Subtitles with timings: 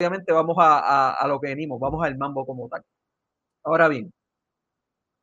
[0.00, 2.82] obviamente vamos a, a, lo que venimos, vamos al mambo como tal.
[3.62, 4.10] Ahora bien,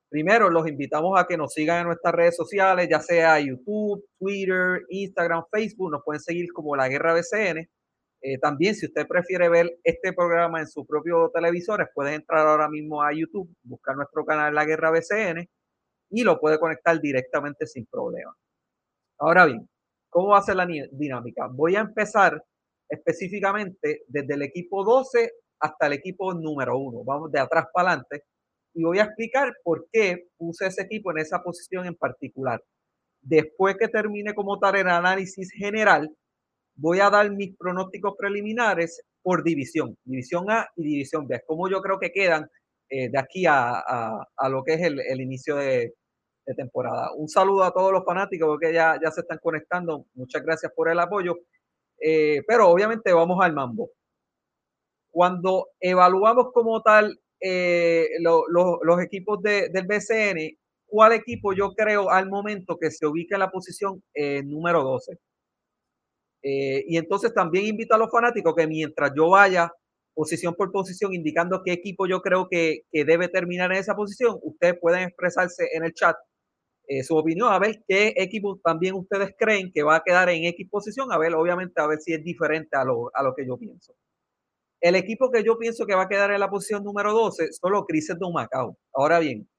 [0.09, 4.84] primero los invitamos a que nos sigan en nuestras redes sociales, ya sea YouTube, Twitter,
[4.89, 7.68] Instagram, Facebook, nos pueden seguir como La Guerra BCN.
[8.21, 12.70] Eh, también, si usted prefiere ver este programa en su propio televisor, puede entrar ahora
[12.70, 15.48] mismo a YouTube, buscar nuestro canal La Guerra BCN
[16.12, 18.36] y lo puede conectar directamente sin problema.
[19.20, 19.68] Ahora bien,
[20.09, 21.47] ¿cómo va a ser la dinámica?
[21.51, 22.43] Voy a empezar
[22.89, 27.04] específicamente desde el equipo 12 hasta el equipo número 1.
[27.04, 28.23] Vamos de atrás para adelante
[28.73, 32.64] y voy a explicar por qué puse ese equipo en esa posición en particular.
[33.22, 36.09] Después que termine como tal el análisis general,
[36.75, 41.36] voy a dar mis pronósticos preliminares por división, división A y división B.
[41.36, 42.47] Es como yo creo que quedan
[42.89, 45.94] eh, de aquí a, lo que es el, inicio de,
[46.56, 47.11] temporada.
[47.17, 50.06] Un saludo a todos los fanáticos que ya, ya se están conectando.
[50.14, 51.36] Muchas gracias por el apoyo.
[52.00, 53.92] Eh, pero obviamente vamos al mambo.
[55.12, 62.78] Cuando evaluamos como tal eh, los equipos del BCN, ¿cuál equipo yo creo al momento
[62.78, 64.03] que se ubica en la posición
[64.45, 65.18] número 12?
[66.50, 69.70] y entonces también invito a los fanáticos que mientras yo vaya
[70.18, 74.75] posición por posición, indicando qué equipo yo creo que, debe terminar en esa posición, ustedes
[74.81, 76.16] pueden expresarse en el chat
[76.88, 80.46] eh, su opinión, a ver qué equipo también ustedes creen que va a quedar en
[80.46, 83.94] X posición, a ver, obviamente, a ver si es diferente a lo, que yo pienso.
[84.80, 87.72] El equipo que yo pienso que va a quedar en la posición número 12 son
[87.74, 88.78] los Crises de Macao.
[88.94, 89.50] Ahora bien,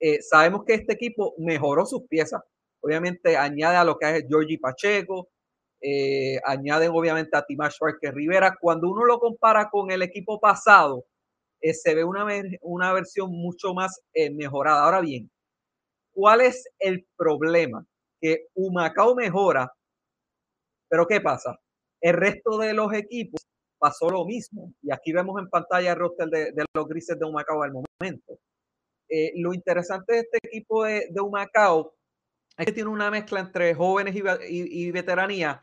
[0.00, 2.42] eh, sabemos que este equipo mejoró sus piezas.
[2.80, 5.28] Obviamente añade a lo que es Georgie Pacheco,
[5.80, 8.56] eh, añaden obviamente a Timash que Rivera.
[8.60, 11.04] Cuando uno lo compara con el equipo pasado,
[11.60, 12.26] eh, se ve una,
[12.62, 14.84] una versión mucho más eh, mejorada.
[14.84, 15.30] Ahora bien,
[16.16, 17.84] ¿cuál es el problema?
[18.20, 19.70] Que Humacao mejora,
[20.88, 21.58] pero ¿qué pasa?
[22.00, 23.46] El resto de los equipos
[23.78, 24.72] pasó lo mismo.
[24.80, 28.38] Y aquí vemos en pantalla el roster de, los grises de Humacao al momento.
[29.36, 31.92] lo interesante de este equipo de, de Humacao
[32.56, 34.14] es que tiene una mezcla entre jóvenes
[34.48, 35.60] y, veteranía.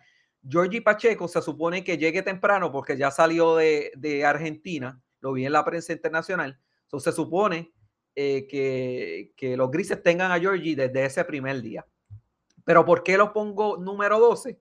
[0.47, 5.53] Georgie Pacheco se supone que llegue temprano porque ya salió de, Argentina, lo vi en
[5.53, 6.59] la prensa internacional.
[6.83, 7.73] Entonces se supone
[8.15, 11.85] eh, que, los grises tengan a Georgie desde ese primer día.
[12.63, 14.59] Pero ¿por qué lo pongo número 12?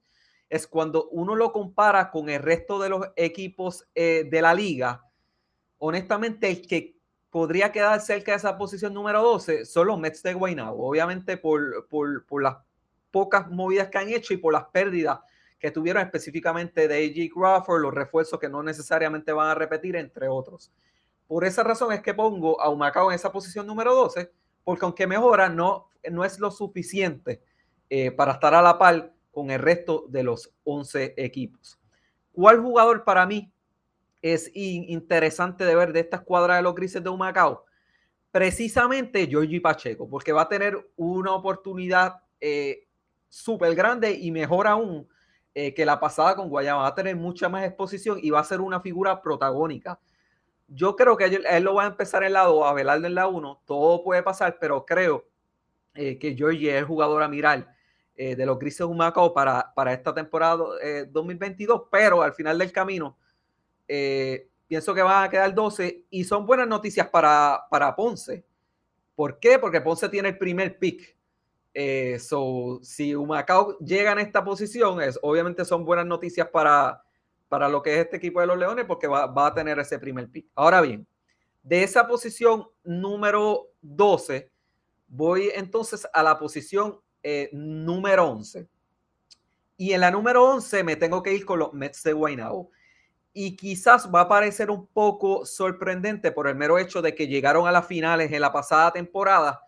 [0.49, 5.05] Es cuando uno lo compara con el resto de los equipos eh, de la liga.
[5.79, 6.97] Honestamente, el que
[7.31, 10.89] podría quedar cerca de esa posición número 12 son los Mets de Guaynabo.
[10.89, 12.57] Obviamente por, por, las
[13.11, 15.21] pocas movidas que han hecho y por las pérdidas
[15.59, 17.33] que tuvieron específicamente de A.J.
[17.33, 20.73] Crawford, los refuerzos que no necesariamente van a repetir, entre otros.
[21.33, 24.31] Por esa razón es que pongo a Humacao en esa posición número 12,
[24.65, 27.43] porque aunque mejora, no, no es lo suficiente
[27.89, 31.81] eh, para estar a la par con el resto de los 11 equipos.
[32.33, 33.51] ¿Cuál jugador para mí
[34.21, 37.65] es interesante de ver de esta escuadra de los grises de Humacao,
[38.31, 42.87] precisamente Georgie Pacheco, porque va a tener una oportunidad eh,
[43.31, 45.09] súper grande y mejor aún
[45.55, 46.83] eh, que la pasada con Guayama.
[46.83, 49.99] Va a tener mucha más exposición y va a ser una figura protagónica.
[50.75, 53.27] Yo creo que él, lo va a empezar en la 2, a velar en la
[53.27, 53.63] 1.
[53.67, 55.25] Todo puede pasar, pero creo
[55.95, 57.75] eh, que Georgie es el jugador a mirar
[58.15, 60.65] de los grises Humacao para, para esta temporada
[61.09, 63.17] 2022, pero al final del camino
[63.95, 68.43] eh, pienso que van a quedar 12 y son buenas noticias para, para Ponce.
[69.15, 69.59] ¿Por qué?
[69.59, 71.15] Porque Ponce tiene el primer pick.
[71.75, 77.03] Eh, so, si Humacao llega en esta posición, es, obviamente son buenas noticias para,
[77.53, 79.99] para lo que es este equipo de los Leones porque va, va a tener ese
[79.99, 80.47] primer pick.
[80.55, 81.07] Ahora bien,
[81.63, 84.51] de esa posición número 12,
[85.07, 88.67] voy entonces a la posición eh, número 11.
[89.77, 92.71] Y en la número 11 me tengo que ir con los Mets de Guaynabo
[93.35, 97.67] y quizás va a parecer un poco sorprendente por el mero hecho de que llegaron
[97.69, 99.61] a las finales en la pasada temporada,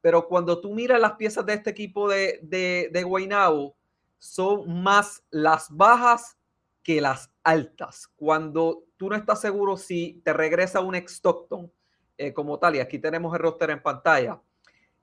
[0.00, 3.76] pero cuando tú miras las piezas de este equipo de, de, de Guaynabo,
[4.18, 6.39] son más las bajas
[6.82, 8.08] que las altas.
[8.16, 11.70] Cuando tú no estás seguro si te regresa un Stockton
[12.16, 14.40] eh, como tal, y aquí tenemos el roster en pantalla,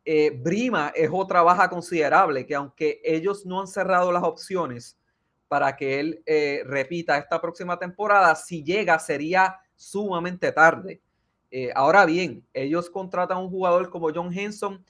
[0.09, 4.97] eh, Brima es otra baja considerable, que aunque ellos no han cerrado las opciones,
[5.49, 8.33] para que él eh, repita esta próxima temporada.
[8.35, 11.01] Si llega, sería sumamente tarde.
[11.51, 14.81] Eh, ahora bien, ellos contratan a un jugador como John Henson,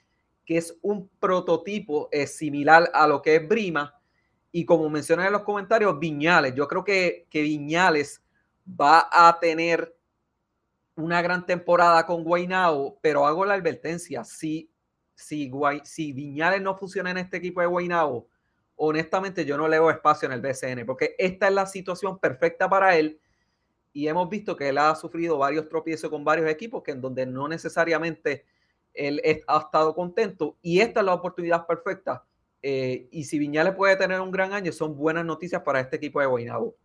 [0.45, 3.96] que es un prototipo similar a lo que es Brima.
[4.51, 6.55] Y como mencioné en los comentarios, Viñales.
[6.55, 8.21] Yo creo que, que Viñales
[8.67, 9.95] va a tener
[10.95, 14.71] una gran temporada con Guaynao, pero hago la advertencia, si,
[15.13, 15.51] si,
[15.83, 18.27] si Viñales no funciona en este equipo de Guaynao,
[18.77, 22.69] honestamente yo no le veo espacio en el BCN, porque esta es la situación perfecta
[22.69, 23.19] para él
[23.93, 27.25] y hemos visto que él ha sufrido varios tropiezos con varios equipos que en donde
[27.25, 28.45] no necesariamente
[28.93, 32.23] él ha estado contento y esta es la oportunidad perfecta.
[32.61, 36.19] Eh, y si Viñales puede tener un gran año, son buenas noticias para este equipo
[36.19, 36.75] de Guaynabo.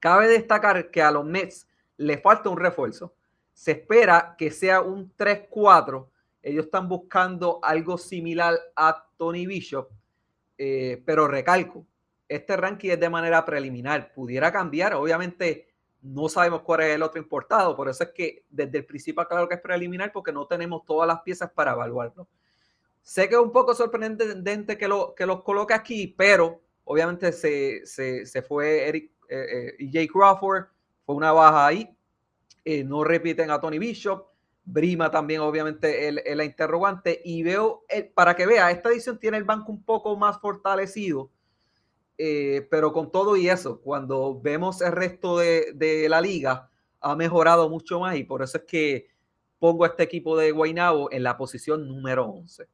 [0.00, 3.14] Cabe destacar que a los Mets le falta un refuerzo.
[3.52, 6.08] Se espera que sea un 3-4.
[6.42, 9.90] Ellos están buscando algo similar a Tony Bishop,
[10.56, 11.84] eh, pero recalco,
[12.28, 14.12] este ranking es de manera preliminar.
[14.12, 15.68] Pudiera cambiar, obviamente
[16.00, 19.48] no sabemos cuál es el otro importado, por eso es que desde el principio claro
[19.48, 22.28] que es preliminar porque no tenemos todas las piezas para evaluarlo.
[23.08, 27.86] Sé que es un poco sorprendente que, lo, que los coloque aquí, pero obviamente se,
[27.86, 30.66] se, se fue Eric eh, eh Jay Crawford,
[31.06, 31.96] fue una baja ahí.
[32.66, 34.26] Eh, no repiten a Tony Bishop.
[34.62, 37.22] Brima también, obviamente, el, la interrogante.
[37.24, 41.30] Y veo, eh, para que vea, esta edición tiene el banco un poco más fortalecido
[42.18, 46.68] eh, pero con todo y eso, cuando vemos el resto de, la liga,
[47.00, 49.08] ha mejorado mucho más y por eso es que
[49.60, 52.66] pongo a este equipo de Guaynabo en la posición número 11.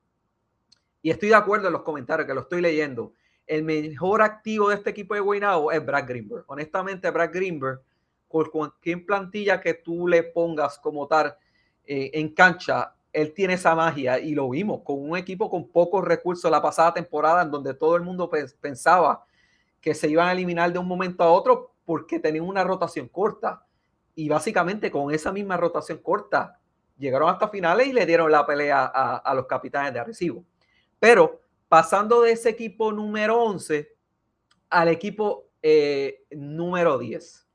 [1.05, 3.13] Y estoy de acuerdo en los comentarios que lo estoy leyendo.
[3.47, 6.45] El mejor activo de este equipo de Guaynabo es Brad Greenberg.
[6.47, 7.83] Honestamente, Brad Greenberg,
[8.27, 11.37] por cualquier plantilla que tú le pongas como tal
[11.85, 16.03] eh, en cancha, él tiene esa magia y lo vimos con un equipo con pocos
[16.03, 19.27] recursos la pasada temporada en donde todo el mundo pensaba
[19.83, 23.67] que se iban a eliminar de un momento a otro porque tenían una rotación corta.
[24.15, 26.59] Y básicamente con esa misma rotación corta
[26.97, 30.43] llegaron hasta finales y le dieron la pelea a, los capitanes de Arecibo.
[31.05, 33.95] Pero pasando de ese equipo número 11
[34.71, 37.47] al equipo eh, número 10.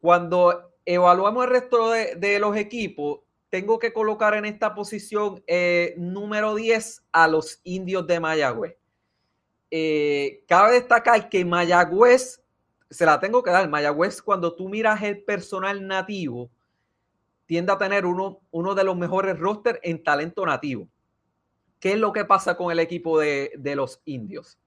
[0.00, 3.20] Cuando evaluamos el resto de, los equipos,
[3.50, 8.76] tengo que colocar en esta posición eh, número 10 a los indios de Mayagüez.
[9.70, 12.42] Eh, cabe destacar que Mayagüez,
[12.90, 16.50] se la tengo que dar, Mayagüez cuando tú miras el personal nativo,
[17.46, 20.88] tiende a tener uno, uno de los mejores rosters en talento nativo.
[21.80, 24.58] ¿Qué es lo que pasa con el equipo de, los indios?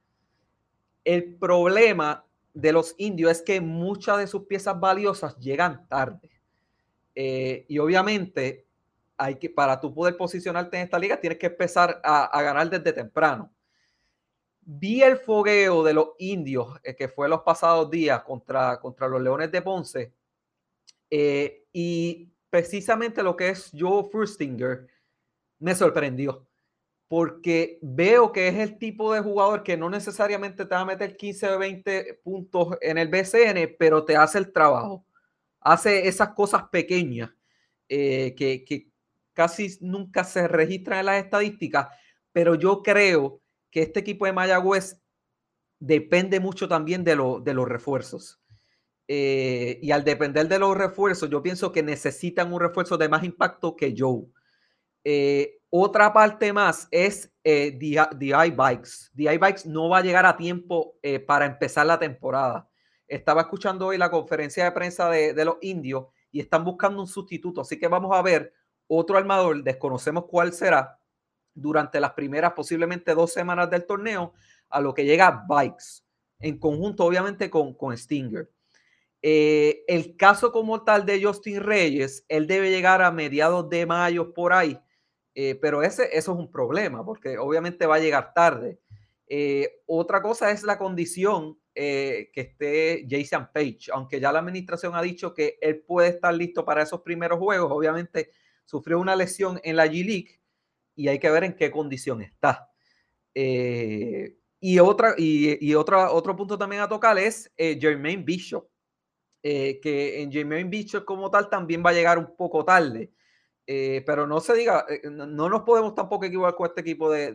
[1.03, 6.29] El problema de los indios es que muchas de sus piezas valiosas llegan tarde.
[7.15, 8.65] Eh, y obviamente,
[9.17, 12.93] hay que, para tú poder posicionarte en esta liga, tienes que empezar a ganar desde
[12.93, 13.51] temprano
[14.61, 19.21] vi el fogueo de los indios eh, que fue los pasados días contra, contra los
[19.21, 20.13] Leones de Ponce
[21.09, 24.87] eh, y precisamente lo que es Joe Furstinger
[25.59, 26.47] me sorprendió
[27.11, 31.17] porque veo que es el tipo de jugador que no necesariamente te va a meter
[31.17, 35.05] 15 o 20 puntos en el BCN, pero te hace el trabajo,
[35.59, 37.29] hace esas cosas pequeñas
[37.89, 38.93] eh, que,
[39.33, 41.89] casi nunca se registran en las estadísticas,
[42.31, 45.01] pero yo creo que este equipo de Mayagüez
[45.79, 48.39] depende mucho también de, de los refuerzos.
[49.09, 53.25] Eh, y al depender de los refuerzos, yo pienso que necesitan un refuerzo de más
[53.25, 54.27] impacto que Joe.
[55.03, 59.09] Eh, otra parte más es eh, DI Bikes.
[59.13, 62.69] DI Bikes no va a llegar a tiempo eh, para empezar la temporada.
[63.07, 67.61] Estaba escuchando hoy la conferencia de prensa de, los indios y están buscando un sustituto.
[67.61, 68.53] Así que vamos a ver
[68.87, 70.99] otro armador, desconocemos cuál será,
[71.53, 74.33] durante las primeras posiblemente dos semanas del torneo,
[74.69, 76.03] a lo que llega Bikes,
[76.39, 78.49] en conjunto obviamente con, con Stinger.
[79.21, 84.33] Eh, el caso como tal de Justin Reyes, él debe llegar a mediados de mayo
[84.33, 84.77] por ahí,
[85.35, 88.79] eh, pero ese, eso es un problema, porque obviamente va a llegar tarde.
[89.27, 95.01] Eh, otra cosa es la condición que esté Jason Page, aunque ya la administración ha
[95.01, 98.31] dicho que él puede estar listo para esos primeros juegos, obviamente
[98.65, 100.41] sufrió una lesión en la G-League
[100.95, 102.69] y hay que ver en qué condición está.
[103.33, 108.67] Eh, y otra, y, otra, otro punto también a tocar es eh, Jermaine Bishop,
[109.41, 113.11] eh, que en Jermaine Bishop como tal también va a llegar un poco tarde.
[113.65, 117.33] Pero no se diga, no nos podemos tampoco equivocar con este equipo de,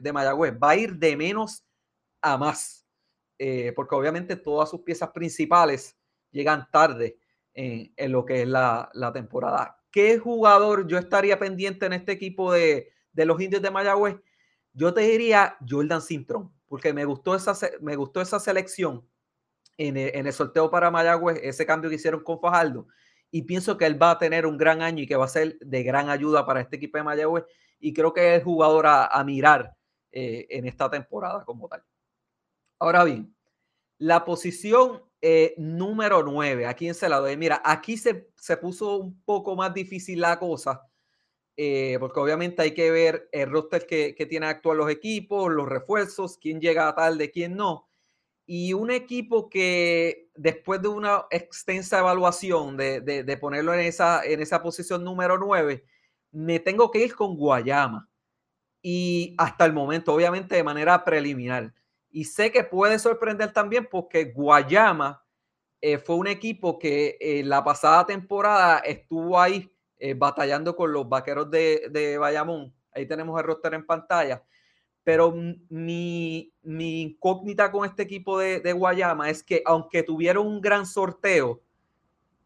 [0.00, 0.54] de, Mayagüez.
[0.62, 1.64] Va a ir de menos
[2.20, 2.86] a más,
[3.74, 5.96] porque obviamente todas sus piezas principales
[6.30, 7.18] llegan tarde
[7.54, 9.78] en, en lo que es la, la temporada.
[9.90, 14.16] ¿Qué jugador yo estaría pendiente en este equipo de, de los indios de Mayagüez,
[14.72, 19.06] yo te diría Jordan Cintrón, porque me gustó esa, me gustó esa selección
[19.76, 22.86] en el, sorteo para Mayagüez, ese cambio que hicieron con Fajardo,
[23.32, 25.58] y pienso que él va a tener un gran año y que va a ser
[25.58, 27.44] de gran ayuda para este equipo de Mayagüez,
[27.80, 29.74] y creo que es jugador a, mirar
[30.12, 31.82] eh, en esta temporada como tal.
[32.78, 33.34] Ahora bien,
[33.98, 37.36] la posición eh, número 9, ¿a quién se la doy?
[37.36, 40.86] Mira, aquí se, se puso un poco más difícil la cosa
[41.56, 45.68] eh, porque obviamente hay que ver el roster que, que tienen actual los equipos, los
[45.68, 47.88] refuerzos, quién llega tarde, quién no.
[48.54, 54.62] Y un equipo que después de una extensa evaluación de, ponerlo en esa, en esa
[54.62, 55.82] posición número 9,
[56.32, 58.10] me tengo que ir con Guayama.
[58.82, 61.72] Y hasta el momento, obviamente de manera preliminar.
[62.10, 65.24] Y sé que puede sorprender también porque Guayama
[65.80, 71.08] eh, fue un equipo que en la pasada temporada estuvo ahí eh, batallando con los
[71.08, 72.74] vaqueros de, de Bayamón.
[72.94, 74.44] Ahí tenemos el roster en pantalla.
[75.04, 75.34] Pero
[75.68, 81.60] mi, incógnita con este equipo de, Guayama es que aunque tuvieron un gran sorteo,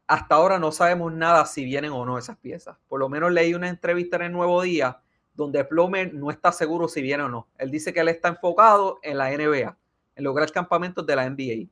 [0.07, 2.77] hasta ahora no sabemos nada si vienen o no esas piezas.
[2.89, 5.01] Por lo menos leí una entrevista en el Nuevo Día
[5.35, 7.49] donde Plomer no está seguro si viene o no.
[7.59, 9.77] Él dice que él está enfocado en la NBA,
[10.17, 11.69] en lograr campamentos de la NBA.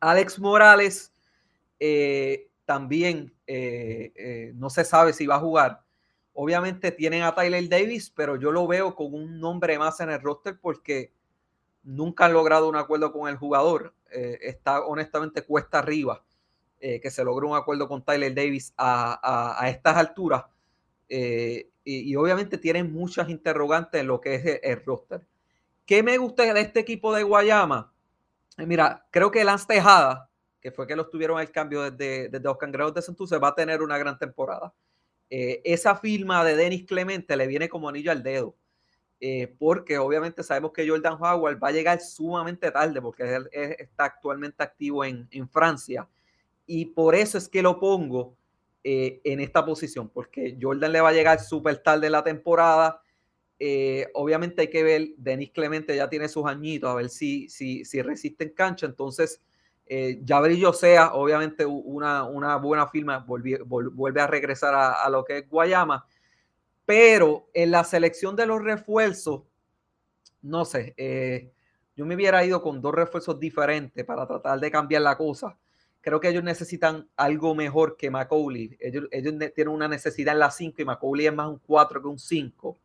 [0.00, 1.14] Alex Morales
[1.78, 5.82] eh, también eh, eh, no se sabe si va a jugar.
[6.32, 10.20] Obviamente tienen a Tyler Davis, pero yo lo veo con un nombre más en el
[10.20, 11.12] roster porque
[11.82, 13.94] nunca han logrado un acuerdo con el jugador.
[14.10, 16.24] está honestamente cuesta arriba
[16.80, 20.44] que se logró un acuerdo con Tyler Davis a, estas alturas.
[21.84, 25.22] Y, obviamente tienen muchas interrogantes en lo que es el, roster.
[25.86, 27.92] ¿Qué me gusta de este equipo de Guayama?
[28.58, 32.94] Mira, creo que Lance Tejada, que fue que los tuvieron el cambio desde, desde los
[32.94, 34.72] de Santurce, va a tener una gran temporada.
[35.30, 38.56] Eh, esa firma de Denis Clemente le viene como anillo al dedo,
[39.20, 44.06] eh, porque obviamente sabemos que Jordan Howard va a llegar sumamente tarde, porque él, está
[44.06, 46.08] actualmente activo en, en, Francia,
[46.66, 48.34] y por eso es que lo pongo
[48.82, 53.00] eh, en esta posición, porque Jordan le va a llegar súper tarde la temporada.
[54.14, 58.00] Obviamente hay que ver, Denis Clemente ya tiene sus añitos, a ver si, si, si
[58.00, 58.86] resiste en cancha.
[58.86, 59.42] Entonces,
[59.90, 65.48] eh, Brillo sea, obviamente, una, una buena firma, vuelve, a regresar a, lo que es
[65.48, 66.06] Guayama.
[66.86, 69.42] Pero en la selección de los refuerzos,
[70.42, 71.52] no sé, eh,
[71.96, 75.56] yo me hubiera ido con dos refuerzos diferentes para tratar de cambiar la cosa
[76.00, 78.76] creo que ellos necesitan algo mejor que Macaulay.
[78.80, 79.04] Ellos,
[79.54, 82.78] tienen una necesidad en la 5 y Macaulay es más un 4 que un 5.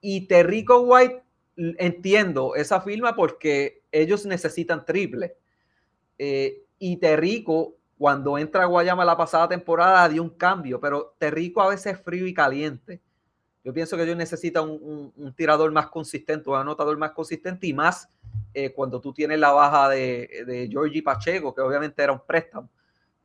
[0.00, 1.22] Y Terrico White,
[1.56, 5.36] entiendo esa firma porque ellos necesitan triple.
[6.18, 11.68] Eh, y Terrico, cuando entra Guayama la pasada temporada, dio un cambio, pero Terrico a
[11.68, 13.00] veces es frío y caliente.
[13.64, 18.08] Yo pienso que ellos necesitan un, tirador más consistente, un anotador más consistente y más
[18.54, 22.70] eh, cuando tú tienes la baja de, de Georgie Pacheco, que obviamente era un préstamo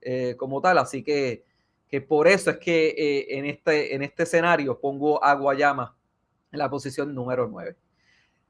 [0.01, 0.79] eh, como tal.
[0.79, 1.45] Así que,
[1.87, 5.95] que, por eso es que eh, en, este, en este escenario pongo a Guayama
[6.51, 7.75] en la posición número 9.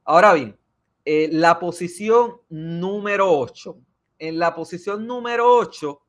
[0.06, 0.58] Ahora bien,
[1.06, 3.78] la posición número 8.
[4.24, 6.02] En la posición número 8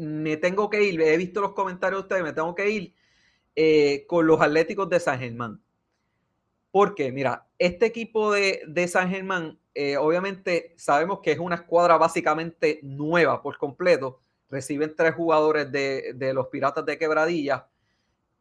[0.00, 4.26] me tengo que ir, he visto los comentarios de ustedes, me tengo que ir con
[4.26, 5.60] los Atléticos de San Germán.
[6.72, 12.80] Porque, mira, este equipo de, San Germán, eh, obviamente sabemos que es una escuadra básicamente
[12.82, 14.20] nueva por completo.
[14.50, 17.68] Reciben tres jugadores de, los Piratas de Quebradilla.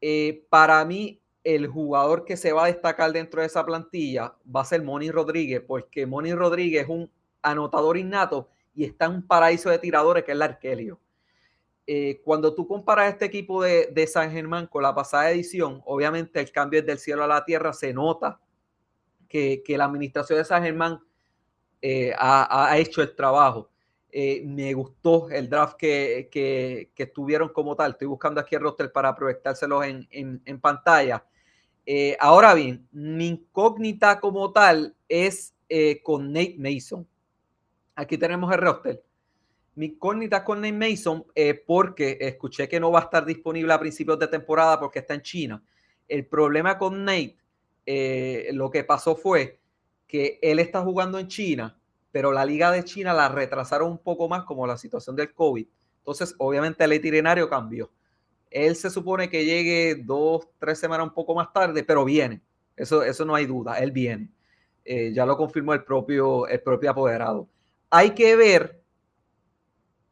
[0.01, 4.61] Eh, para mí, el jugador que se va a destacar dentro de esa plantilla va
[4.61, 7.09] a ser Moni Rodríguez, porque Moni Rodríguez es un
[7.51, 10.99] anotador innato y está en un paraíso de tiradores que es el Arquelio.
[11.89, 16.51] Eh, cuando tú comparas este equipo de, San Germán con la pasada edición, obviamente el
[16.51, 18.41] cambio es del cielo a la tierra, se nota
[19.29, 20.99] que, la administración de San Germán
[21.81, 23.71] eh, ha, hecho el trabajo.
[24.11, 27.91] Eh, me gustó el draft que, que, que, tuvieron como tal.
[27.91, 31.25] Estoy buscando aquí el roster para proyectárselos en, en, pantalla.
[32.19, 35.55] ahora bien, mi incógnita como tal es
[36.03, 37.07] con Nate Mason.
[37.97, 39.03] Aquí tenemos el roster
[39.77, 43.79] mi incógnita con Nate Mason eh, porque escuché que no va a estar disponible a
[43.79, 45.63] principios de temporada porque está en China.
[46.07, 47.37] El problema con Nate,
[47.85, 49.59] eh, lo que pasó fue
[50.07, 51.79] que él está jugando en China,
[52.11, 55.67] pero la liga de China la retrasaron un poco más como la situación del COVID.
[55.99, 57.91] Entonces, obviamente el itinerario cambió.
[58.49, 62.41] Él se supone que llegue dos, tres semanas un poco más tarde, pero viene.
[62.75, 64.31] Eso, eso no hay duda, él viene.
[64.83, 67.47] Eh, ya lo confirmó el propio, el propio apoderado.
[67.89, 68.77] Hay que ver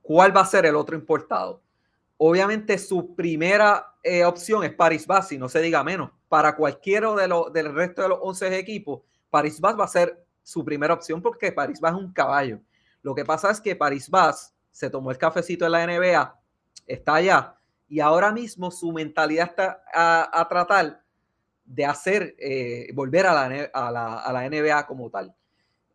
[0.06, 1.64] ¿Cuál va a ser el otro importado?
[2.18, 6.12] Obviamente su primera eh, opción es Paris Bas, si no se diga menos.
[6.30, 9.02] Para cualquiera de los, del resto de los 11 equipos,
[9.32, 12.60] Paris Bas va a ser su primera opción porque Paris Bas es un caballo.
[13.02, 16.40] Lo que pasa es que Paris Bas se tomó el cafecito en la NBA,
[16.86, 17.56] está allá,
[17.88, 21.02] y ahora mismo su mentalidad está a, tratar
[21.64, 25.34] de hacer, eh, volver a la, a la NBA como tal.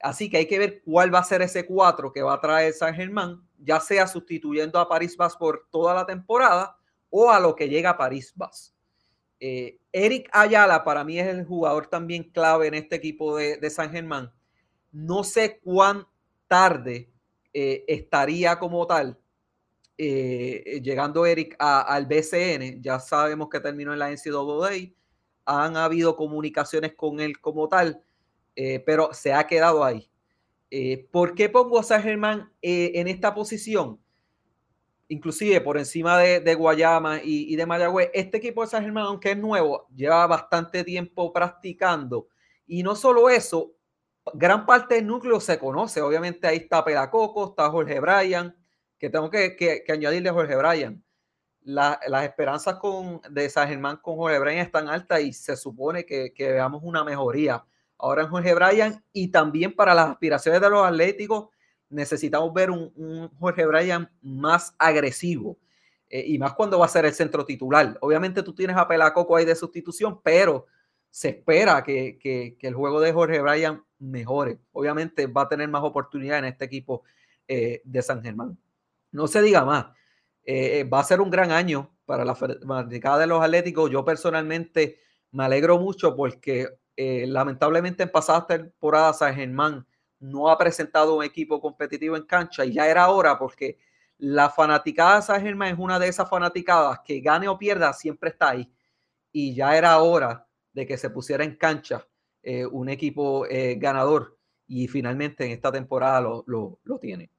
[0.00, 2.72] Así que hay que ver cuál va a ser ese 4 que va a traer
[2.72, 6.78] San Germán, ya sea sustituyendo a París Bas por toda la temporada
[7.10, 8.74] o a lo que llega a París Bas.
[9.38, 13.90] Eh, Eric Ayala para mí es el jugador también clave en este equipo de, San
[13.90, 14.32] Germán.
[14.90, 16.06] No sé cuán
[16.48, 17.10] tarde
[17.52, 19.18] estaría como tal
[19.96, 22.82] llegando Eric al BCN.
[22.82, 24.92] Ya sabemos que terminó en la NCAA.
[25.44, 28.02] Han habido comunicaciones con él como tal,
[28.84, 30.10] pero se ha quedado ahí.
[31.10, 34.00] ¿Por qué pongo a San Germán en esta posición?
[35.10, 39.36] inclusive por encima de, Guayama y, de Mayagüez, este equipo de San Germán, aunque es
[39.36, 42.28] nuevo, lleva bastante tiempo practicando.
[42.66, 43.72] Y no solo eso,
[44.34, 46.00] gran parte del núcleo se conoce.
[46.00, 48.56] Obviamente ahí está Pelacoco, está Jorge Bryan,
[48.98, 51.02] que tengo que, añadirle a Jorge Bryan.
[51.62, 52.78] las esperanzas
[53.30, 57.02] de San Germán con Jorge Bryan están altas y se supone que, que veamos una
[57.02, 57.64] mejoría
[58.00, 61.48] ahora en Jorge Bryan y también para las aspiraciones de los atléticos
[61.90, 65.58] necesitamos ver un, Jorge Bryan más agresivo.
[66.08, 67.96] Eh, y más cuando va a ser el centro titular.
[68.00, 70.66] Obviamente tú tienes a Pelacoco ahí de sustitución, pero
[71.08, 74.58] se espera que, el juego de Jorge Bryan mejore.
[74.72, 77.02] Obviamente va a tener más oportunidad en este equipo
[77.46, 78.58] eh, de San Germán.
[79.12, 79.86] No se diga más.
[80.44, 83.90] Eh, va a ser un gran año para la fanaticada de los Atléticos.
[83.90, 84.98] Yo personalmente
[85.32, 89.86] me alegro mucho porque lamentablemente en pasadas temporadas San Germán
[90.18, 93.78] no ha presentado un equipo competitivo en cancha y ya era hora porque
[94.18, 98.28] la fanaticada de San Germán es una de esas fanaticadas que gane o pierda siempre
[98.30, 98.70] está ahí
[99.32, 102.06] y ya era hora de que se pusiera en cancha
[102.42, 107.30] eh, un equipo eh, ganador y finalmente en esta temporada lo, tiene.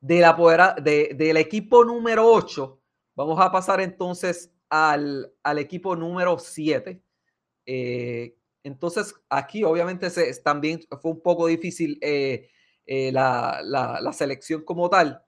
[0.00, 2.80] De la de, del equipo número 8,
[3.14, 7.00] vamos a pasar entonces al, equipo número 7,
[8.68, 12.50] entonces, aquí obviamente se, también fue un poco difícil eh,
[12.86, 15.24] eh, la, selección como tal.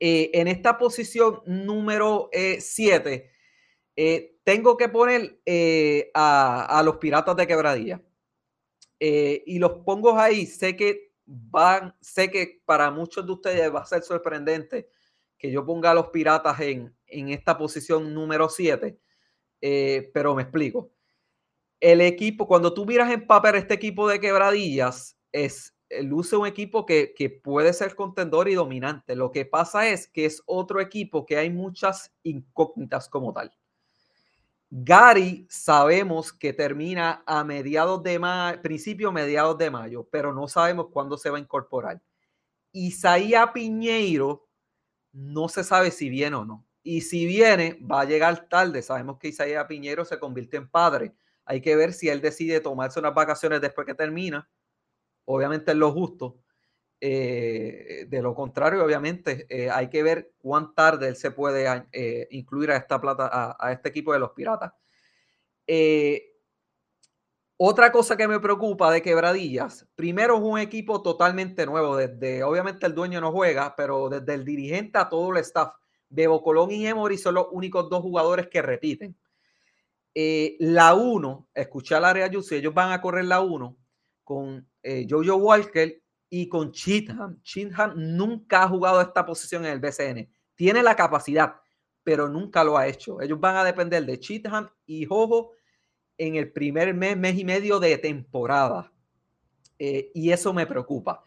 [0.00, 3.30] Eh, en esta posición número 7,
[4.44, 5.40] tengo que poner
[6.14, 8.02] a, los Piratas de Quebradilla.
[8.98, 10.46] y los pongo ahí.
[10.46, 14.88] Sé que van, sé que para muchos de ustedes va a ser sorprendente
[15.36, 18.98] que yo ponga a los Piratas en, en esta posición número 7,
[20.12, 20.97] pero me explico
[21.80, 26.46] el equipo, cuando tú miras en papel este equipo de quebradillas, es, eh, luce un
[26.46, 29.14] equipo que, puede ser contendor y dominante.
[29.16, 33.52] Lo que pasa es que es otro equipo que hay muchas incógnitas como tal.
[34.70, 40.88] Gary sabemos que termina a mediados de mayo, principio mediados de mayo, pero no sabemos
[40.92, 42.02] cuándo se va a incorporar.
[42.72, 44.46] Isaías Piñeiro
[45.12, 46.66] no se sabe si viene o no.
[46.82, 48.82] Y si viene, va a llegar tarde.
[48.82, 51.14] Sabemos que Isaías Piñeiro se convierte en padre
[51.48, 54.48] hay que ver si él decide tomarse unas vacaciones después que termina.
[55.24, 56.42] Obviamente es lo justo.
[57.00, 62.28] Eh, de lo contrario, obviamente, eh, hay que ver cuán tarde él se puede eh,
[62.32, 64.72] incluir a esta plata, a, este equipo de los piratas.
[67.56, 72.84] otra cosa que me preocupa de Quebradillas, primero es un equipo totalmente nuevo, desde obviamente
[72.86, 75.74] el dueño no juega, pero desde el dirigente a todo el staff,
[76.10, 79.16] Bebo Colón y Emory son los únicos dos jugadores que repiten.
[80.14, 83.76] Eh, la 1, escuchar a Area Ayuso, ellos van a correr la 1
[84.24, 87.40] con eh, Jojo Walker y con Cheatham.
[87.42, 90.28] Cheatham nunca ha jugado esta posición en el BCN.
[90.54, 91.54] Tiene la capacidad,
[92.02, 93.20] pero nunca lo ha hecho.
[93.20, 95.52] Ellos van a depender de Cheatham y Jojo
[96.18, 98.92] en el primer mes, mes y medio de temporada.
[99.78, 101.22] Eh, y eso me preocupa,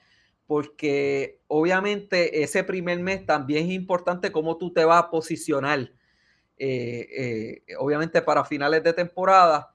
[0.45, 5.93] porque obviamente ese primer mes también es importante cómo tú te vas a posicionar
[6.63, 9.73] eh, eh, obviamente para finales de temporada.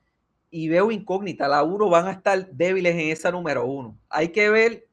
[0.51, 3.99] Y veo incógnita, la 1 van a estar débiles en esa número 1.
[4.09, 4.87] Hay que ver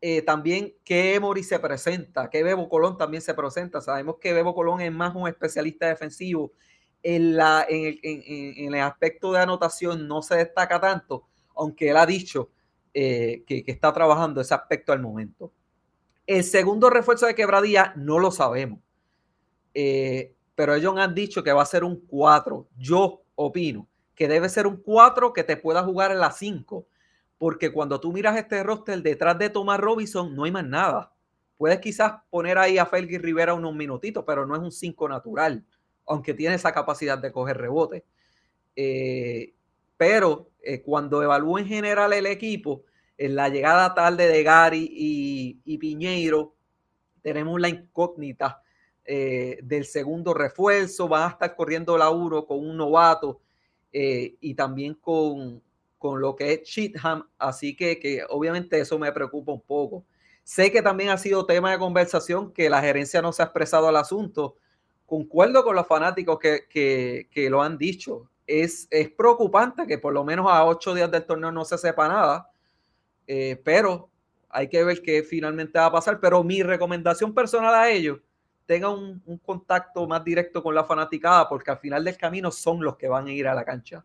[0.00, 3.82] eh, también qué Emory se presenta, qué Bebo Colón también se presenta.
[3.82, 6.52] Sabemos que Bebo Colón es más un especialista defensivo.
[7.02, 11.98] En, la, en, el, en, el aspecto de anotación no se destaca tanto, aunque él
[11.98, 12.50] ha dicho
[12.94, 15.52] que, está trabajando ese aspecto al momento.
[16.26, 18.80] El segundo refuerzo de quebradilla no lo sabemos.
[20.56, 22.66] Pero ellos han dicho que va a ser un 4.
[22.78, 26.86] Yo opino que debe ser un 4 que te pueda jugar en la 5,
[27.38, 31.12] porque cuando tú miras este roster detrás de Thomas Robinson no hay más nada.
[31.58, 35.62] Puedes quizás poner ahí a Felgi Rivera unos minutitos, pero no es un 5 natural,
[36.06, 38.04] aunque tiene esa capacidad de coger rebote.
[38.74, 39.52] Eh,
[39.98, 42.84] pero eh, cuando evalúo en general el equipo,
[43.18, 46.54] en la llegada tarde de Gary y, y Piñeiro,
[47.22, 48.62] tenemos la incógnita
[49.06, 53.40] eh, del segundo refuerzo, van a estar corriendo la Uro con un novato
[53.92, 55.62] eh, y también con,
[55.98, 60.04] con, lo que es Cheatham, así que, que, obviamente eso me preocupa un poco.
[60.42, 63.88] Sé que también ha sido tema de conversación que la gerencia no se ha expresado
[63.88, 64.56] al asunto.
[65.06, 68.28] Concuerdo con los fanáticos que, que, que lo han dicho.
[68.46, 72.08] Es, es, preocupante que por lo menos a ocho días del torneo no se sepa
[72.08, 72.50] nada,
[73.26, 74.10] eh, pero
[74.48, 78.20] Hay que ver qué finalmente va a pasar, pero mi recomendación personal a ellos,
[78.66, 82.96] tengan un, contacto más directo con la fanaticada, porque al final del camino son los
[82.96, 84.04] que van a ir a la cancha.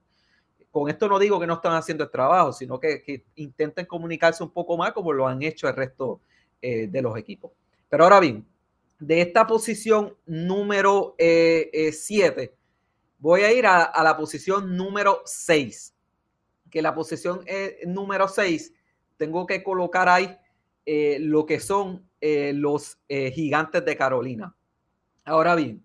[0.70, 4.52] Con esto no digo que no están haciendo el trabajo, sino que, intenten comunicarse un
[4.52, 6.22] poco más como lo han hecho el resto
[6.62, 7.52] eh, de los equipos.
[7.90, 8.46] Pero ahora bien,
[9.00, 11.92] de esta posición número 7, eh,
[12.44, 12.54] eh,
[13.18, 15.96] voy a ir a, a, la posición número 6.
[16.70, 17.44] Que la posición
[17.86, 18.74] número 6,
[19.18, 20.38] tengo que colocar ahí
[20.86, 24.56] lo que son los gigantes de Carolina.
[25.26, 25.84] Ahora bien,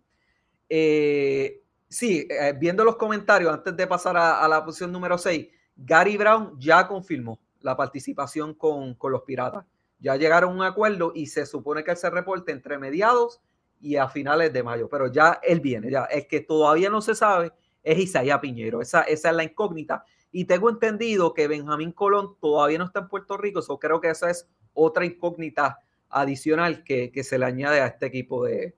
[1.89, 5.47] sí, viendo los comentarios antes de pasar a, la posición número 6,
[5.77, 9.65] Gary Brown ya confirmó la participación con, con los Piratas
[9.99, 13.41] ya llegaron a un acuerdo y se supone que él se reporte entre mediados
[13.81, 17.15] y a finales de mayo, pero ya él viene, ya el que todavía no se
[17.15, 20.05] sabe es Isaías Piñero, esa, esa es la incógnita.
[20.33, 24.11] Y tengo entendido que Benjamín Colón todavía no está en Puerto Rico, eso creo que
[24.11, 28.75] esa es otra incógnita adicional que, se le añade a este equipo de,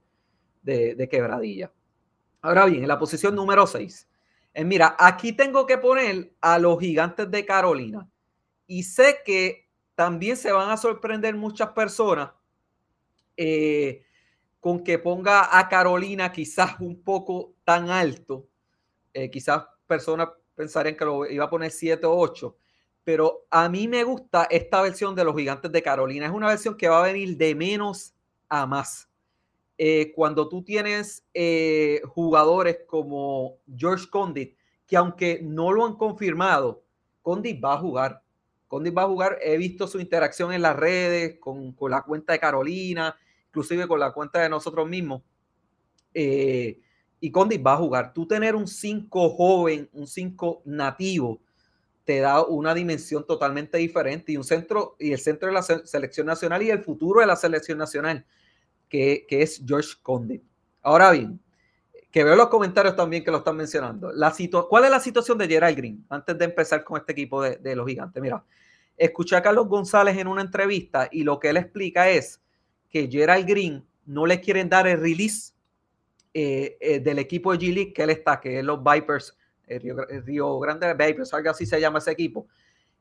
[0.61, 1.71] de, de quebradilla.
[2.41, 4.07] Ahora bien, en la posición número 6,
[4.53, 8.09] eh, mira, aquí tengo que poner a los gigantes de Carolina.
[8.67, 12.31] Y sé que también se van a sorprender muchas personas
[13.35, 14.05] eh,
[14.59, 18.47] con que ponga a Carolina quizás un poco tan alto.
[19.13, 22.57] Eh, quizás personas pensarían que lo iba a poner 7 o 8.
[23.09, 26.27] Pero a mí me gusta esta versión de los gigantes de Carolina.
[26.27, 28.13] Es una versión que va a venir de menos
[28.47, 29.09] a más.
[29.79, 31.25] Eh, cuando tú tienes
[32.05, 36.83] jugadores como George Condit, que aunque no lo han confirmado,
[37.23, 38.21] Condit va a jugar.
[38.67, 42.33] Condit va a jugar, he visto su interacción en las redes con, con la cuenta
[42.33, 43.17] de Carolina,
[43.47, 45.23] inclusive con la cuenta de nosotros mismos.
[46.13, 46.79] Eh,
[47.19, 48.13] y Condit va a jugar.
[48.13, 51.41] Tú tener un 5 joven, un 5 nativo,
[52.09, 56.25] te da una dimensión totalmente diferente y un centro, y el centro de la selección
[56.25, 58.25] nacional y el futuro de la selección nacional,
[58.89, 60.41] que, que es George Condit.
[60.81, 61.39] Ahora bien,
[62.09, 64.11] que veo los comentarios también que lo están mencionando.
[64.11, 64.33] La
[64.67, 66.03] ¿Cuál es la situación de Gerald Green?
[66.09, 68.19] Antes de empezar con este equipo de, de los gigantes.
[68.19, 68.43] Mira,
[68.97, 72.41] escuché a Carlos González en una entrevista y lo que él explica es
[72.89, 75.53] que Gerald Green no le quieren dar el release
[76.33, 79.37] eh, eh, del equipo de G-League que él está, que es los Vipers,
[79.69, 82.47] el Río, el Río, Grande algo así se llama ese equipo.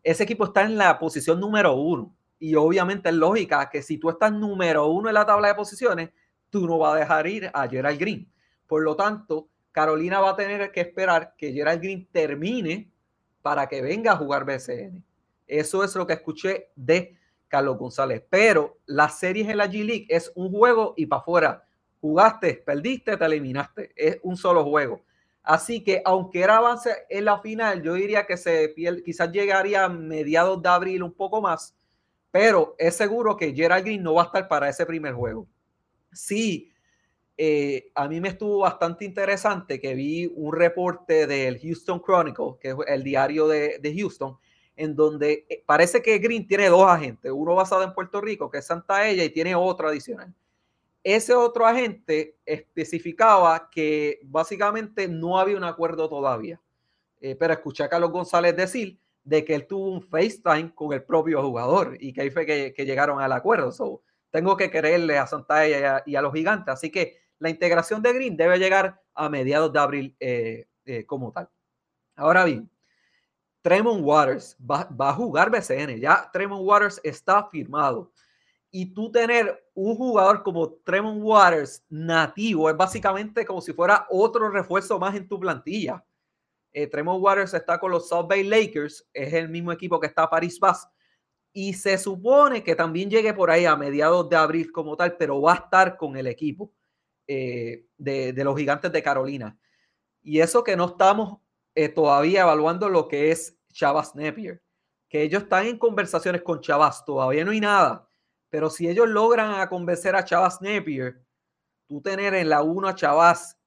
[0.03, 2.15] Ese equipo está en la posición número uno.
[2.39, 6.11] Y obviamente es lógica que si tú estás número uno en la tabla de posiciones,
[6.51, 8.31] tú no vas a dejar ir a Gerald Green.
[8.67, 12.93] Por lo tanto, Carolina va a tener que esperar que Gerald Green termine
[13.43, 15.05] para que venga a jugar BCN.
[15.47, 17.17] Eso es lo que escuché de
[17.49, 18.23] Carlos González.
[18.29, 21.65] Pero las series en la G League es un juego y para afuera.
[22.01, 23.93] Jugaste, perdiste, te eliminaste.
[23.97, 25.03] Es un solo juego.
[25.49, 29.89] Así que aunque era avance en la final, yo diría que se quizás llegaría a
[29.89, 31.75] mediados de abril un poco más,
[32.31, 35.49] pero es seguro que Gerald Green no va a estar para ese primer juego.
[36.13, 36.71] Sí,
[37.39, 42.69] eh, a mí me estuvo bastante interesante que vi un reporte del Houston Chronicle, que
[42.69, 44.37] es el diario de, de, Houston,
[44.77, 48.59] en donde eh, parece que Green tiene dos agentes, uno basado en Puerto Rico, que
[48.59, 50.35] es Santa Ella, y tiene otro adicional.
[51.15, 56.61] Ese otro agente especificaba que básicamente no había un acuerdo todavía,
[57.19, 61.03] eh, pero escuché a Carlos González decir de que él tuvo un FaceTime con el
[61.03, 63.73] propio jugador y que ahí fue que, llegaron al acuerdo.
[63.73, 66.75] So, tengo que creerle a Santa Ella y a, y a los gigantes.
[66.75, 71.33] Así que la integración de Green debe llegar a mediados de abril eh, eh, como
[71.33, 71.49] tal.
[72.17, 72.71] Ahora bien,
[73.63, 76.01] Tremont Waters va, va, a jugar BCN.
[76.01, 78.13] Ya Tremont Waters está firmado.
[78.71, 84.51] Y tú tener un jugador como Tremont Waters nativo es básicamente como si fuera otro
[84.51, 86.05] refuerzo más en tu plantilla.
[86.73, 90.29] Eh, Tremont Waters está con los South Bay Lakers, es el mismo equipo que está
[90.29, 90.87] Paris Bass.
[91.53, 95.41] Y se supone que también llegue por ahí a mediados de abril como tal, pero
[95.41, 96.73] va a estar con el equipo.
[97.31, 99.59] Eh, de, de, los gigantes de Carolina.
[100.23, 101.41] Y eso que no estamos
[101.75, 104.63] eh, todavía evaluando lo que es Chavas Napier,
[105.11, 108.08] que ellos están en conversaciones con Chavas, todavía no hay nada,
[108.51, 111.21] pero si ellos logran a convencer a Chavas Napier,
[111.87, 113.59] tú tener en la 1 a Chavas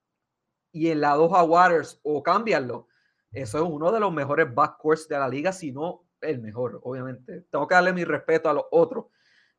[0.72, 2.88] y en la 2 a Waters o cambiarlo,
[3.32, 7.46] eso es uno de los mejores backcourts de la liga, si no el mejor, obviamente.
[7.50, 9.06] Tengo que darle mi respeto a los otros,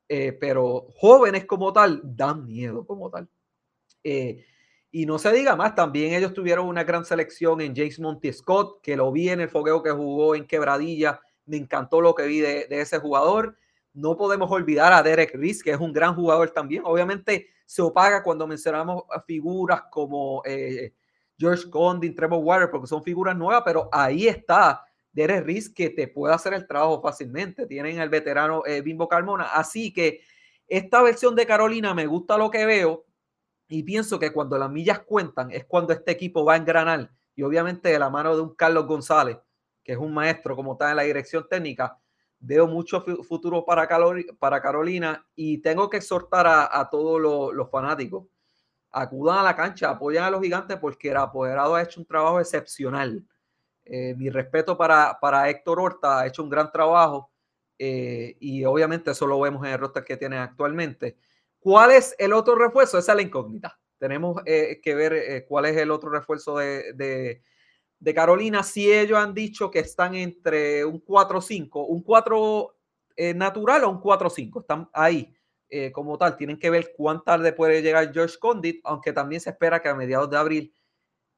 [0.08, 3.28] eh, pero jóvenes como tal dan miedo como tal.
[4.04, 4.44] Eh,
[4.90, 8.82] y no se diga más, también ellos tuvieron una gran selección en James Monty Scott,
[8.82, 11.20] que lo vi en el fogueo que jugó en Quebradilla.
[11.46, 13.56] Me encantó lo que vi de, de ese jugador.
[13.94, 16.82] No podemos olvidar a Derek Reese, que es un gran jugador también.
[16.84, 20.94] Obviamente se opaga cuando mencionamos a figuras como eh,
[21.38, 26.08] George Condon, Trevor Water, porque son figuras nuevas, pero ahí está Derek Riz que te
[26.08, 27.66] puede hacer el trabajo fácilmente.
[27.66, 29.44] Tienen el veterano eh, Bimbo Carmona.
[29.52, 30.20] Así que
[30.66, 33.04] esta versión de Carolina me gusta lo que veo
[33.68, 37.42] y pienso que cuando las millas cuentan es cuando este equipo va a engranar y
[37.42, 39.38] obviamente de la mano de un Carlos González,
[39.82, 41.98] que es un maestro como está en la dirección técnica,
[42.42, 47.20] veo mucho futuro para, Carolina y tengo que exhortar a, todos
[47.54, 48.26] los, fanáticos.
[48.90, 52.40] Acudan a la cancha, apoyan a los gigantes porque el apoderado ha hecho un trabajo
[52.40, 53.24] excepcional.
[53.84, 57.30] Eh, mi respeto para, Héctor Horta, ha hecho un gran trabajo
[57.78, 61.16] eh, y obviamente eso lo vemos en el roster que tienen actualmente.
[61.60, 62.98] ¿Cuál es el otro refuerzo?
[62.98, 63.78] Esa es la incógnita.
[63.98, 67.40] Tenemos eh, que ver cuál es el otro refuerzo de
[68.14, 72.76] Carolina, si ellos han dicho que están entre un 4-5, un 4
[73.16, 75.32] eh, natural o un 4-5, están ahí
[75.68, 76.36] eh, como tal.
[76.36, 79.94] Tienen que ver cuán tarde puede llegar George Condit, aunque también se espera que a
[79.94, 80.74] mediados de abril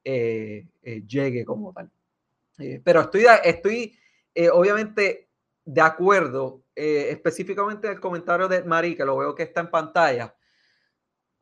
[0.03, 0.66] eh,
[1.07, 1.90] llegue como tal.
[2.83, 3.98] pero estoy, estoy
[4.53, 5.29] obviamente
[5.66, 10.35] de acuerdo, específicamente en el comentario de Mari, que lo veo que está en pantalla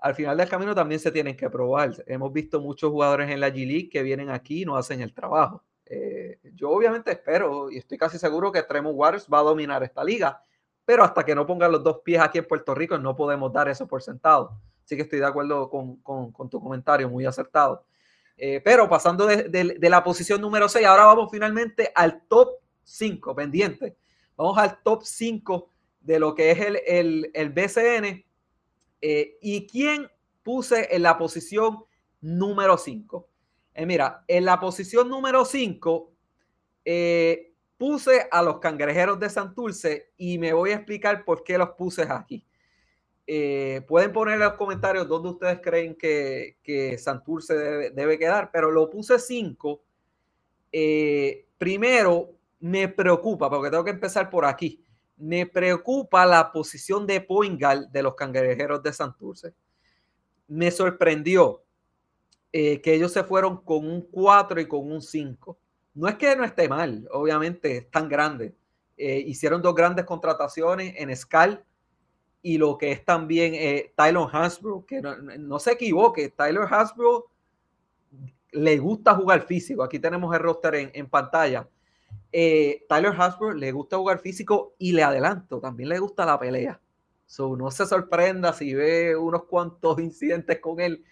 [0.02, 2.02] al final del camino también se tienen que probar.
[2.06, 5.14] Hemos visto muchos jugadores en la G League que vienen aquí y no hacen el
[5.14, 5.62] trabajo.
[5.86, 10.02] Eh, yo obviamente espero y estoy casi seguro que Tremont Waters va a dominar esta
[10.02, 10.42] liga,
[10.84, 13.68] pero hasta que no pongan los dos pies aquí en Puerto Rico no podemos dar
[13.68, 14.58] eso por sentado.
[14.84, 17.84] Así que estoy de acuerdo con, tu comentario, muy acertado.
[18.36, 23.96] Eh, pero pasando de, la posición número 6, ahora vamos finalmente al top 5 pendiente.
[24.34, 25.68] Vamos al top 5
[26.00, 28.24] de lo que es el, el, el BCN
[29.02, 30.08] eh, ¿Y quién
[30.44, 31.84] puse en la posición
[32.20, 33.28] número 5?
[33.74, 36.12] Eh, mira, en la posición número 5
[36.84, 41.70] eh, puse a los cangrejeros de Santurce y me voy a explicar por qué los
[41.70, 42.46] puse aquí.
[43.26, 47.54] pueden poner en los comentarios dónde ustedes creen que, Santurce
[47.90, 49.82] debe, quedar, pero lo puse 5.
[51.58, 54.84] primero, me preocupa, porque tengo que empezar por aquí
[55.22, 59.54] me preocupa la posición de Poingal de los cangrejeros de Santurce.
[60.48, 61.62] Me sorprendió
[62.50, 65.56] eh, que ellos se fueron con un 4 y con un 5.
[65.94, 68.52] No es que no esté mal, obviamente es tan grande.
[68.96, 71.64] Eh, hicieron dos grandes contrataciones en Scal
[72.42, 77.30] y lo que es también eh, Tyler Hasbro, que no, se equivoque, Tyler Hasbro
[78.50, 79.84] le gusta jugar físico.
[79.84, 81.68] Aquí tenemos el roster en pantalla
[82.32, 86.80] eh, Tyler Hasbro le gusta jugar físico y le adelanto, también le gusta la pelea.
[87.26, 91.04] So, no se sorprenda si ve unos cuantos incidentes con él,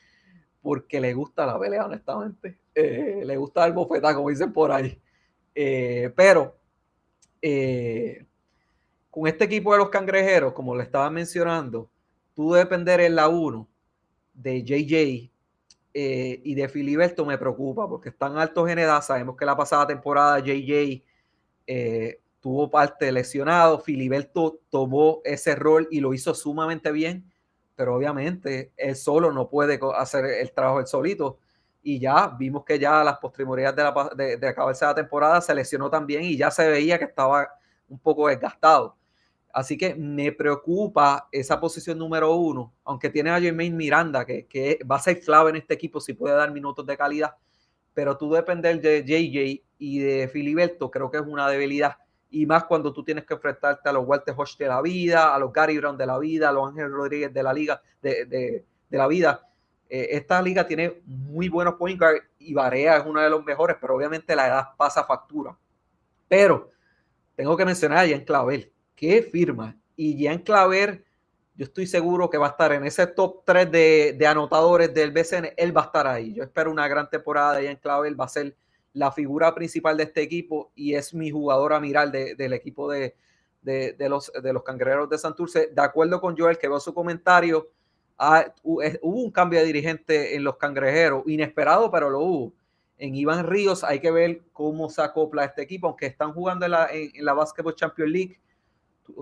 [0.62, 2.58] porque le gusta la pelea, honestamente.
[2.74, 5.00] Eh, le gusta el bofetá, como dicen por ahí.
[5.54, 6.56] Eh, pero
[9.10, 11.90] con este equipo de los cangrejeros, como le estaba mencionando,
[12.34, 13.66] tú depender en la 1
[14.34, 15.29] de JJ
[15.92, 19.03] y de Filiberto me preocupa porque están altos en edad.
[19.03, 21.03] Sabemos que la pasada temporada JJ
[21.66, 27.31] eh, tuvo parte lesionado, Filiberto tomó ese rol y lo hizo sumamente bien,
[27.76, 31.38] pero obviamente él solo no puede hacer el trabajo él solito.
[31.83, 35.55] Y ya vimos que ya las postrimerías de, la, de, de acabarse la temporada se
[35.55, 37.48] lesionó también y ya se veía que estaba
[37.88, 38.96] un poco desgastado.
[39.52, 44.96] Así que me preocupa esa posición número uno, aunque tiene a Jermaine Miranda, que, va
[44.96, 47.34] a ser clave en este equipo si puede dar minutos de calidad,
[47.92, 51.96] pero tú depender de JJ y de Filiberto creo que es una debilidad.
[52.30, 55.38] Y más cuando tú tienes que enfrentarte a los Walter Hodge de la vida, a
[55.38, 59.08] los Gary Brown de la vida, a los Ángel Rodríguez de la liga, de, la
[59.08, 59.48] vida.
[59.88, 63.76] Eh, esta liga tiene muy buenos point guard y Barea es uno de los mejores,
[63.80, 65.56] pero obviamente la edad pasa factura.
[66.28, 66.70] Pero
[67.34, 69.74] tengo que mencionar a Jean Claver, que firma.
[69.96, 71.02] Y Jean Claver,
[71.54, 75.10] yo estoy seguro que va a estar en ese top 3 de, de anotadores del
[75.10, 75.54] BCN.
[75.56, 76.34] Él va a estar ahí.
[76.34, 78.20] Yo espero una gran temporada de Jean Claver.
[78.20, 78.54] Va a ser
[78.92, 83.14] la figura principal de este equipo y es mi jugador a mirar del equipo de,
[83.62, 85.70] los, de los cangrejeros de Santurce.
[85.72, 87.70] De acuerdo con Joel, que veo su comentario,
[88.62, 92.52] hubo un cambio de dirigente en los cangrejeros, inesperado, pero lo hubo.
[92.98, 96.72] En Iván Ríos hay que ver cómo se acopla este equipo, aunque están jugando en
[96.72, 98.40] la, en, la Basketball Champions League.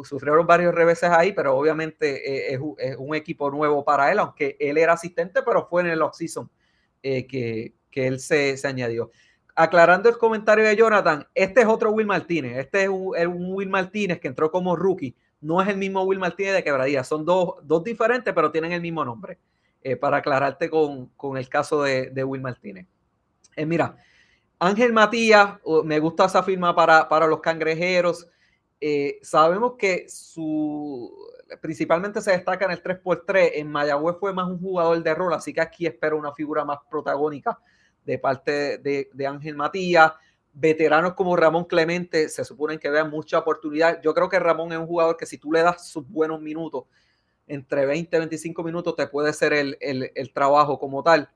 [0.05, 4.79] Sufrieron varios reveses ahí, pero obviamente eh, es, un equipo nuevo para él, aunque él
[4.79, 6.51] era asistente, pero fue en el off-season
[7.03, 9.11] eh, que, él se, se añadió
[9.59, 12.57] aclarando el comentario de Jonathan, este es otro Will Martínez.
[12.59, 13.13] Este es un,
[13.55, 15.17] Will Martínez que entró como rookie.
[15.41, 17.03] No es el mismo Will Martínez de Quebradía.
[17.03, 19.39] Son dos, diferentes, pero tienen el mismo nombre.
[19.83, 22.87] Eh, para aclararte con, el caso de, Will Martínez.
[23.57, 23.97] Eh, mira,
[24.61, 28.29] Ángel Matías, me gusta esa firma para, para los cangrejeros.
[28.81, 31.13] Eh, sabemos que su
[31.61, 33.53] principalmente se destaca en el 3x3.
[33.55, 36.79] En Mayagüez fue más un jugador de rol, así que aquí espero una figura más
[36.91, 37.59] protagónica
[38.05, 40.13] de parte de, Ángel Matías.
[40.53, 44.01] veteranos como Ramón Clemente se suponen que vean mucha oportunidad.
[44.03, 46.85] Yo creo que Ramón es un jugador que si tú le das sus buenos minutos,
[47.47, 51.31] entre 20 y 25 minutos, te puede hacer el, trabajo como tal.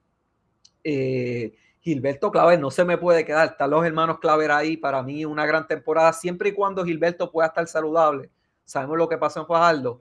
[0.85, 3.49] Eh, Gilberto Claver no se me puede quedar.
[3.49, 4.77] Están los hermanos Claver ahí.
[4.77, 6.13] Para mí, una gran temporada.
[6.13, 8.31] Siempre y cuando Gilberto pueda estar saludable.
[8.65, 10.01] Sabemos lo que pasó en Fajardo.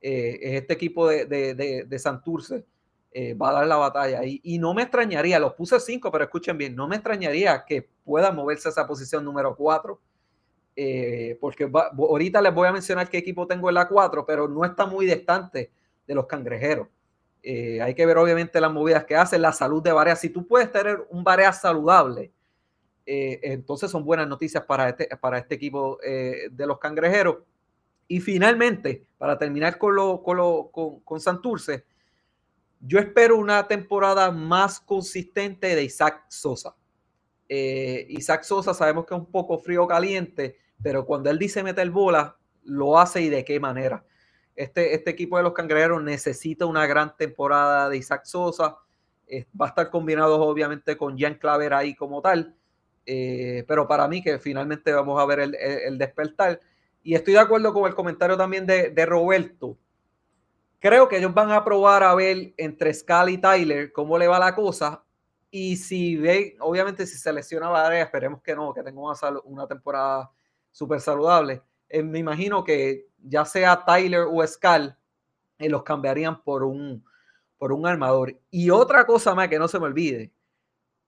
[0.00, 2.64] Eh, es este equipo de, de, de, Santurce.
[3.12, 4.22] Eh, va a dar la batalla.
[4.24, 8.32] Y, no me extrañaría, los puse cinco, pero escuchen bien, no me extrañaría que pueda
[8.32, 10.00] moverse a esa posición número cuatro.
[10.74, 14.64] Eh, porque ahorita les voy a mencionar qué equipo tengo en la cuatro, pero no
[14.64, 15.70] está muy distante
[16.06, 16.88] de los cangrejeros.
[17.42, 20.16] Eh, hay que ver obviamente las movidas que hacen, la salud de Barea.
[20.16, 22.32] Si tú puedes tener un Barea saludable,
[23.06, 27.38] eh, entonces son buenas noticias para este, este equipo eh, de los cangrejeros.
[28.06, 30.20] Y finalmente, para terminar con,
[31.04, 31.84] con, Santurce,
[32.80, 36.74] yo espero una temporada más consistente de Isaac Sosa.
[37.48, 42.36] Isaac Sosa sabemos que es un poco frío caliente, pero cuando él dice meter bola,
[42.64, 44.04] lo hace y de qué manera.
[44.60, 48.76] Este, este, equipo de los cangrejeros necesita una gran temporada de Isaac Sosa.
[49.58, 52.54] va a estar combinado obviamente con Jan Claver ahí como tal.
[53.06, 56.60] Eh, pero para mí que finalmente vamos a ver el, despertar.
[57.02, 59.78] Y estoy de acuerdo con el comentario también de, Roberto.
[60.78, 64.38] Creo que ellos van a probar a ver entre Scal y Tyler cómo le va
[64.38, 65.02] la cosa.
[65.50, 69.66] Y si ve, obviamente si se lesiona Varea, esperemos que no, que tenga una, una
[69.66, 70.30] temporada
[70.70, 71.62] súper saludable.
[71.90, 74.96] Eh, me imagino que ya sea Tyler o Scal,
[75.58, 77.04] eh, los cambiarían por un,
[77.58, 78.40] por un armador.
[78.50, 80.32] Y otra cosa más que no se me olvide,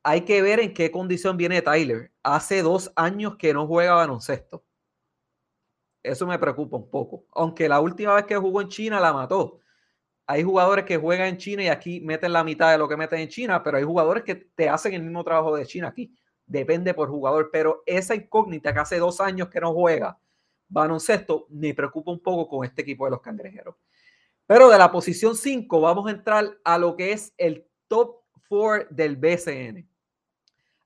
[0.03, 2.13] hay que ver en qué condición viene Tyler.
[2.23, 4.65] Hace dos años que no juega baloncesto.
[6.03, 7.27] Eso me preocupa un poco.
[7.33, 9.61] Aunque la última vez que jugó en China la mató.
[10.27, 13.21] Hay jugadores que juegan en China y aquí meten la mitad de lo que meten
[13.21, 16.13] en China, pero hay jugadores que te hacen el mismo trabajo de China aquí.
[16.47, 17.51] Depende por jugador.
[17.53, 20.19] Pero esa incógnita que hace dos años que no juega,
[20.73, 23.77] baloncesto, me preocupa un poco con este equipo de los cangrejeros.
[24.47, 28.89] Pero de la posición 5 vamos a entrar a lo que es el top 4
[28.91, 29.89] del BCN.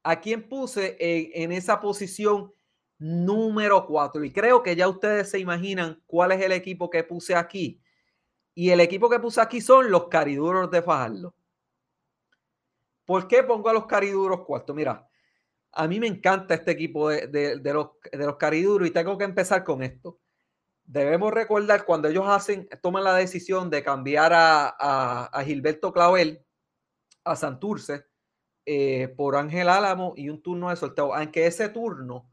[0.03, 2.53] ¿A quién puse en, esa posición
[2.99, 4.25] número 4?
[4.25, 7.81] Y creo que ya ustedes se imaginan cuál es el equipo que puse aquí.
[8.55, 11.35] Y el equipo que puse aquí son los cariduros de Fajardo.
[13.05, 14.75] ¿Por qué pongo a los cariduros cuarto?
[14.75, 15.06] Mira,
[15.77, 19.63] a mí me encanta este equipo de, los, de los cariduros y tengo que empezar
[19.63, 20.19] con esto.
[20.85, 26.43] Debemos recordar cuando ellos hacen, toman la decisión de cambiar a, Gilberto Clavel
[27.25, 28.07] a Santurce
[28.65, 31.15] eh, por Ángel Álamo y un turno de sorteo.
[31.15, 32.33] Aunque ese turno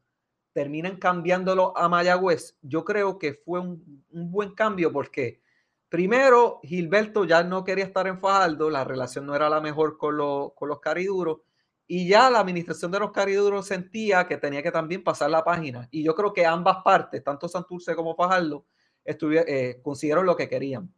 [0.53, 5.41] terminan cambiándolo a Mayagüez, yo creo que fue un, buen cambio porque
[5.89, 10.15] primero Gilberto ya no quería estar en Fajardo, la relación no era la mejor con,
[10.55, 11.39] con los cariduros
[11.87, 15.87] y ya la administración de los cariduros sentía que tenía que también pasar la página.
[15.91, 18.65] Y yo creo que ambas partes, tanto Santurce como Fajardo,
[19.05, 20.93] eh, consiguieron lo que querían.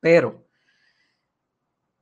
[0.00, 0.46] Pero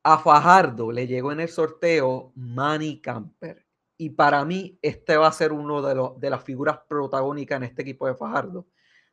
[0.03, 3.67] a Fajardo le llegó en el sorteo Manny Camper.
[3.97, 7.65] Y para mí, este va a ser uno de, los, de las figuras protagónicas en
[7.65, 8.67] este equipo de Fajardo.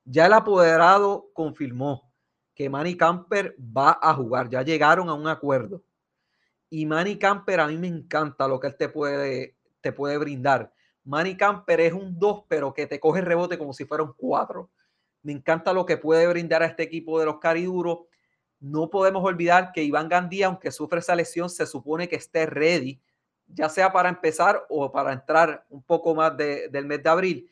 [0.06, 2.14] Ya el apoderado confirmó
[2.56, 4.50] que Manny Camper va a jugar.
[4.50, 5.84] Ya llegaron a un acuerdo.
[6.70, 10.74] Y Manny Camper, a mí me encanta lo que él te puede, te puede brindar.
[11.04, 14.70] Manny Camper es un 2, pero que te coge rebote como si fuera un 4.
[15.24, 18.00] Me encanta lo que puede brindar a este equipo de los cariduros.
[18.60, 23.02] No podemos olvidar que Iván Gandía, aunque sufre esa lesión, se supone que esté ready,
[23.48, 27.52] ya sea para empezar o para entrar un poco más del mes de abril.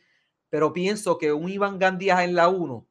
[0.50, 2.88] Pero pienso que un Iván Gandía en la 1,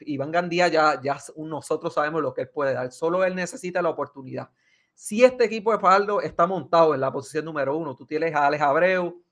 [0.00, 3.90] Iván Gandía ya, ya nosotros sabemos lo que él puede dar, solo él necesita la
[3.90, 4.50] oportunidad.
[4.98, 8.46] Si este equipo de Fajardo está montado en la posición número uno, tú tienes a
[8.46, 9.22] Alex Abreu,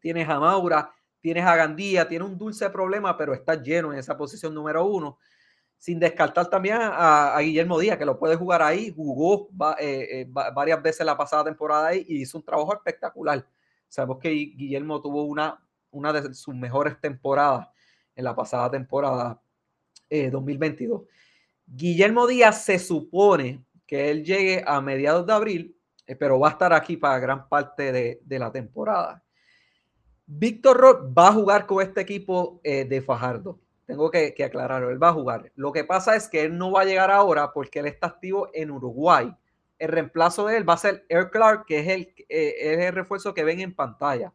[0.00, 4.16] tienes a Maura, tienes a Gandía, tiene un dulce problema, pero está lleno en esa
[4.16, 5.18] posición número uno.
[5.76, 9.48] Sin descartar también a, Guillermo Díaz, que lo puede jugar ahí, jugó
[9.80, 13.44] eh, eh, varias veces la pasada temporada ahí y hizo un trabajo espectacular.
[13.88, 17.66] Sabemos que Guillermo tuvo una, una de sus mejores temporadas
[18.14, 19.42] en la pasada temporada
[20.08, 21.02] 2022.
[21.02, 21.06] Eh,
[21.66, 25.76] Guillermo Díaz se supone que él llegue a mediados de abril,
[26.06, 29.22] eh, pero va a estar aquí para gran parte de, la temporada.
[30.26, 33.60] Víctor Roth va a jugar con este equipo eh, de Fajardo.
[33.86, 35.52] Tengo que, aclararlo, él va a jugar.
[35.56, 38.48] Lo que pasa es que él no va a llegar ahora porque él está activo
[38.54, 39.34] en Uruguay.
[39.78, 42.94] El reemplazo de él va a ser Air Clark, que es el, eh, es el
[42.94, 44.32] refuerzo que ven en pantalla.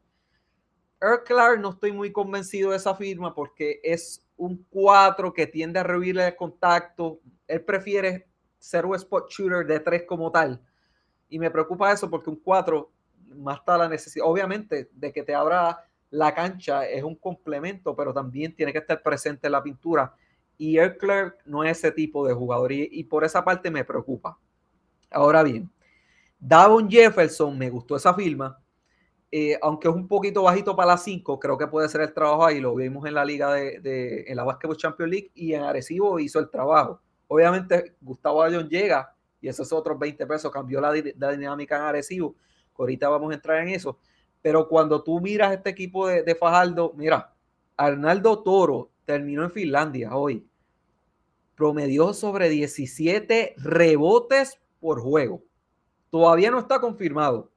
[1.02, 5.80] Air Clark no estoy muy convencido de esa firma porque es un 4 que tiende
[5.80, 7.20] a rehuirle el contacto.
[7.47, 8.28] Él prefiere
[8.86, 10.62] un spot shooter de tres como tal.
[11.30, 12.91] Y me preocupa eso porque un 4
[13.38, 18.14] más está la necesidad, obviamente, de que te abra la cancha es un complemento, pero
[18.14, 20.14] también tiene que estar presente en la pintura.
[20.57, 24.38] Y Clark no es ese tipo de jugador y, por esa parte me preocupa.
[25.12, 25.70] Ahora bien,
[26.39, 28.60] Davon Jefferson, me gustó esa firma.
[29.32, 32.45] Eh, aunque es un poquito bajito para las 5, creo que puede ser el trabajo
[32.45, 32.60] ahí.
[32.60, 36.39] Lo vimos en la liga de, en la Basketball Champions League y en Arecibo hizo
[36.39, 36.99] el trabajo.
[37.32, 42.36] Obviamente, Gustavo Ayón llega y esos otros 20 pesos cambió la, dinámica en Arecibo.
[42.77, 43.99] Ahorita vamos a entrar en eso.
[44.41, 47.32] Pero cuando tú miras este equipo de, Fajardo, mira,
[47.77, 50.45] Arnaldo Toro terminó en Finlandia hoy
[51.55, 55.43] promedió sobre 17 rebotes por juego.
[56.09, 57.51] Todavía no está confirmado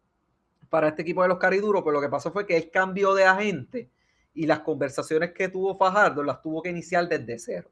[0.68, 3.24] para este equipo de los Cariduros, pero lo que pasó fue que él cambió de
[3.24, 3.88] agente
[4.34, 7.70] y las conversaciones que tuvo Fajardo las tuvo que iniciar desde cero.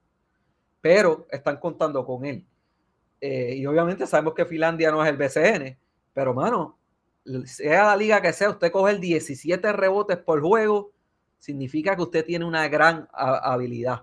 [0.81, 2.47] Pero están contando con él.
[3.21, 5.79] Eh, y obviamente sabemos que Finlandia no es el BCN,
[6.15, 6.79] pero mano,
[7.45, 10.93] sea la liga que sea, usted coge el 17 rebotes por juego,
[11.39, 14.03] significa que usted tiene una gran habilidad.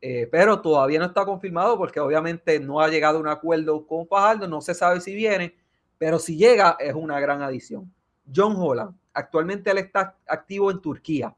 [0.00, 4.06] Eh, pero todavía no está confirmado porque obviamente no ha llegado a un acuerdo con
[4.06, 5.56] Fajardo, no se sabe si viene,
[5.96, 7.92] pero si llega es una gran adición.
[8.34, 11.34] John Holland, actualmente él está activo en Turquía.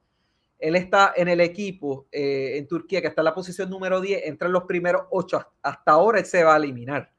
[0.59, 4.23] Él está en el equipo eh, en Turquía, que está en la posición número 10,
[4.25, 5.47] entre los primeros 8.
[5.63, 7.13] Hasta ahora él se va a eliminar.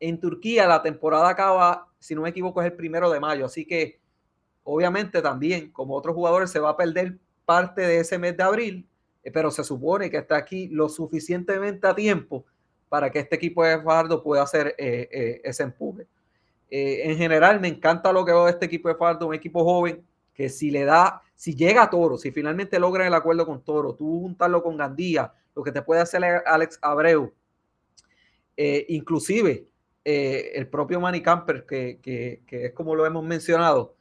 [0.00, 3.46] En Turquía la temporada acaba, si no me equivoco, es el primero de mayo.
[3.46, 4.00] Así que
[4.64, 8.88] obviamente también, como otros jugadores, se va a perder parte de ese mes de abril
[9.24, 12.44] eh, pero se supone que está aquí lo suficientemente a tiempo
[12.88, 16.06] para que este equipo de Fardo pueda hacer eh, ese empuje.
[16.68, 20.04] en general, me encanta lo que veo de este equipo de Fardo, un equipo joven
[20.34, 23.96] que si le da, si llega a Toro, si finalmente logran el acuerdo con Toro,
[23.96, 27.34] tú juntarlo con Gandía, lo que te puede hacer Alex Abreu,
[28.56, 29.66] inclusive
[30.04, 33.96] el propio Manny Camper, que, que, que es como lo hemos mencionado,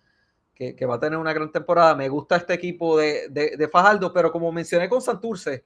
[0.53, 1.95] que, va a tener una gran temporada.
[1.95, 5.65] Me gusta este equipo de, de, Fajardo, pero como mencioné con Santurce,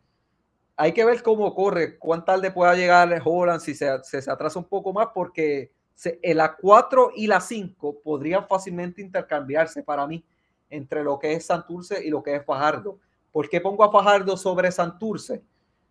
[0.77, 4.69] hay que ver cómo corre, cuán tarde pueda llegar Holland, si se, se, atrasa un
[4.69, 10.23] poco más, porque se, la 4 y la 5 podrían fácilmente intercambiarse para mí
[10.69, 12.99] entre lo que es Santurce y lo que es Fajardo.
[13.31, 15.43] ¿Por qué pongo a Fajardo sobre Santurce?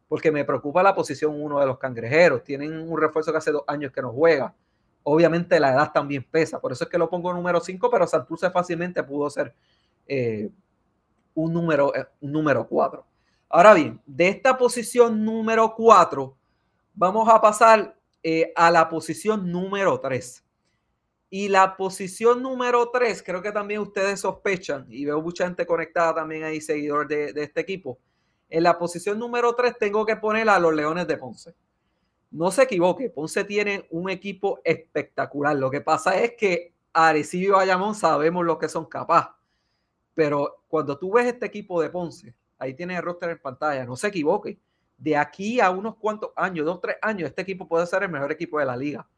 [0.09, 2.45] Porque me preocupa la posición uno de los cangrejeros.
[2.45, 4.55] Tienen un refuerzo que hace dos años que no juega.
[5.03, 8.51] Obviamente la edad también pesa, por eso es que lo pongo número 5, pero Santurce
[8.51, 9.55] fácilmente pudo ser
[10.07, 10.51] eh,
[11.35, 13.05] un número eh, un número 4.
[13.51, 16.35] Ahora bien, de esta posición número 4,
[16.95, 20.43] vamos a pasar eh, a la posición número 3.
[21.37, 26.14] Y la posición número 3, creo que también ustedes sospechan, y veo mucha gente conectada
[26.14, 27.99] también ahí, seguidor de, este equipo.
[28.49, 31.53] En la posición número 3 tengo que poner a los Leones de Ponce
[32.30, 35.57] no se equivoque, Ponce tiene un equipo espectacular.
[35.57, 39.32] Lo que pasa es que Arecibo y Bayamón sabemos lo que son capaces.
[40.14, 43.97] Pero cuando tú ves este equipo de Ponce, ahí tiene el roster en pantalla, no
[43.97, 44.57] se equivoque.
[44.97, 48.30] De aquí a unos cuantos años, dos, tres años, este equipo puede ser el mejor
[48.30, 49.09] equipo de la liga.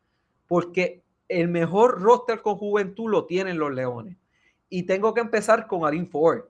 [0.47, 4.17] Porque el mejor roster con juventud lo tienen los Leones.
[4.69, 6.45] Y tengo que empezar con Alin Ford.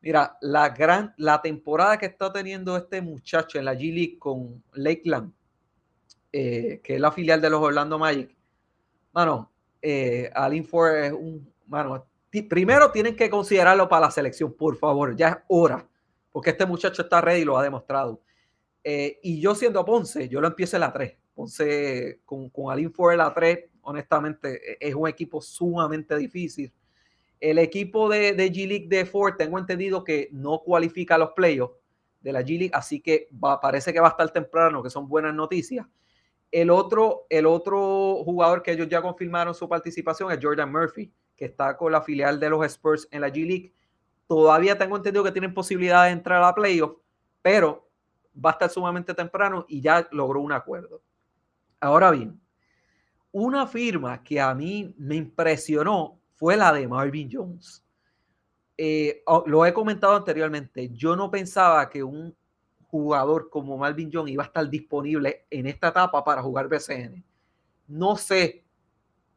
[0.00, 4.62] Mira, la gran, la temporada que está teniendo este muchacho en la G League con
[4.74, 5.32] Lakeland,
[6.30, 8.36] eh, que es la filial de los Orlando Magic,
[9.12, 12.06] mano, eh, Alin Ford es un, mano,
[12.48, 15.88] primero tienen que considerarlo para la selección, por favor, ya es hora,
[16.32, 18.20] porque este muchacho está ready y lo ha demostrado.
[18.82, 21.16] Eh, y yo siendo Ponce, yo lo empiezo en la 3.
[21.34, 26.72] Ponce con, con Alin Ford en la 3, honestamente, e, es un equipo sumamente difícil.
[27.40, 31.76] El equipo de, de G-League de Ford, tengo entendido que no cualifica a los playoffs
[32.20, 33.28] de la G-League, así que
[33.60, 35.86] parece que va a estar temprano, que son buenas noticias.
[36.50, 41.46] El otro, el otro jugador que ellos ya confirmaron su participación es Jordan Murphy, que
[41.46, 43.72] está con la filial de los Spurs en la G League.
[44.26, 46.96] Todavía tengo entendido que tienen posibilidad de entrar a la playoff,
[47.42, 47.88] pero
[48.42, 51.02] va a estar sumamente temprano y ya logró un acuerdo.
[51.80, 52.40] Ahora bien,
[53.34, 57.84] una firma que a mí me impresionó fue la de Marvin Jones.
[58.78, 62.34] Eh, oh, lo he comentado anteriormente, yo no pensaba que un
[62.86, 67.24] jugador como Malvin Jones iba a estar disponible en esta etapa para jugar BCN.
[67.88, 68.64] No sé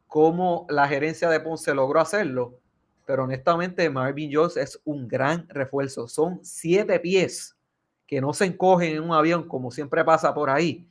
[0.06, 2.60] cómo la gerencia de Ponce logró hacerlo,
[3.04, 6.06] pero honestamente Marvin Jones es un gran refuerzo.
[6.06, 7.56] Son siete pies
[8.06, 10.88] que no se encogen en un avión como siempre pasa por ahí.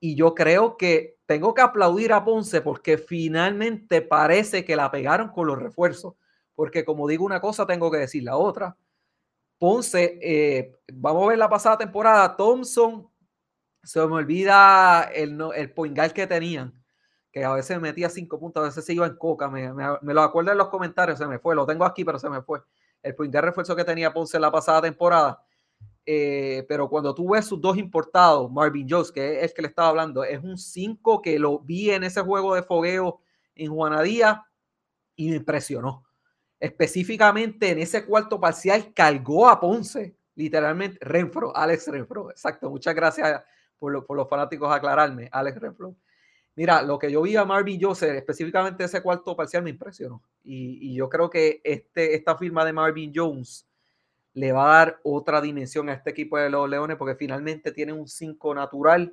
[0.00, 5.28] Y yo creo que tengo que aplaudir a Ponce porque finalmente parece que la pegaron
[5.28, 6.14] con los refuerzos.
[6.56, 8.76] Porque como digo una cosa, tengo que decir la otra.
[9.56, 13.08] Ponce, eh, vamos a ver la pasada temporada, Thompson,
[13.80, 16.74] se me olvida el, el poingal que tenían,
[17.30, 19.72] que a veces metía cinco puntos, a veces se iba en coca, me,
[20.12, 22.60] lo acuerdo en los comentarios, se me fue, lo tengo aquí, pero se me fue.
[23.04, 25.44] el point refuerzo que tenía Ponce la pasada temporada.
[26.12, 29.68] Eh, pero cuando tú ves sus dos importados, Marvin Jones, que es el que le
[29.68, 33.20] estaba hablando, es un 5 que lo vi en ese juego de fogueo
[33.54, 34.44] en Juanadía
[35.14, 36.04] y me impresionó.
[36.58, 43.44] Específicamente en ese cuarto parcial cargó a Ponce, literalmente, Renfro, Alex Renfro, exacto, muchas gracias
[43.78, 45.94] por, por los fanáticos aclararme, Alex Renfro.
[46.56, 50.24] Mira, lo que yo vi a Marvin Joseph, específicamente ese cuarto parcial, me impresionó.
[50.42, 53.69] Y, yo creo que este, esta firma de Marvin Jones
[54.34, 57.92] le va a dar otra dimensión a este equipo de los Leones porque finalmente tiene
[57.92, 59.12] un 5 natural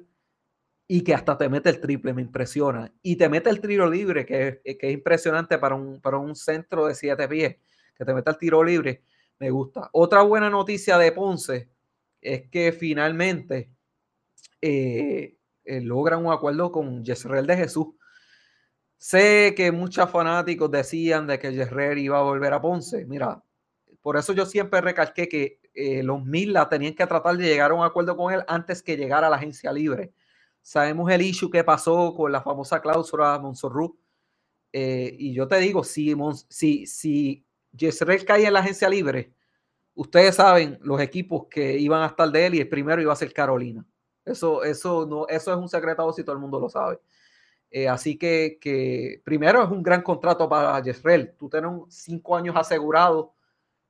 [0.87, 2.91] y que hasta te mete el triple, me impresiona.
[3.01, 6.35] Y te mete el tiro libre, que es, que es impresionante para un, para un
[6.35, 7.57] centro de 7 pies,
[7.95, 9.03] que te meta el tiro libre,
[9.39, 9.89] me gusta.
[9.91, 11.69] Otra buena noticia de Ponce
[12.21, 13.69] es que finalmente
[14.61, 17.87] eh, eh, logran un acuerdo con Yesrel de Jesús.
[18.97, 23.05] Sé que muchos fanáticos decían de que Yesrel iba a volver a Ponce.
[23.05, 23.43] Mira,
[24.07, 27.73] por eso yo siempre recalqué que eh, los Mila tenían que tratar de llegar a
[27.73, 30.13] un acuerdo con él antes que llegara a la agencia libre.
[30.61, 33.99] Sabemos el issue que pasó con la famosa cláusula Monsorru.
[34.71, 36.15] Eh, y yo te digo, si,
[36.47, 39.33] si, si Yesrel cae en la agencia libre,
[39.93, 43.17] ustedes saben los equipos que iban a estar de él y el primero iba a
[43.17, 43.85] ser Carolina.
[44.23, 47.01] Eso, eso, no, eso es un secreto si todo el mundo lo sabe.
[47.69, 51.29] Eh, así que, que, primero es un gran contrato para Jeffrey.
[51.37, 53.31] Tú tienes cinco años asegurados,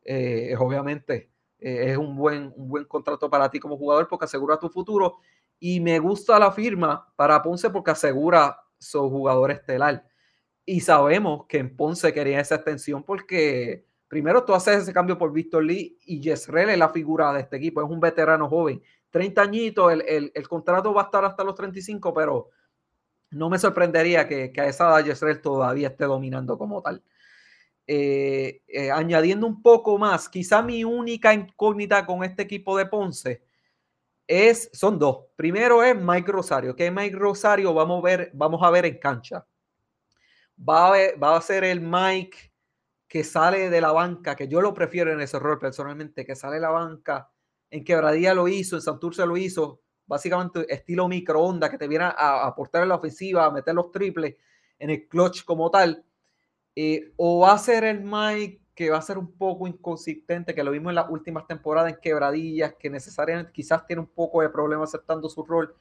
[0.08, 1.30] eh, obviamente
[1.60, 5.18] eh, es un buen, un buen contrato para ti como jugador porque asegura tu futuro.
[5.60, 10.08] Y me gusta la firma para Ponce porque asegura su jugador estelar.
[10.66, 15.34] Y sabemos que en Ponce quería esa extensión porque primero tú haces ese cambio por
[15.34, 19.42] Víctor Lee y Jezreel es la figura de este equipo, es un veterano joven 30
[19.42, 22.50] añitos, el, el, contrato va a estar hasta los 35, pero
[23.32, 27.04] no me sorprendería que, que a esa edad Yesrel todavía esté dominando como tal.
[27.90, 33.44] Eh, eh, añadiendo un poco más, quizá mi única incógnita con este equipo de Ponce
[34.28, 35.26] es, son dos.
[35.38, 39.46] Primero es Mike Rosario, que Mike Rosario vamos a ver, vamos a ver en cancha.
[40.60, 42.52] Va a, va a ser el Mike
[43.08, 46.56] que sale de la banca, que yo lo prefiero en ese rol personalmente, que sale
[46.56, 47.32] de la banca
[47.70, 52.46] en Quebradía lo hizo, en Santurce lo hizo, básicamente estilo microondas que te viene a
[52.46, 54.36] aportar en la ofensiva, a meter los triples
[54.80, 56.04] en el clutch como tal.
[56.80, 60.64] Eh, o va a ser el Mike que va a ser un poco inconsistente, que
[60.64, 64.50] lo vimos en las últimas temporadas en quebradillas, que necesariamente quizás tiene un poco de
[64.50, 65.76] problema aceptando su rol.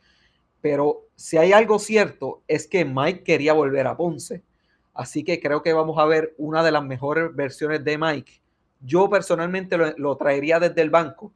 [0.63, 4.43] Pero si hay algo cierto, es que Mike quería volver a Ponce.
[4.95, 8.41] Así que creo que vamos a ver una de las mejores versiones de Mike.
[8.81, 11.31] Yo personalmente lo traería desde el banco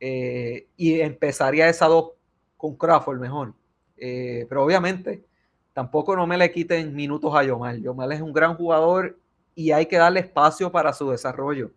[0.00, 2.12] eh, y empezaría esa dos
[2.56, 3.52] con Crawford mejor.
[3.98, 5.27] Eh, pero obviamente,
[5.78, 7.76] tampoco no me le quiten minutos a Yomar.
[7.76, 9.16] Yomar es un gran jugador
[9.54, 11.70] y hay que darle espacio para su desarrollo.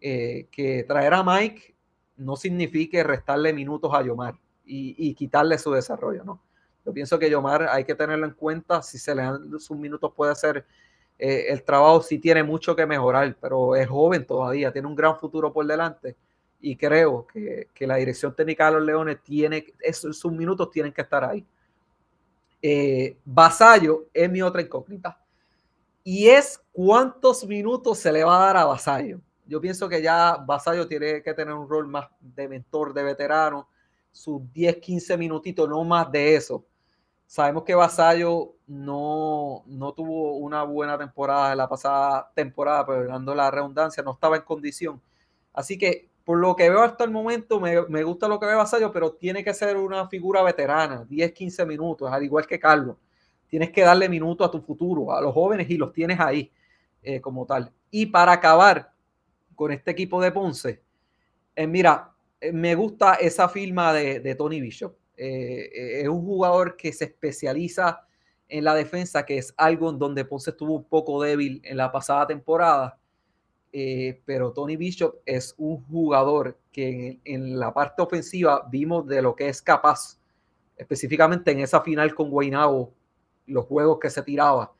[0.00, 1.74] Eh, que traer a Mike
[2.16, 6.42] no signifique restarle minutos a Yomar y, quitarle su desarrollo, ¿no?
[6.86, 8.80] Yo pienso que Yomar hay que tenerlo en cuenta.
[8.80, 10.64] Si se le dan sus minutos, puede hacer
[11.18, 12.00] el trabajo.
[12.00, 16.16] Sí tiene mucho que mejorar, pero es joven todavía, tiene un gran futuro por delante
[16.62, 21.02] y creo que, la dirección técnica de los Leones tiene, esos, sus minutos tienen que
[21.02, 21.46] estar ahí.
[22.60, 25.20] Eh, Vasallo es mi otra incógnita.
[26.02, 29.20] Y es cuántos minutos se le va a dar a Vasallo.
[29.46, 33.68] Yo pienso que ya Vasallo tiene que tener un rol más de mentor, de veterano,
[34.10, 36.64] sus 10, 15 minutitos, no más de eso.
[37.26, 43.34] Sabemos que Vasallo no, no tuvo una buena temporada en la pasada temporada, pero dando
[43.34, 45.00] la redundancia, no estaba en condición.
[45.52, 48.92] Así que por lo que veo hasta el momento, me, gusta lo que ve Vasallo,
[48.92, 52.98] pero tiene que ser una figura veterana, 10, 15 minutos, al igual que Carlos.
[53.46, 56.52] Tienes que darle minutos a tu futuro, a los jóvenes, y los tienes ahí
[57.02, 57.72] eh, como tal.
[57.90, 58.92] Y para acabar
[59.54, 60.82] con este equipo de Ponce,
[61.56, 62.12] eh, mira,
[62.42, 64.94] eh, me gusta esa firma de, Tony Bishop.
[65.16, 68.06] es un jugador que se especializa
[68.50, 71.90] en la defensa, que es algo en donde Ponce estuvo un poco débil en la
[71.90, 72.97] pasada temporada
[73.80, 79.36] eh, pero Tony Bishop es un jugador que en, la parte ofensiva vimos de lo
[79.36, 80.18] que es capaz,
[80.76, 82.92] específicamente en esa final con Guaynabo,
[83.46, 84.72] los juegos que se tiraba.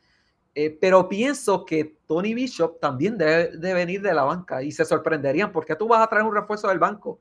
[0.53, 4.85] Eh, pero pienso que Tony Bishop también debe de venir de la banca y se
[4.85, 7.21] sorprenderían porque tú vas a traer un refuerzo del banco.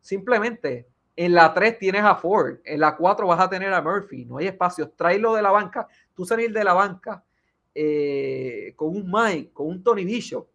[0.00, 4.24] Simplemente en la 3 tienes a Ford, en la 4 vas a tener a Murphy,
[4.26, 5.88] no hay espacio, tráelo de la banca.
[6.14, 7.24] Tú salir de la banca
[7.74, 10.46] eh, con un Mike, con un Tony Bishop,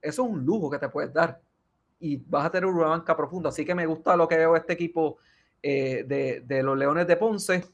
[0.00, 1.40] eso es un lujo que te puedes dar
[1.98, 3.48] y vas a tener una banca profunda.
[3.48, 5.18] Así que me gusta lo que veo este equipo
[5.62, 6.04] eh,
[6.46, 7.64] de, los Leones de Ponce.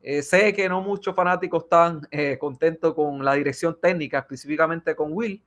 [0.00, 5.12] Eh, sé que no muchos fanáticos están eh, contentos con la dirección técnica, específicamente con
[5.12, 5.42] Will,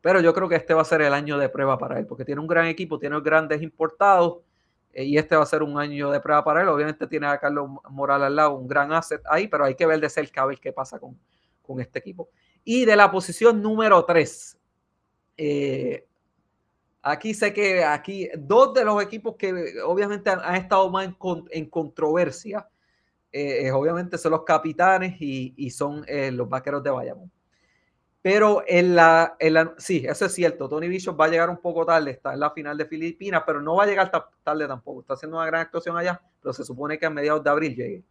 [0.00, 2.24] Pero yo creo que este va a ser el año de prueba para él, porque
[2.24, 4.38] tiene un gran equipo, tiene grandes importados,
[4.94, 6.68] y este va a ser un año de prueba para él.
[6.68, 10.00] Obviamente tiene a Carlos Morales al lado, un gran asset ahí, pero hay que ver
[10.00, 11.18] de cerca a ver qué pasa con,
[11.62, 12.30] con este equipo.
[12.64, 14.59] Y de la posición número 3,
[15.36, 16.06] eh,
[17.02, 21.08] aquí sé que aquí dos de los equipos que obviamente han, estado más
[21.50, 22.68] en, controversia,
[23.32, 27.30] eh, obviamente son los capitanes y, son los vaqueros de Bayamón.
[28.22, 30.68] Pero en la, en la, sí, eso es cierto.
[30.68, 33.62] Tony Bishop va a llegar un poco tarde, está en la final de Filipinas, pero
[33.62, 34.10] no va a llegar
[34.42, 35.00] tarde tampoco.
[35.00, 38.04] Está haciendo una gran actuación allá, pero se supone que a mediados de abril llegue.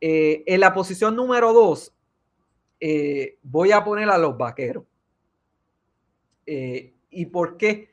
[0.00, 1.94] Eh, en la posición número dos,
[2.80, 4.84] eh, voy a poner a los vaqueros.
[6.52, 7.90] Eh, ¿Y por qué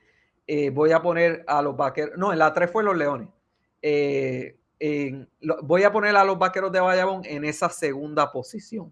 [0.73, 2.17] voy a poner a los vaqueros?
[2.17, 3.27] No, en la tres fue los leones.
[5.63, 8.91] voy a poner a los vaqueros de Bayamón en esa segunda posición.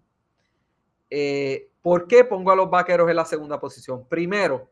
[1.10, 4.06] Eh, ¿Por qué pongo a los vaqueros en la segunda posición?
[4.08, 4.68] Primero,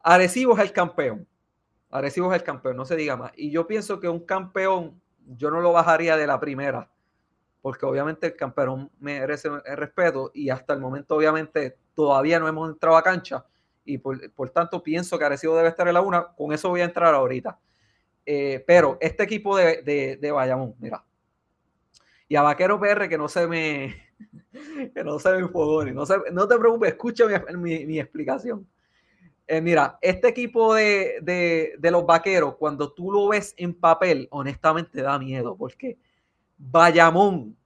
[0.00, 1.26] Arecibo es el campeón.
[1.90, 3.32] Arecibo es el campeón, no se diga más.
[3.36, 6.90] Y yo pienso que un campeón, yo no lo bajaría de la primera,
[7.60, 12.70] porque obviamente el campeón merece el respeto y hasta el momento obviamente todavía no hemos
[12.70, 13.44] entrado a cancha
[13.84, 16.28] y por, tanto pienso que Arecibo debe estar en la una.
[16.34, 17.58] Con eso voy a entrar ahorita.
[18.24, 21.04] Eh, pero este equipo de, de, de Bayamón, mira.
[22.28, 23.94] Y a Vaquero PR que no se me,
[24.94, 25.92] que no se me enfogone.
[25.92, 27.26] No, no te preocupes, escucha
[27.56, 28.66] mi, explicación.
[29.46, 35.18] Eh, mira, este equipo de, los vaqueros, cuando tú lo ves en papel, honestamente da
[35.18, 35.98] miedo, porque
[36.56, 37.56] Bayamón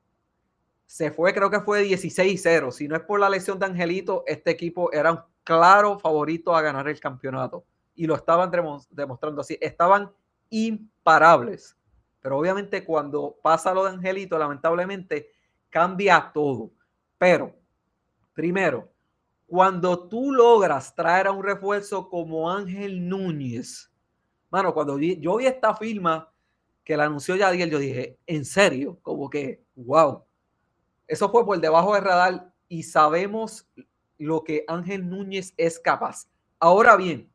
[0.87, 2.71] se fue, creo que fue 16-0.
[2.73, 6.61] Si no es por la lesión de Angelito, este equipo era un claro favorito a
[6.61, 7.65] ganar el campeonato.
[7.95, 8.51] Y lo estaban
[8.91, 9.57] demostrando así.
[9.61, 10.11] Estaban
[10.51, 11.77] imparables.
[12.21, 15.31] Pero obviamente cuando pasa lo de Angelito, lamentablemente
[15.71, 16.73] cambia todo.
[17.17, 17.55] Pero,
[18.35, 18.91] primero,
[19.47, 23.93] cuando tú logras traer a un refuerzo como Ángel Núñez,
[24.51, 26.29] mano, cuando yo vi esta firma
[26.83, 30.25] que la anunció Yadiel, yo dije, en serio, como que, wow.
[31.07, 33.69] Eso fue por debajo del radar y sabemos
[34.19, 36.29] lo que Ángel Núñez es capaz.
[36.59, 37.31] Ahora bien,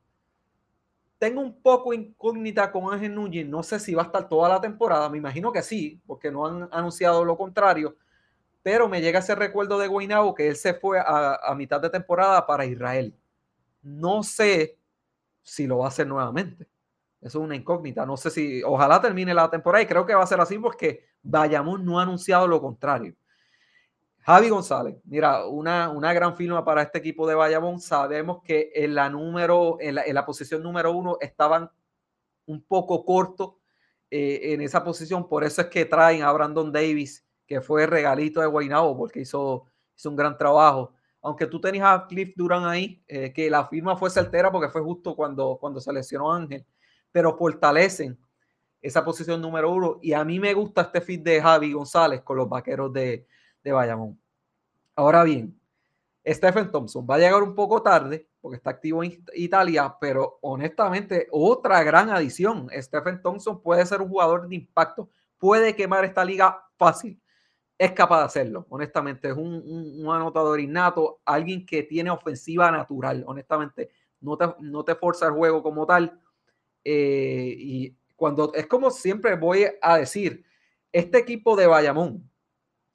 [1.20, 3.48] tengo un poco incógnita con Ángel Núñez.
[3.48, 5.10] No sé si va a estar toda la temporada.
[5.10, 7.96] Me imagino que sí, porque no han anunciado lo contrario
[8.64, 12.46] pero me llega ese recuerdo de Guaynabo que él se fue a, mitad de temporada
[12.46, 13.16] para Israel.
[13.82, 14.78] No sé
[15.42, 16.68] si lo va a hacer nuevamente.
[17.20, 18.06] Eso es una incógnita.
[18.06, 21.06] No sé si, ojalá termine la temporada y creo que va a ser así porque
[21.24, 23.16] Bayamón no ha anunciado lo contrario.
[24.24, 27.80] Javi González, mira, una, una gran firma para este equipo de Bayamón.
[27.80, 31.70] Sabemos que en la número, en la, posición número uno estaban
[32.46, 33.56] un poco cortos
[34.12, 38.42] eh, en esa posición, por eso es que traen a Brandon Davis que fue regalito
[38.42, 39.66] de Guaynabo porque hizo,
[39.98, 40.94] hizo un gran trabajo.
[41.22, 44.82] Aunque tú tenías a Cliff Durán ahí, eh, que la firma fue certera porque fue
[44.82, 46.66] justo cuando, cuando se lesionó Ángel,
[47.12, 48.20] pero fortalecen
[48.82, 50.00] esa posición número uno.
[50.02, 53.28] Y a mí me gusta este fit de Javi González con los vaqueros de,
[53.64, 54.20] de Bayamón.
[54.96, 55.60] Ahora bien,
[56.26, 61.28] Stephen Thompson va a llegar un poco tarde porque está activo en Italia, pero honestamente,
[61.32, 62.70] otra gran adición.
[62.74, 67.22] Stephen Thompson puede ser un jugador de impacto, puede quemar esta liga fácil
[67.82, 69.30] es capaz de hacerlo, honestamente.
[69.30, 73.90] Es un, anotador innato, alguien que tiene ofensiva natural, honestamente.
[74.20, 76.22] No te, no te forza el juego como tal.
[76.84, 80.46] Eh, y cuando es como siempre voy a decir,
[80.92, 82.30] este equipo de Bayamón,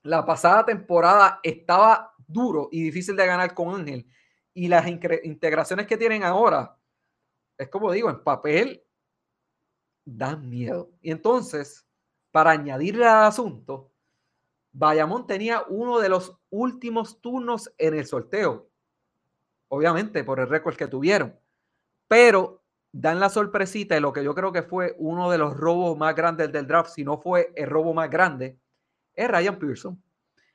[0.07, 4.07] la pasada temporada estaba duro y difícil de ganar con Ángel.
[4.55, 6.79] Y las integraciones que tienen ahora,
[7.59, 8.83] es como digo, en papel,
[10.05, 10.93] dan miedo.
[11.03, 11.87] Y entonces,
[12.31, 13.93] para añadirle al asunto,
[14.73, 18.71] Bayamón tenía uno de los últimos turnos en el sorteo.
[19.69, 21.39] Obviamente, por el récord que tuvieron.
[22.09, 25.99] Pero dan la sorpresita de lo que yo creo que fue uno de los robos
[25.99, 28.59] más grandes del draft, si no fue el robo más grande,
[29.17, 30.03] es Ryan Pearson.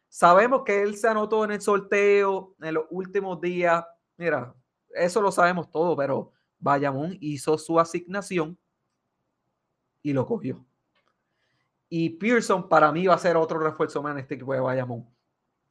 [0.08, 3.84] Sabemos que él se anotó en el sorteo en los últimos días.
[4.18, 4.54] Mira,
[4.90, 8.58] eso lo sabemos todo, pero Bayamón hizo su asignación
[10.04, 10.66] y lo cogió.
[11.90, 15.08] Y Pearson para mí va a ser otro refuerzo más en este equipo de Bayamón.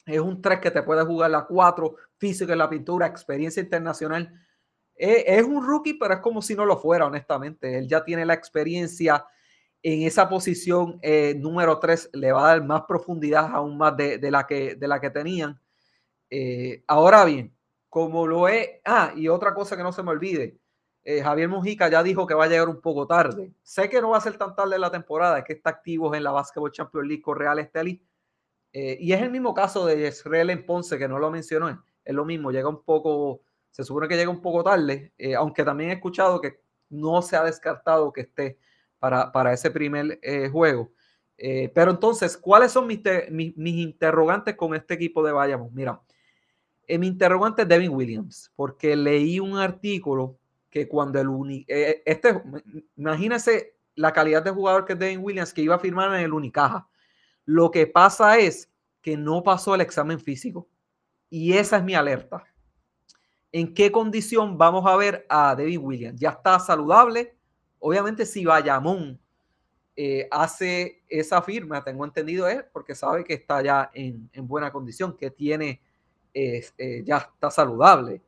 [0.05, 4.32] Es un 3 que te puede jugar la 4, físico en la pintura, experiencia internacional.
[4.95, 7.78] Es, un rookie, pero es como si no lo fuera, honestamente.
[7.78, 9.24] Él ya tiene la experiencia
[9.82, 14.18] en esa posición eh, número 3, le va a dar más profundidad aún más de,
[14.30, 15.58] la, que, de la que tenían.
[16.28, 17.54] Eh, ahora bien,
[17.88, 20.58] como lo es, ah, y otra cosa que no se me olvide,
[21.02, 23.52] eh, Javier Mujica ya dijo que va a llegar un poco tarde.
[23.62, 26.14] Sé que no va a ser tan tarde en la temporada, es que está activo
[26.14, 28.04] en la Basketball Champions League con Real Estelí.
[28.72, 31.84] Y es el mismo caso de Israel en Ponce, que no lo mencionó.
[32.04, 35.90] Es lo mismo, llega un poco Se supone que llega un poco tarde, aunque también
[35.90, 36.60] he escuchado que
[36.90, 38.58] no se ha descartado que esté
[39.01, 40.92] para, para ese primer eh, juego.
[41.36, 45.70] Eh, pero entonces, ¿cuáles son mis, mis, interrogantes con este equipo de Bayamón?
[45.72, 46.01] Mira,
[46.88, 50.38] mi interrogante es Devin Williams, porque leí un artículo
[50.68, 52.42] que cuando el uni, este,
[52.96, 56.32] imagínese la calidad de jugador que es Devin Williams, que iba a firmar en el
[56.32, 56.88] Unicaja.
[57.44, 58.70] Lo que pasa es
[59.01, 60.68] que no pasó el examen físico.
[61.28, 62.44] Y esa es mi alerta.
[63.53, 66.20] ¿En qué condición vamos a ver a David Williams?
[66.20, 67.36] ¿Ya está saludable?
[67.80, 69.18] Obviamente si Bayamón
[69.96, 75.16] eh, hace esa firma, tengo entendido es porque sabe que está ya en, buena condición,
[75.16, 75.80] que tiene,
[76.32, 76.64] eh,
[77.04, 78.20] ya está saludable.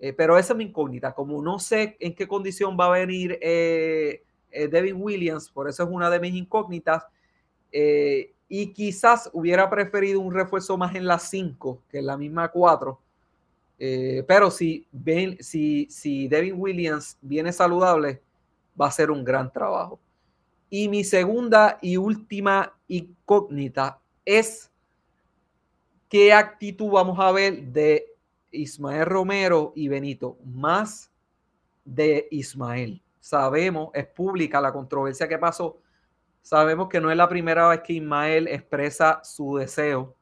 [0.00, 1.14] Eh, pero esa es mi incógnita.
[1.14, 6.10] Como no sé en qué condición va a venir Devin Williams, por eso es una
[6.10, 7.04] de mis incógnitas.
[8.48, 13.00] y quizás hubiera preferido un refuerzo más en la 5 que en la misma 4
[13.78, 18.20] eh, pero si, ben, si, si Devin Williams viene saludable,
[18.80, 20.00] va a ser un gran trabajo.
[20.70, 24.70] Y mi segunda y última incógnita es
[26.08, 28.06] qué actitud vamos a ver de
[28.50, 31.10] Ismael Romero y Benito, más
[31.84, 33.02] de Ismael.
[33.20, 35.78] Sabemos, es pública la controversia que pasó.
[36.42, 40.14] Sabemos que no es la primera vez que Ismael expresa su deseo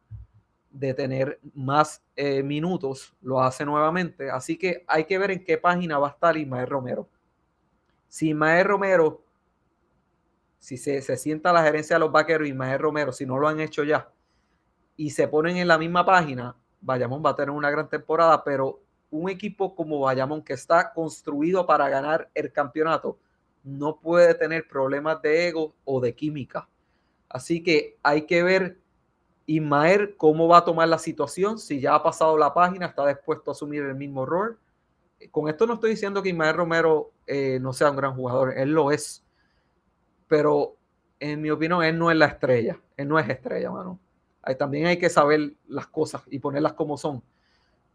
[0.70, 4.30] de tener más eh, minutos, lo hace nuevamente.
[4.30, 7.08] Así que hay que ver en qué página va a estar Ismael Romero.
[8.12, 9.24] Si Ismael Romero,
[10.58, 13.84] si se, sienta la gerencia de los vaqueros, Ismael Romero, si no lo han hecho
[13.84, 14.12] ya,
[14.98, 18.82] y se ponen en la misma página, Bayamón va a tener una gran temporada, pero
[19.10, 23.18] un equipo como Bayamón que está construido para ganar el campeonato,
[23.64, 26.68] no puede tener problemas de ego o de química.
[27.30, 28.78] Así que hay que ver
[29.46, 31.58] Ismael, ¿cómo va a tomar la situación?
[31.58, 34.58] Si ya ha pasado la página, está dispuesto a asumir el mismo rol.
[35.30, 38.72] Con esto no estoy diciendo que Ismael Romero eh, no sea un gran jugador, él
[38.72, 39.24] lo es.
[40.28, 40.76] Pero
[41.20, 42.78] en mi opinión, él no es la estrella.
[42.96, 43.98] Él no es estrella, mano.
[44.58, 47.22] también hay que saber las cosas y ponerlas como son.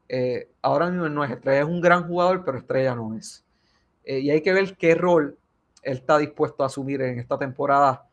[0.08, 3.44] Eh, ahora mismo él no es estrella, es un gran jugador, pero estrella no es.
[4.06, 5.38] Eh, y hay que ver qué rol
[5.84, 8.08] él está dispuesto a asumir en esta temporada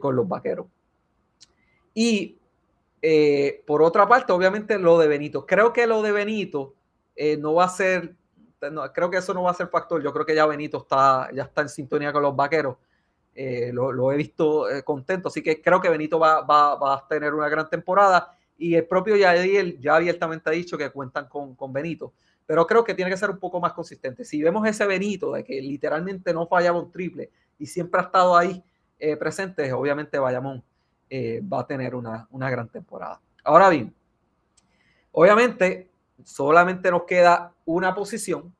[0.00, 0.66] con los vaqueros.
[1.92, 2.38] Y
[3.66, 5.46] por otra parte, obviamente lo de Benito.
[5.46, 6.74] Creo que lo de Benito
[7.38, 8.14] no va a ser,
[8.92, 10.02] creo que eso no va a ser factor.
[10.02, 12.76] Yo creo que ya Benito está, ya está en sintonía con los vaqueros.
[13.34, 17.48] Eh, lo, he visto contento, así que creo que Benito va, va, a tener una
[17.48, 18.36] gran temporada.
[18.56, 22.12] Y el propio Yadiel ya abiertamente ha dicho que cuentan con, con Benito.
[22.46, 24.24] Pero creo que tiene que ser un poco más consistente.
[24.24, 28.36] Si vemos ese Benito de que literalmente no fallaba un triple y siempre ha estado
[28.36, 28.62] ahí
[29.18, 30.62] presente, obviamente Bayamón
[31.10, 33.20] eh, va a tener una, gran temporada.
[33.44, 33.94] Ahora bien,
[35.12, 35.90] obviamente
[36.24, 38.54] solamente nos queda una posición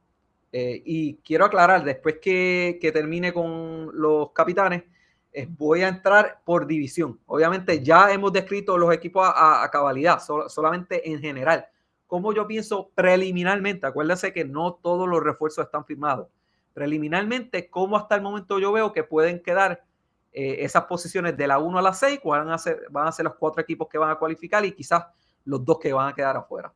[0.52, 4.84] eh, y quiero aclarar, después que, termine con los capitanes,
[5.48, 7.18] voy a entrar por división.
[7.26, 11.66] Obviamente ya hemos descrito los equipos a, cabalidad, solamente en general.
[12.06, 16.28] Como yo pienso preliminarmente, acuérdense que no todos los refuerzos están firmados.
[16.72, 19.82] Preliminarmente, como hasta el momento yo veo que pueden quedar
[20.32, 22.56] eh, esas posiciones de la 1 a la 6, van a,
[22.90, 25.04] van a ser los cuatro equipos que van a cualificar y quizás
[25.44, 26.72] los dos que van a quedar afuera.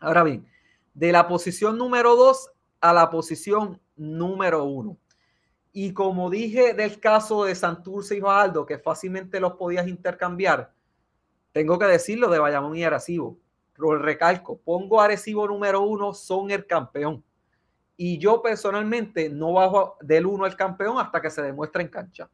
[0.00, 0.46] Ahora bien,
[0.94, 4.96] de la posición número 2 a la posición número 1.
[5.72, 10.72] Y como dije del caso de Santurce y Fajardo, que fácilmente los podías intercambiar,
[11.52, 13.38] tengo que decirlo de Bayamón y Arecibo.
[13.76, 17.22] Lo recalco, pongo Arecibo número 1, son el campeón.
[17.96, 22.30] Y yo personalmente no bajo del 1 al campeón hasta que se demuestre en cancha.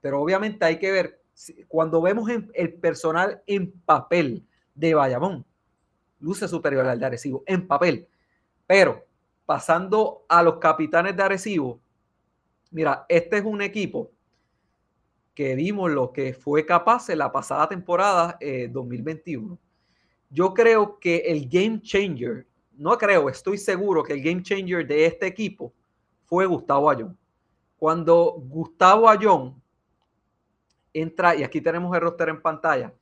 [0.00, 1.22] Pero obviamente hay que ver,
[1.68, 5.44] cuando vemos el personal en papel de Bayamón,
[6.20, 8.08] luce superior al de Arecibo, en papel.
[8.66, 9.04] Pero
[9.44, 11.80] pasando a los capitanes de Arecibo,
[12.70, 14.10] mira, este es un equipo
[15.34, 18.38] que vimos lo que fue capaz en la pasada temporada
[18.70, 19.54] 2021.
[19.54, 19.58] Eh,
[20.30, 25.06] Yo creo que el game changer, no creo, estoy seguro que el game changer de
[25.06, 25.72] este equipo
[26.24, 27.16] fue Gustavo Ayón.
[27.78, 29.62] Cuando Gustavo Ayón
[30.92, 32.92] entra, y aquí tenemos el roster en pantalla,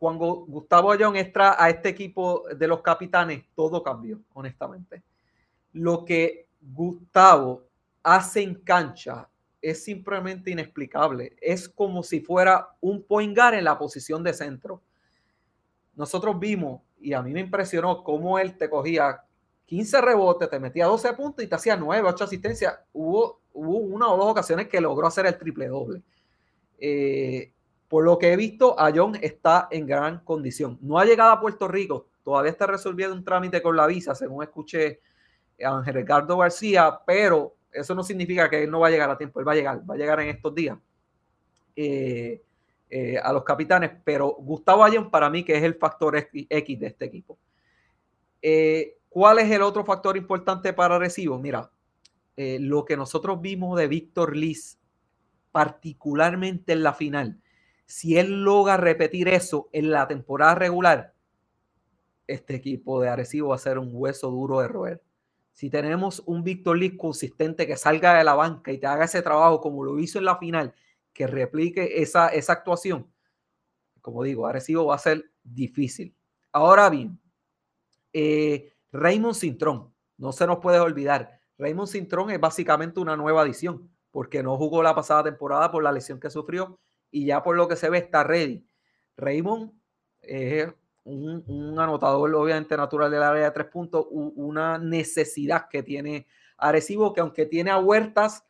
[0.00, 5.02] cuando Gustavo Ayón entra a este equipo de los capitanes, todo cambió, honestamente.
[5.74, 7.64] Lo que Gustavo
[8.02, 9.28] hace en cancha
[9.60, 11.36] es simplemente inexplicable.
[11.38, 14.80] Es como si fuera un point guard en la posición de centro.
[15.94, 19.22] Nosotros vimos, y a mí me impresionó cómo él te cogía
[19.66, 22.78] 15 rebotes, te metía 12 puntos y te hacía 9, 8 asistencias.
[22.94, 26.00] Hubo, hubo una o dos ocasiones que logró hacer el triple doble.
[26.78, 27.52] Eh,
[27.90, 30.78] por lo que he visto, Ayón está en gran condición.
[30.80, 34.44] No ha llegado a Puerto Rico, todavía está resolviendo un trámite con la visa, según
[34.44, 35.00] escuché
[35.60, 39.40] Ángel Ricardo García, pero eso no significa que él no va a llegar a tiempo,
[39.40, 40.78] él va a llegar, va a llegar en estos días
[41.74, 42.40] eh,
[42.88, 46.86] eh, a los capitanes, pero Gustavo Ayón para mí que es el factor X de
[46.86, 47.38] este equipo.
[48.40, 51.40] Eh, ¿Cuál es el otro factor importante para Recibo?
[51.40, 51.68] Mira,
[52.36, 54.78] lo que nosotros vimos de Víctor Liz,
[55.50, 57.40] particularmente en la final,
[57.90, 61.14] si él logra repetir eso en la temporada regular,
[62.26, 65.02] este equipo de Arecibo va a ser un hueso duro de roer
[65.52, 69.20] si tenemos un Víctor Lee consistente que salga de la banca y te haga ese
[69.20, 70.74] trabajo como lo hizo en la final,
[71.12, 73.12] que replique esa, esa actuación,
[74.00, 76.16] como digo, Arecibo va a ser difícil.
[76.50, 77.20] Ahora bien,
[78.14, 83.90] eh, Raymond Cintrón, no se nos puede olvidar, Raymond Cintrón es básicamente una nueva adición,
[84.10, 86.80] porque no jugó la pasada temporada por la lesión que sufrió
[87.10, 88.66] y ya por lo que se ve está ready.
[89.16, 89.72] Raymond
[90.22, 90.72] es
[91.04, 97.20] un, anotador obviamente natural del área de tres puntos, una necesidad que tiene Arecibo, que
[97.20, 98.44] aunque tiene a Huertas,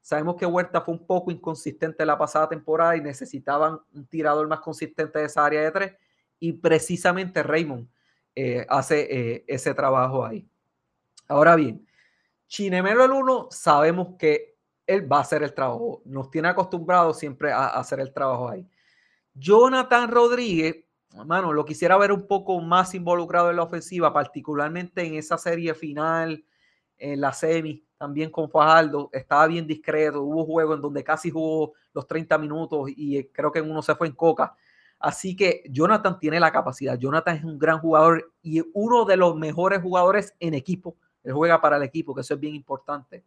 [0.00, 4.60] sabemos que Huertas fue un poco inconsistente la pasada temporada y necesitaban un tirador más
[4.60, 5.92] consistente de esa área de tres,
[6.38, 7.88] y precisamente Raymond
[8.34, 10.48] eh, hace eh, ese trabajo ahí.
[11.28, 11.86] Ahora bien,
[12.46, 14.55] Chinemelo el 1, sabemos que
[14.86, 18.68] él va a hacer el trabajo, nos tiene acostumbrados siempre a hacer el trabajo ahí.
[19.34, 20.84] Jonathan Rodríguez,
[21.26, 25.74] mano, lo quisiera ver un poco más involucrado en la ofensiva, particularmente en esa serie
[25.74, 26.44] final,
[26.98, 31.72] en la semi, también con Fajardo, estaba bien discreto, hubo juegos en donde casi jugó
[31.92, 34.54] los 30 minutos y eh, creo que uno se fue en coca.
[34.98, 39.36] Así que Jonathan tiene la capacidad, Jonathan es un gran jugador y uno de los
[39.36, 43.24] mejores jugadores en equipo, él juega para el equipo, que eso es bien importante.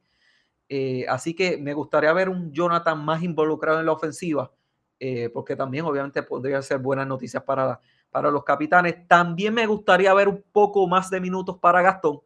[0.70, 4.52] Eh, así que me gustaría ver un Jonathan más involucrado en la ofensiva
[5.00, 9.08] eh, porque también obviamente podría ser buenas noticias para, para los capitanes.
[9.08, 12.20] También me gustaría ver un poco más de minutos para Gastón.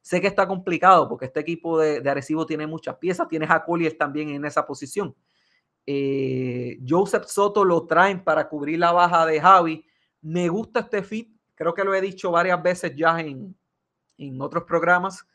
[0.00, 3.28] Sé que está complicado porque este equipo de, de tiene muchas piezas.
[3.28, 5.14] Tienes a Collier también en esa posición.
[5.86, 9.84] Eh, Joseph Soto lo traen para cubrir la baja de Javi.
[10.22, 11.34] Me gusta este fit.
[11.54, 13.54] Creo que lo he dicho varias veces ya en,
[14.16, 15.26] en otros programas.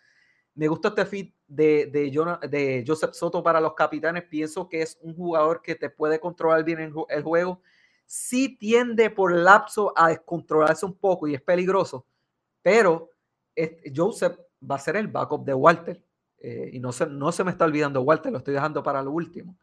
[0.60, 4.26] Me gusta este fit de, de, Joseph Soto para los capitanes.
[4.26, 7.62] Pienso que es un jugador que te puede controlar bien el, juego.
[8.06, 12.06] Sí tiende por lapso a descontrolarse un poco y es peligroso,
[12.62, 13.10] pero
[13.96, 14.38] Joseph
[14.70, 16.04] va a ser el backup de Walter.
[16.40, 19.12] Eh, y no se, no se me está olvidando Walter, lo estoy dejando para lo
[19.12, 19.58] último.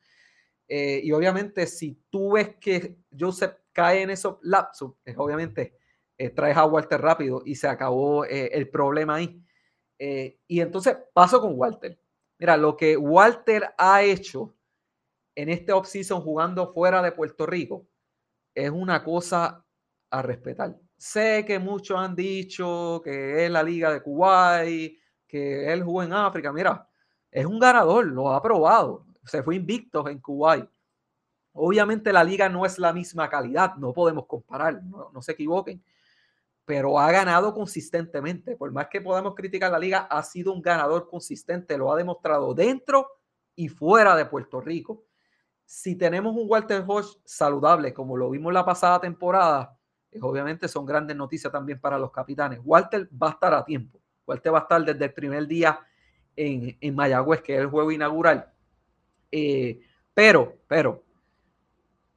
[0.66, 5.76] Eh, y obviamente, si tú ves que Joseph cae en esos lapsos, obviamente
[6.16, 9.42] eh, traes a Walter rápido y se acabó el problema ahí.
[9.98, 11.98] Eh, y entonces paso con Walter.
[12.38, 14.54] Mira, lo que Walter ha hecho
[15.34, 17.86] en este offseason jugando fuera de Puerto Rico
[18.54, 19.64] es una cosa
[20.10, 20.76] a respetar.
[20.96, 26.12] Sé que muchos han dicho que es la liga de Kuwait, que él jugó en
[26.12, 26.52] África.
[26.52, 26.88] Mira,
[27.30, 29.06] es un ganador, lo ha probado.
[29.24, 30.68] Se fue invicto en Kuwait.
[31.52, 35.82] Obviamente la liga no es la misma calidad, no podemos comparar, no se equivoquen
[36.66, 38.56] pero ha ganado consistentemente.
[38.56, 42.52] Por más que podamos criticar la liga, ha sido un ganador consistente, lo ha demostrado
[42.52, 43.08] dentro
[43.54, 45.04] y fuera de Puerto Rico.
[45.64, 49.78] Si tenemos un Walter Hodge saludable, como lo vimos la pasada temporada,
[50.20, 52.60] obviamente son grandes noticias también para los capitanes.
[52.64, 54.00] Walter va a estar a tiempo.
[54.26, 55.78] Walter va a estar desde el primer día
[56.34, 58.52] en, en Mayagüez, que es el juego inaugural.
[59.30, 59.80] Eh,
[60.12, 61.04] pero, pero,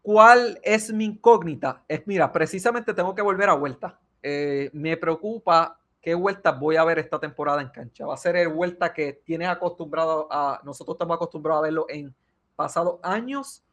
[0.01, 1.83] ¿cuál es mi incógnita?
[1.87, 6.83] Es, mira, precisamente tengo que volver a vuelta eh, me preocupa qué vuelta voy a
[6.83, 8.05] ver esta temporada en cancha.
[8.05, 12.13] Va a ser el vuelta que tienes acostumbrado a, nosotros estamos acostumbrados a verlo en
[12.55, 13.63] pasados años,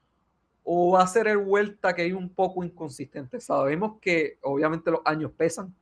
[0.64, 3.40] o va a ser el vuelta que es un poco inconsistente.
[3.40, 5.74] Sabemos que obviamente los años pesan,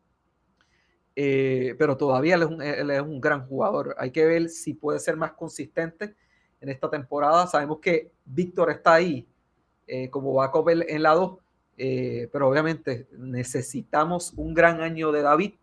[1.16, 3.94] eh, pero todavía él es, un, es, un, gran jugador.
[3.98, 6.14] Hay que ver si puede ser más consistente
[6.60, 7.46] en esta temporada.
[7.46, 9.26] Sabemos que Víctor está ahí
[9.86, 11.38] eh, como va a comer en la 2,
[11.76, 15.54] eh, pero obviamente necesitamos un gran año de David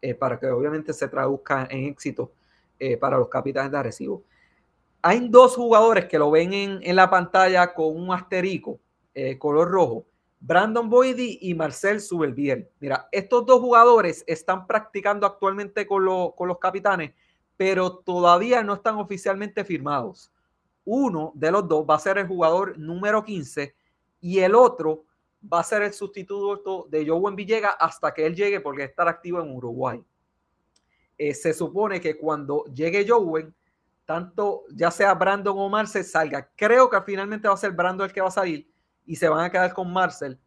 [0.00, 2.32] eh, para que obviamente se traduzca en éxito
[2.78, 4.22] eh, para los capitanes de Arecibo.
[5.02, 8.78] Hay dos jugadores que lo ven en, la pantalla con un asterico
[9.38, 10.06] color rojo.
[10.38, 12.68] Brandon Boydie y Marcel Subelbiel.
[12.78, 16.04] Mira, estos dos jugadores están practicando actualmente con,
[16.36, 17.12] con los capitanes,
[17.56, 20.30] pero todavía no están oficialmente firmados.
[20.84, 23.74] Uno de los dos va a ser el jugador número 15
[24.20, 25.04] y el otro
[25.52, 29.40] va a ser el sustituto de Joe Villegas hasta que él llegue porque estar activo
[29.40, 30.02] en Uruguay.
[31.16, 33.52] Eh, se supone que cuando llegue Joe,
[34.04, 36.48] tanto ya sea Brandon o Marcel salga.
[36.54, 38.70] Creo que finalmente va a ser Brandon el que va a salir
[39.04, 40.38] y se van a quedar con Marcel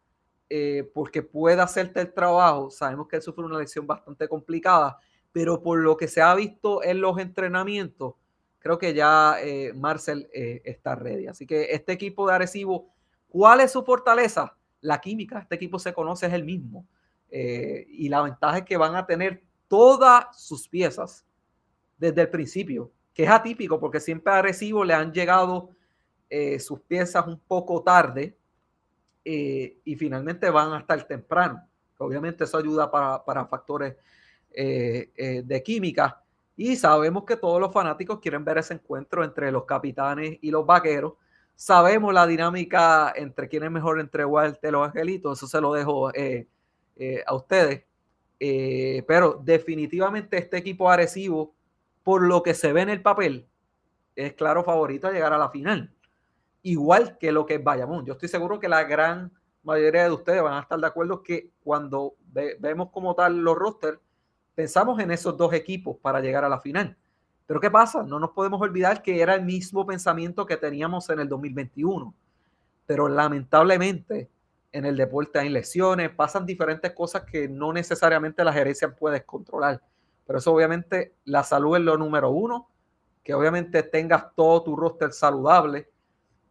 [0.48, 2.70] eh, porque puede hacerte el trabajo.
[2.70, 4.98] Sabemos que él sufre una lesión bastante complicada,
[5.30, 8.14] pero por lo que se ha visto en los entrenamientos,
[8.58, 11.26] creo que ya eh, Marcel está ready.
[11.26, 12.88] Así que este equipo de Arecibo,
[13.28, 14.56] ¿cuál es su fortaleza?
[14.82, 15.40] La química.
[15.40, 16.86] Este equipo se conoce, es el mismo.
[17.30, 21.24] Eh, y la ventaja es que van a tener todas sus piezas
[21.96, 25.70] desde el principio, que es atípico porque siempre a Arecibo le han llegado
[26.58, 28.34] sus piezas un poco tarde
[29.22, 31.62] y finalmente van a estar temprano.
[31.98, 33.96] Obviamente eso ayuda para factores
[34.50, 36.22] de química
[36.56, 40.66] y sabemos que todos los fanáticos quieren ver ese encuentro entre los capitanes y los
[40.66, 41.14] vaqueros.
[41.62, 45.38] Sabemos la dinámica entre quién es mejor entre Walter y los angelitos.
[45.38, 46.48] Eso se lo dejo eh,
[46.96, 47.84] eh, a ustedes.
[48.40, 51.54] Eh, pero definitivamente este equipo agresivo,
[52.02, 53.46] por lo que se ve en el papel,
[54.16, 55.94] es claro favorito a llegar a la final.
[56.64, 58.04] Igual que lo que es Bayamón.
[58.06, 59.30] Yo estoy seguro que la gran
[59.62, 62.16] mayoría de ustedes van a estar de acuerdo que cuando
[62.58, 64.00] vemos como tal los rosters,
[64.56, 66.98] pensamos en esos dos equipos para llegar a la final.
[67.46, 68.02] Pero ¿qué pasa?
[68.02, 72.14] No nos podemos olvidar que era el mismo pensamiento que teníamos en el 2021.
[72.86, 74.30] Pero lamentablemente
[74.72, 79.82] en el deporte hay lesiones, pasan diferentes cosas que no necesariamente la gerencia puede controlar.
[80.26, 82.68] Pero eso obviamente la salud es lo número uno,
[83.22, 85.88] que obviamente tengas todo tu roster saludable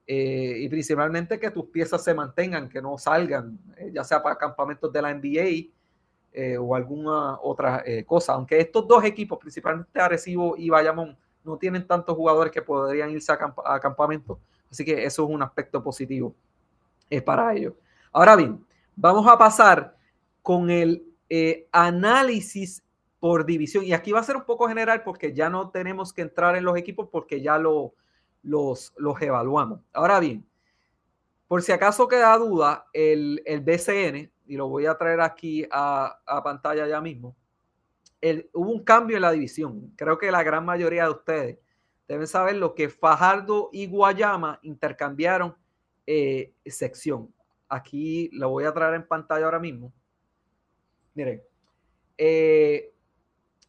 [0.06, 4.38] eh, y principalmente que tus piezas se mantengan, que no salgan, eh, ya sea para
[4.38, 5.72] campamentos de la NBA
[6.34, 8.34] eh, o alguna otra eh, cosa.
[8.34, 13.32] Aunque estos dos equipos, principalmente Arecibo y Bayamón, no tienen tantos jugadores que podrían irse
[13.32, 14.40] a, campamento.
[14.72, 16.34] Así que eso es un aspecto positivo
[17.10, 17.74] eh, para ellos.
[18.14, 18.66] Ahora bien,
[18.96, 19.98] vamos a pasar
[20.42, 21.06] con el
[21.72, 22.84] análisis
[23.20, 23.86] por división.
[23.86, 26.64] Y aquí va a ser un poco general porque ya no tenemos que entrar en
[26.64, 27.94] los equipos porque ya lo,
[28.44, 29.82] los, los evaluamos.
[29.94, 30.46] Ahora bien,
[31.48, 36.42] por si acaso queda duda, el, el BCN y lo voy a traer aquí a,
[36.44, 37.38] pantalla ya mismo,
[38.52, 39.94] hubo un cambio en la división.
[39.96, 41.60] Creo que la gran mayoría de ustedes
[42.06, 45.56] deben saber lo que Fajardo y Guayama intercambiaron
[46.06, 47.34] eh, sección.
[47.70, 49.94] Aquí lo voy a traer en pantalla ahora mismo.
[51.14, 51.42] Miren.
[52.18, 52.91] Eh,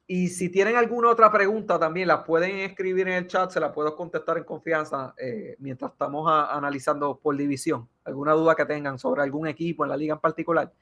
[0.07, 3.73] y si tienen alguna otra pregunta también la pueden escribir en el chat, se la
[3.73, 7.89] puedo contestar en confianza eh, mientras estamos analizando por división.
[8.05, 10.73] Alguna duda que tengan sobre algún equipo en la liga en particular.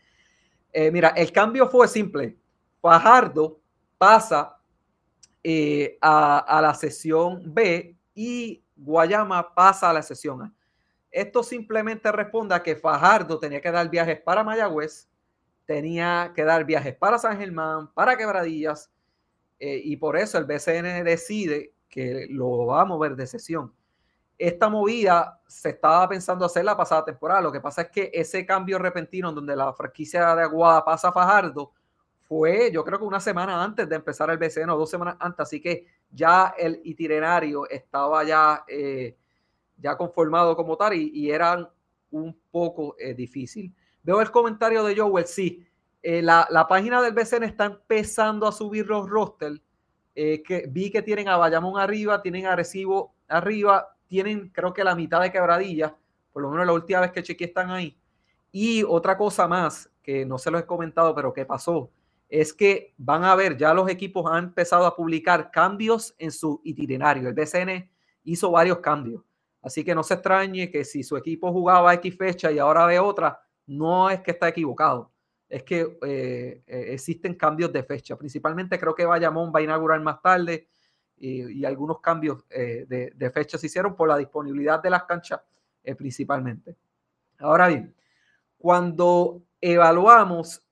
[0.73, 2.37] Eh, mira, el cambio fue simple.
[2.81, 3.61] Fajardo
[3.99, 4.57] pasa
[5.45, 10.53] eh, a, la sesión B y Guayama pasa a la sesión A.
[11.11, 15.09] Esto simplemente responde a que Fajardo tenía que dar viajes para Mayagüez,
[15.67, 18.91] tenía que dar viajes para San Germán, para Quebradillas,
[19.61, 23.73] eh, y por eso el BCN decide que lo va a mover de sesión.
[24.39, 27.43] Esta movida se estaba pensando hacer la pasada temporada.
[27.43, 31.09] Lo que pasa es que ese cambio repentino en donde la franquicia de Aguada pasa
[31.09, 31.73] a Fajardo
[32.23, 35.41] fue, yo creo que una semana antes de empezar el BCN o dos semanas antes.
[35.41, 39.15] Así que ya el itinerario estaba ya, eh,
[39.77, 41.69] ya conformado como tal y, eran
[42.13, 43.75] un poco eh, difícil.
[44.03, 45.67] Veo el comentario de Joel, sí,
[46.03, 49.61] eh, la, página del BCN está empezando a subir los rosters.
[50.15, 54.83] Eh, que vi que tienen a Bayamón arriba, tienen a Recibo arriba, tienen creo que
[54.83, 55.97] la mitad de quebradilla,
[56.33, 57.97] por lo menos la última vez que chequeé están ahí.
[58.51, 61.91] Y otra cosa más que no se lo he comentado, pero que pasó,
[62.29, 66.61] es que van a ver, ya los equipos han empezado a publicar cambios en su
[66.65, 67.29] itinerario.
[67.29, 67.89] El BCN
[68.25, 69.23] hizo varios cambios.
[69.63, 72.99] Así que no se extrañe que si su equipo jugaba X fecha y ahora ve
[72.99, 75.11] otra, no es que está equivocado
[75.51, 78.17] es que eh, eh, existen cambios de fecha.
[78.17, 80.69] Principalmente creo que Bayamón va a inaugurar más tarde
[81.17, 85.41] y, algunos cambios eh, de, fecha se hicieron por la disponibilidad de las canchas
[85.99, 86.77] principalmente.
[87.39, 87.95] Ahora bien,
[88.57, 90.63] cuando evaluamos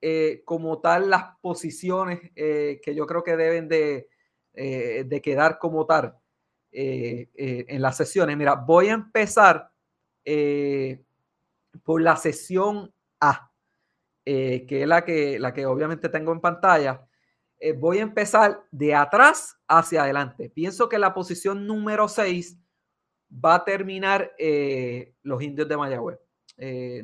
[0.45, 4.09] como tal las posiciones que yo creo que deben de,
[4.53, 6.15] de quedar como tal
[6.71, 9.71] en las sesiones, mira, voy a empezar
[11.83, 13.48] por la sesión A.
[14.31, 17.03] Eh, que es la que, la que obviamente tengo en pantalla,
[17.59, 20.51] eh, voy a empezar de atrás hacia adelante.
[20.51, 22.59] Pienso que la posición número 6
[23.43, 26.19] va a terminar eh, los indios de Mayagüez.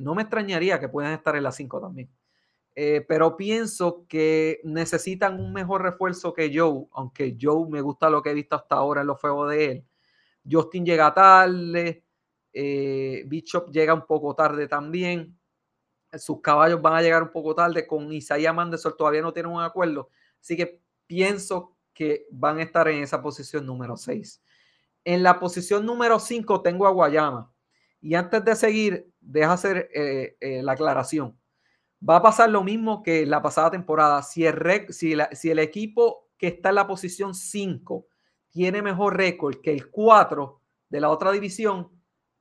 [0.00, 2.10] no me extrañaría que puedan estar en la 5 también.
[3.08, 8.32] pero pienso que necesitan un mejor refuerzo que Joe, aunque Joe me gusta lo que
[8.32, 9.84] he visto hasta ahora en los juegos de él.
[10.44, 12.04] Justin llega tarde,
[12.52, 15.38] Bishop llega un poco tarde también
[16.18, 17.86] sus caballos van a llegar un poco tarde.
[17.86, 20.10] Con Isaías Mandesol todavía no tienen un acuerdo.
[20.40, 24.42] Así que pienso que van a estar en esa posición número 6.
[25.04, 27.52] En la posición número 5 tengo a Guayama.
[28.00, 31.38] Y antes de seguir, deja hacer eh, eh, la aclaración.
[32.06, 34.22] Va a pasar lo mismo que la pasada temporada.
[34.22, 38.06] Si el, si, si el equipo que está en la posición 5
[38.50, 41.90] tiene mejor récord que el 4 de la otra división,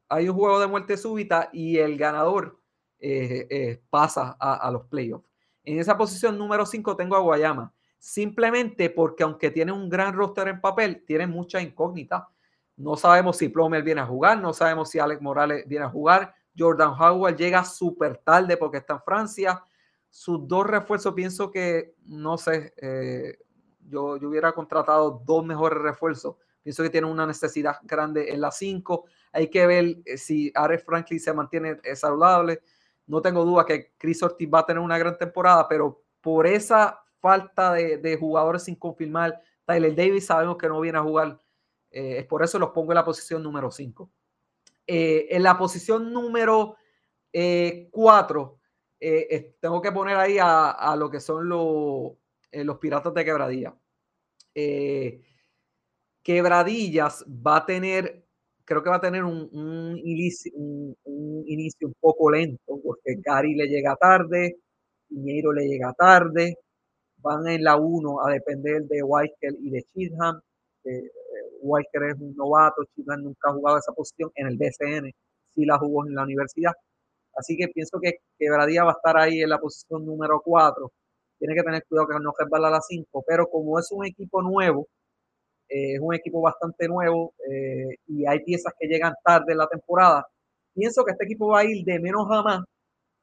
[0.09, 2.62] hay un juego de muerte súbita y el ganador
[3.05, 5.27] eh, eh, pasa a, los playoffs.
[5.65, 10.47] En esa posición número 5 tengo a Guayama, simplemente porque aunque tiene un gran roster
[10.47, 12.29] en papel, tiene mucha incógnita.
[12.77, 16.33] No sabemos si Plomer viene a jugar, no sabemos si Alex Morales viene a jugar.
[16.57, 19.61] Jordan Howard llega súper tarde porque está en Francia.
[20.09, 23.37] Sus dos refuerzos, pienso que, no sé, eh,
[23.81, 26.37] yo, yo hubiera contratado dos mejores refuerzos.
[26.61, 29.03] Pienso que tiene una necesidad grande en la 5.
[29.33, 32.61] Hay que ver eh, si Ares Franklin se mantiene saludable.
[33.05, 37.03] No tengo duda que Chris Ortiz va a tener una gran temporada, pero por esa
[37.19, 41.39] falta de, jugadores sin confirmar, Tyler Davis sabemos que no viene a jugar.
[41.91, 44.09] Eh, es por eso los pongo en la posición número 5.
[44.87, 46.75] en la posición número
[47.31, 48.59] 4,
[49.59, 53.75] tengo que poner ahí a, lo que son los Piratas de Quebradilla.
[56.23, 58.22] Quebradillas va a tener,
[58.65, 60.95] creo que va a tener un, inicio, un,
[61.47, 64.57] inicio, un, poco lento, porque Gary le llega tarde,
[65.07, 66.57] Piñeiro le llega tarde,
[67.17, 70.39] van en la 1 a depender de Weikel y de Chidham.
[70.85, 71.09] Eh,
[71.63, 75.11] es un novato, Chidham nunca ha jugado esa posición en el BCN,
[75.53, 76.73] sí la jugó en la universidad.
[77.35, 80.91] Así que pienso que Quebradilla va a estar ahí en la posición número 4.
[81.39, 84.41] Tiene que tener cuidado que no resbala a la 5, pero como es un equipo
[84.41, 84.87] nuevo,
[85.73, 90.27] es un equipo bastante nuevo eh, y hay piezas que llegan tarde en la temporada.
[90.73, 92.63] Pienso que este equipo va a ir de menos a más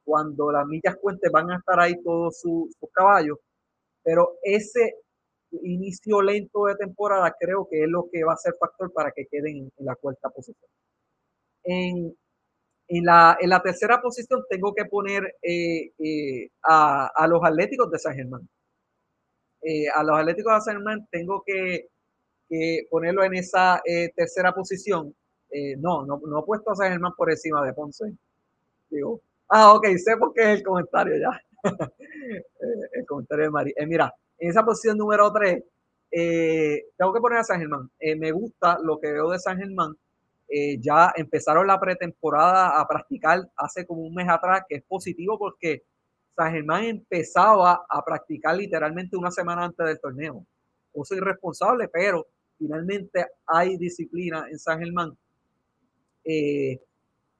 [0.04, 3.38] cuando las millas cuentes van a estar ahí todos sus, caballos,
[4.02, 4.96] pero ese
[5.62, 9.26] inicio lento de temporada creo que es lo que va a ser factor para que
[9.30, 10.68] queden en, la cuarta posición.
[11.62, 12.16] En,
[12.88, 17.90] en, la, en, la, tercera posición tengo que poner eh, eh, a, a, los Atléticos
[17.92, 18.48] de San Germán.
[19.94, 21.90] a los Atléticos de San Germán tengo que
[22.90, 25.14] ponerlo en esa eh, tercera posición.
[25.50, 28.12] Eh, no, no, no he puesto a San Germán por encima de Ponce.
[28.88, 31.40] Digo, ah, ok, sé por qué es el comentario ya.
[32.22, 33.74] Eh, el comentario de Mari.
[33.86, 35.62] mira, en esa posición número 3,
[36.96, 37.90] tengo que poner a San Germán.
[38.18, 39.96] me gusta lo que veo de San Germán.
[40.80, 45.82] ya empezaron la pretemporada a practicar hace como un mes atrás, que es positivo porque
[46.36, 50.46] San Germán empezaba a practicar literalmente una semana antes del torneo.
[50.92, 52.26] O soy irresponsable, pero
[52.60, 55.16] finalmente hay disciplina en San Germán.
[56.22, 56.78] Eh,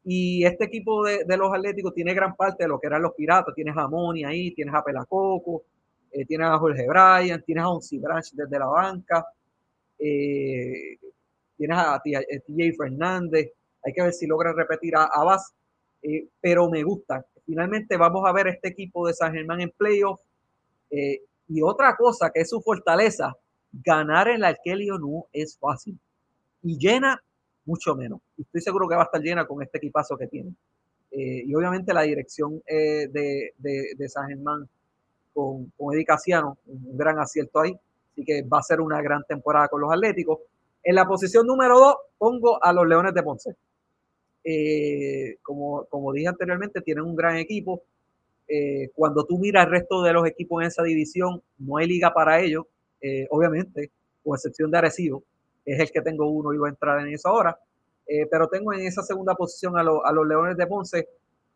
[0.02, 3.54] y este equipo de, los Atléticos tiene gran parte de lo que eran los Piratas.
[3.54, 5.64] Tienes a Moni ahí, tienes a Pelacoco,
[6.10, 9.26] eh, tienes a Jorge Bryan, tienes a Onsi Branch desde la banca,
[9.98, 10.96] eh,
[11.56, 13.52] tienes a TJ Fernández.
[13.84, 15.38] Hay que ver si logra repetir a, a
[16.40, 17.26] pero me gusta.
[17.44, 20.20] Finalmente vamos a ver este equipo de San Germán en playoff.
[20.90, 23.36] y otra cosa que es su fortaleza,
[23.72, 25.98] ganar en la Arkelio no es fácil.
[26.62, 27.22] Y llena
[27.64, 28.20] mucho menos.
[28.38, 30.54] Estoy seguro que va a estar llena con este equipazo que tiene.
[31.10, 34.68] Eh, y obviamente la dirección eh, de, de, San Germán
[35.34, 37.76] con, con Eddie Casiano, un gran acierto ahí.
[38.12, 40.40] Así que va a ser una gran temporada con los Atléticos.
[40.82, 43.56] En la posición número dos pongo a los Leones de Ponce.
[44.42, 47.82] Eh, como, como dije anteriormente, tienen un gran equipo.
[48.94, 52.40] cuando tú miras el resto de los equipos en esa división, no hay liga para
[52.40, 52.64] ellos.
[53.00, 53.90] Eh, obviamente,
[54.22, 55.22] con excepción de Arecibo,
[55.64, 57.58] es el que tengo uno y voy a entrar en eso ahora.
[58.06, 61.08] Eh, pero tengo en esa segunda posición a, los Leones de Ponce.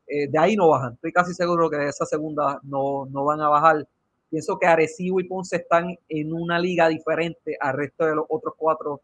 [0.06, 0.94] Eh, de ahí no bajan.
[0.94, 3.86] Estoy casi seguro que de esa segunda no, no van a bajar.
[4.30, 8.54] Pienso que Arecibo y Ponce están en una liga diferente al resto de los otros
[8.56, 9.00] cuatro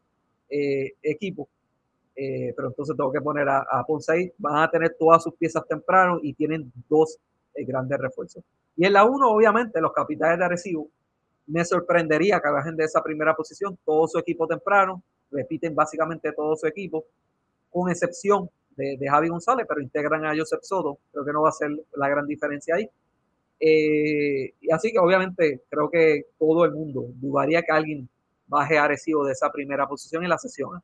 [1.02, 1.46] equipos.
[2.16, 4.32] pero entonces tengo que poner a, Ponce ahí.
[4.38, 7.18] Van a tener todas sus piezas temprano y tienen dos
[7.54, 8.42] grandes refuerzos.
[8.76, 10.88] Y en la uno, obviamente, los capitales de Arecibo
[11.50, 16.56] me sorprendería que bajen de esa primera posición todo su equipo temprano, repiten básicamente todo
[16.56, 17.04] su equipo,
[17.70, 21.52] con excepción de, Javi González, pero integran a Joseph Soto, creo que no va a
[21.52, 22.88] ser la gran diferencia ahí.
[23.58, 28.08] Eh, y así que obviamente creo que todo el mundo dudaría que alguien
[28.46, 30.80] baje Arecibo de esa primera posición en la sesión.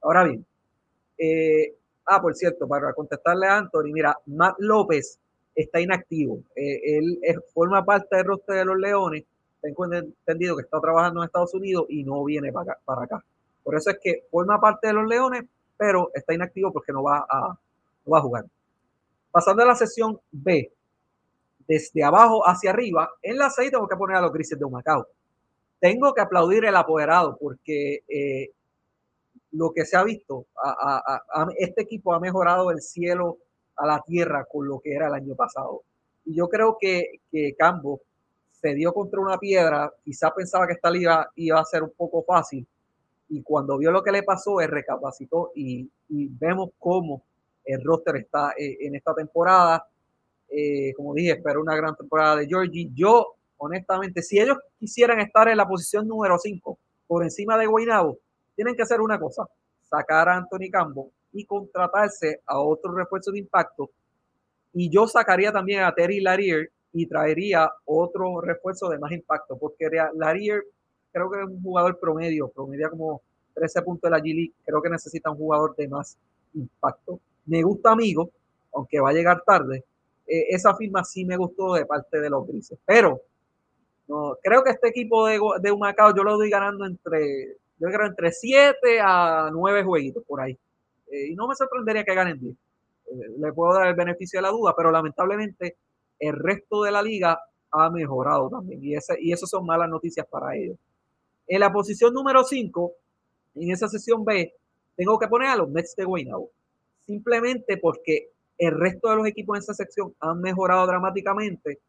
[0.00, 0.46] Ahora bien,
[1.18, 1.74] eh,
[2.06, 5.18] ah, por cierto, para contestarle a Anthony, mira, Matt López
[5.54, 6.38] está inactivo.
[6.56, 7.20] Eh, él
[7.52, 9.24] forma parte del roster de los Leones,
[9.60, 13.24] tengo entendido que está trabajando en Estados Unidos y no viene para acá, para acá.
[13.62, 15.44] Por eso es que forma parte de los Leones,
[15.76, 17.58] pero está inactivo porque no va a,
[18.10, 18.44] va a jugar.
[19.30, 20.72] Pasando a la sesión B,
[21.66, 25.06] desde abajo hacia arriba, en la 6 tengo que poner a los grises de Humacao.
[25.78, 28.50] Tengo que aplaudir el apoderado porque eh,
[29.52, 30.46] lo que se ha visto,
[31.58, 33.38] este equipo ha mejorado el cielo
[33.76, 35.82] a la tierra con lo que era el año pasado.
[36.24, 38.00] Y yo creo que, que Cambo
[38.60, 42.22] se dio contra una piedra, quizá pensaba que esta liga iba a ser un poco
[42.22, 42.66] fácil,
[43.28, 47.22] y cuando vio lo que le pasó, él recapacitó y, vemos cómo
[47.64, 49.86] el roster está eh, en esta temporada.
[50.48, 52.90] Eh, como dije, espero una gran temporada de Georgie.
[52.94, 58.18] Yo, honestamente, si ellos quisieran estar en la posición número 5 por encima de Guaynabo,
[58.56, 59.46] tienen que hacer una cosa,
[59.82, 63.90] sacar a Anthony Campo y contratarse a otro refuerzo de impacto.
[64.72, 69.88] Y yo sacaría también a Terry Larier y traería otro refuerzo de más impacto, porque
[70.14, 70.64] Larier
[71.12, 73.22] creo que es un jugador promedio, promedia como
[73.54, 76.16] 13 puntos de la G creo que necesita un jugador de más
[76.54, 77.20] impacto.
[77.46, 78.30] Me gusta Amigo,
[78.72, 79.84] aunque va a llegar tarde.
[80.26, 83.20] Eh, esa firma sí me gustó de parte de los grises, pero
[84.06, 88.06] no, creo que este equipo de, de Humacao yo lo doy ganando entre, yo creo
[88.06, 90.56] entre 7 a 9 jueguitos por ahí.
[91.10, 92.54] Eh, y no me sorprendería que ganen 10.
[92.54, 95.76] Eh, le puedo dar el beneficio de la duda, pero lamentablemente
[96.18, 97.38] el resto de la liga
[97.70, 98.82] ha mejorado también.
[98.82, 100.76] Y, ese, y eso son malas noticias para ellos.
[101.46, 102.92] En la posición número 5,
[103.56, 104.52] en esa sesión B,
[104.96, 106.50] tengo que poner a los Mets de Guaynabo.
[107.06, 111.80] Simplemente porque el resto de los equipos en esa sección han mejorado dramáticamente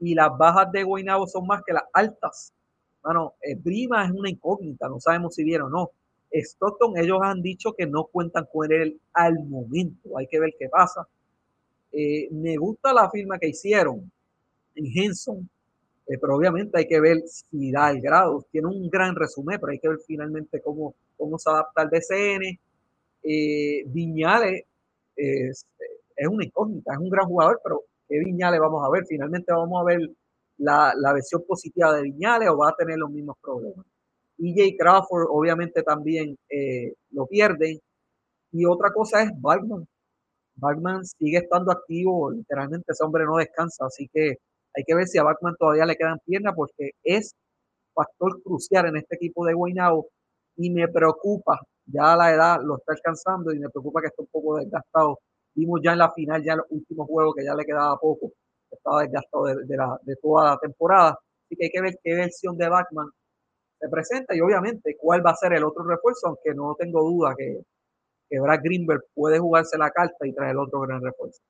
[0.00, 2.52] y las bajas de Guaynabo son más que las altas.
[3.02, 5.90] Bueno, eh, Brima es una incógnita, no sabemos si vieron o no.
[6.30, 10.68] Stockton, ellos han dicho que no cuentan con él al momento, hay que ver qué
[10.68, 11.08] pasa.
[11.92, 14.10] Eh, me gusta la firma que hicieron
[14.74, 15.48] en Henson,
[16.06, 18.46] eh, pero obviamente hay que ver si da el grado.
[18.50, 22.58] Tiene un gran resumen, pero hay que ver finalmente cómo, cómo se adapta al DCN.
[23.22, 24.64] Eh, Viñales
[25.16, 25.66] es,
[26.30, 29.04] una incógnita, es un gran jugador, pero ¿qué Viñales vamos a ver?
[29.06, 30.00] Finalmente vamos a ver
[30.58, 33.86] la, la versión positiva de Viñales o va a tener los mismos problemas.
[34.38, 37.78] EJ Crawford obviamente también eh, lo pierden.
[38.52, 39.86] Y otra cosa es Bagman.
[40.58, 44.38] Bagman sigue estando activo, literalmente ese hombre no descansa, así que
[44.74, 47.34] hay que ver si a Bachman todavía le quedan piernas porque es
[47.94, 50.08] factor crucial en este equipo de Guaynabo
[50.56, 54.28] y me preocupa, ya la edad lo está alcanzando y me preocupa que esté un
[54.28, 55.18] poco desgastado.
[55.54, 58.32] Vimos ya en la final, ya en los últimos juegos que ya le quedaba poco,
[58.70, 61.10] estaba desgastado de, la, de toda la temporada.
[61.10, 63.08] Así que hay que ver qué versión de Bachman
[63.80, 67.34] se presenta y obviamente cuál va a ser el otro refuerzo, aunque no tengo duda
[67.36, 67.62] que,
[68.28, 71.40] que Brad Greenberg puede jugarse la carta y traer otro gran refuerzo.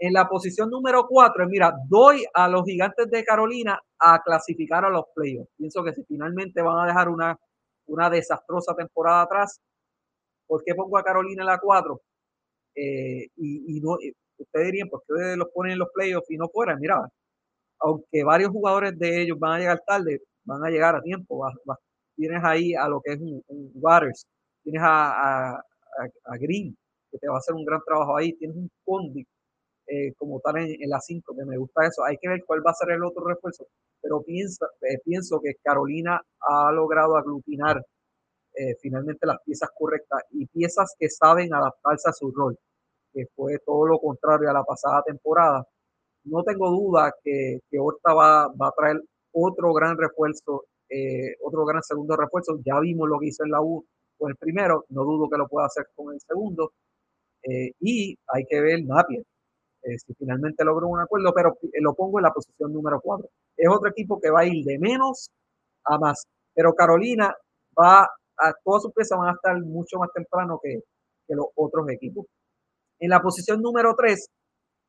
[0.00, 4.90] En la posición número 4, mira, doy a los gigantes de Carolina a clasificar a
[4.90, 5.50] los playoffs.
[5.56, 7.36] Pienso que si finalmente van a dejar una,
[7.86, 9.60] una desastrosa temporada atrás,
[10.46, 12.00] ¿por qué pongo a Carolina en la 4?
[12.76, 13.96] Eh, y, no,
[14.38, 16.76] ustedes dirían, ¿por qué los ponen en los playoffs y no fuera?
[16.76, 17.08] Mira,
[17.80, 21.44] aunque varios jugadores de ellos van a llegar tarde, van a llegar a tiempo.
[22.16, 23.42] tienes ahí a lo que es un,
[23.74, 24.26] Waters,
[24.62, 25.60] tienes a,
[26.40, 26.76] Green,
[27.10, 29.26] que te va a hacer un gran trabajo ahí, tienes un Condi
[29.90, 32.04] eh, como tal en, la 5, que me gusta eso.
[32.04, 33.66] Hay que ver cuál va a ser el otro refuerzo,
[34.02, 37.82] pero piensa, eh, pienso que Carolina ha logrado aglutinar
[38.54, 42.58] eh, finalmente las piezas correctas y piezas que saben adaptarse a su rol,
[43.14, 45.64] que fue todo lo contrario a la pasada temporada.
[46.24, 49.00] No tengo duda que, que Horta va, va a traer
[49.32, 50.64] otro gran refuerzo,
[51.44, 52.58] otro gran segundo refuerzo.
[52.64, 53.84] Ya vimos lo que hizo en la U
[54.18, 56.72] con el primero, no dudo que lo pueda hacer con el segundo.
[57.80, 59.24] y hay que ver Napier.
[59.82, 63.28] Eh, si finalmente logro un acuerdo, pero eh, lo pongo en la posición número 4.
[63.56, 65.30] Es otro equipo que va a ir de menos
[65.84, 66.24] a más,
[66.54, 67.34] pero Carolina
[67.78, 70.80] va a, todas sus piezas van a estar mucho más temprano que,
[71.28, 72.26] los otros equipos.
[73.00, 74.28] En la posición número 3,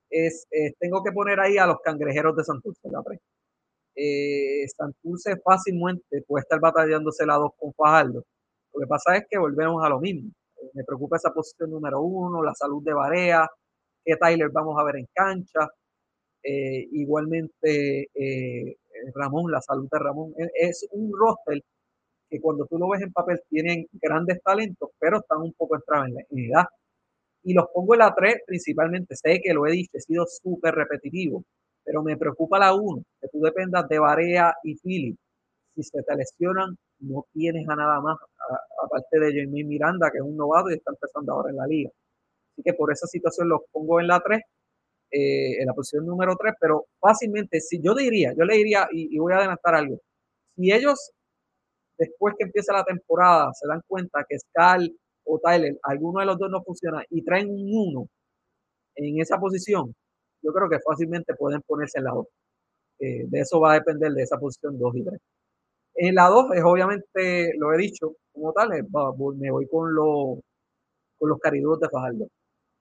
[0.10, 3.04] es, eh, tengo que poner ahí a los cangrejeros de Santurce, la
[3.96, 8.24] eh, Santurce fácilmente puede estar batallándose la 2 con Fajardo.
[8.80, 10.32] Lo que pasa es que volvemos a lo mismo.
[10.74, 13.46] me preocupa esa posición número 1, la salud de Barea,
[14.06, 15.68] qué Tyler vamos a ver en cancha.
[16.42, 18.78] Eh, igualmente eh,
[19.14, 20.34] Ramón, la salud de Ramón.
[20.38, 21.62] E, es un roster
[22.30, 26.08] que cuando tú lo ves en papel tienen grandes talentos, pero están un poco entrados
[26.08, 26.66] en la edad.
[27.44, 29.16] Y los pongo en la 3 principalmente.
[29.18, 31.44] Sé que lo he dicho, he sido súper repetitivo,
[31.84, 35.18] pero me preocupa la 1, que tú dependas de Barea y Philly.
[35.76, 38.18] Si se te lesionan, no tienes a nada más,
[38.84, 41.92] aparte de Jamie Miranda, que es un novato y está empezando ahora en la liga
[42.64, 44.42] que por esa situación los pongo en la 3,
[45.12, 49.18] eh, en la posición número 3, pero fácilmente, si yo diría, yo le diría, y,
[49.18, 50.00] voy a adelantar algo,
[50.56, 51.12] si ellos
[51.98, 54.92] después que empieza la temporada se dan cuenta que Scal
[55.26, 58.08] o Tyler, alguno de los dos no funciona y traen un 1
[58.96, 59.96] en esa posición,
[60.42, 62.28] yo creo que fácilmente pueden ponerse en la 2.
[63.00, 65.20] Eh, de eso va a depender de esa posición 2 y 3.
[66.02, 69.94] En la 2 es obviamente, lo he dicho, como tal, me voy con,
[71.18, 72.28] con los cariduros de Fajardo.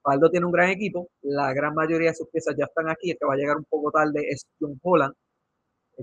[0.02, 3.18] Faldo tiene un gran equipo, la gran mayoría de sus piezas ya están aquí, el
[3.18, 5.14] que va a llegar un poco tarde es John Holland.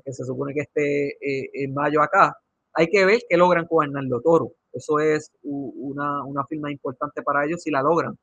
[0.04, 2.36] que se supone que esté eh, en mayo acá.
[2.74, 4.52] Hay que ver qué logran con Hernando Toro.
[4.74, 8.18] Eso es una, una firma importante para ellos si la logran.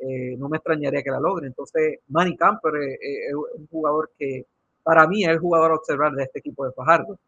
[0.00, 1.46] Eh, no me extrañaría que la logren.
[1.46, 4.44] Entonces, Manny Camper es un jugador que
[4.82, 7.18] para mí es el jugador a observar de este equipo de Fajardo.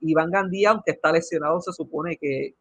[0.00, 2.54] Iván Gandía, aunque está lesionado, se supone que,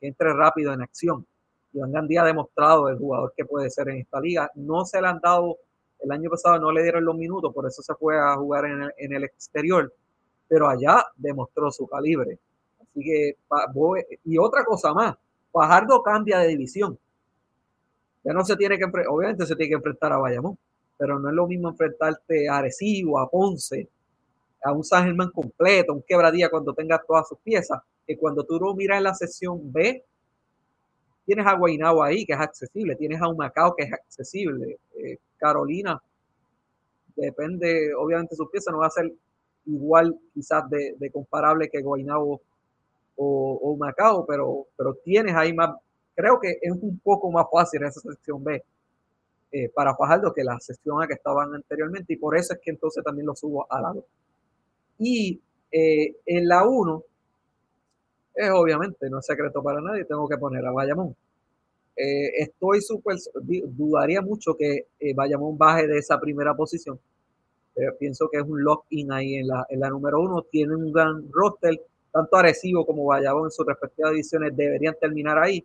[0.00, 1.26] entre rápido en acción.
[1.72, 4.50] Iván Gandía ha demostrado el jugador que puede ser en esta liga.
[4.54, 5.58] No se le han dado
[6.04, 9.12] el año pasado no le dieron los minutos, por eso se fue a jugar en
[9.12, 9.92] el, exterior,
[10.46, 12.38] pero allá demostró su calibre.
[12.80, 13.36] Así que,
[14.24, 15.16] y otra cosa más,
[15.50, 16.98] Fajardo cambia de división.
[18.22, 20.58] Ya no se tiene que, obviamente se tiene que enfrentar a Bayamón,
[20.98, 23.88] pero no es lo mismo enfrentarte a Arecibo, a Ponce,
[24.64, 28.58] a un San Germán completo, un quebradía cuando tengas todas sus piezas, que cuando tú
[28.58, 30.02] lo miras en la sesión B,
[31.26, 35.18] tienes a Guaynabo ahí, que es accesible, tienes a un Macao, que es accesible, eh,
[35.36, 36.02] Carolina,
[37.14, 39.12] depende, obviamente su pieza no va a ser
[39.66, 42.40] igual quizás de, comparable que Guaynabo
[43.16, 45.76] o, Macao, pero, pero tienes ahí más,
[46.14, 48.64] creo que es un poco más fácil esa sección B
[49.52, 52.70] eh, para Fajardo que la sección A que estaban anteriormente y por eso es que
[52.70, 54.04] entonces también lo subo a lado.
[54.98, 55.40] Y
[55.70, 57.02] eh, en la 1,
[58.34, 61.14] es obviamente, no es secreto para nadie, tengo que poner a Bayamón.
[61.96, 66.98] Eh, estoy súper, dudaría mucho que eh, Bayamón baje de esa primera posición.
[67.74, 70.42] Pero pienso que es un lock-in ahí en la, en la número uno.
[70.42, 71.80] Tienen un gran roster,
[72.12, 75.64] tanto Arecibo como Bayamón en sus respectivas divisiones deberían terminar ahí.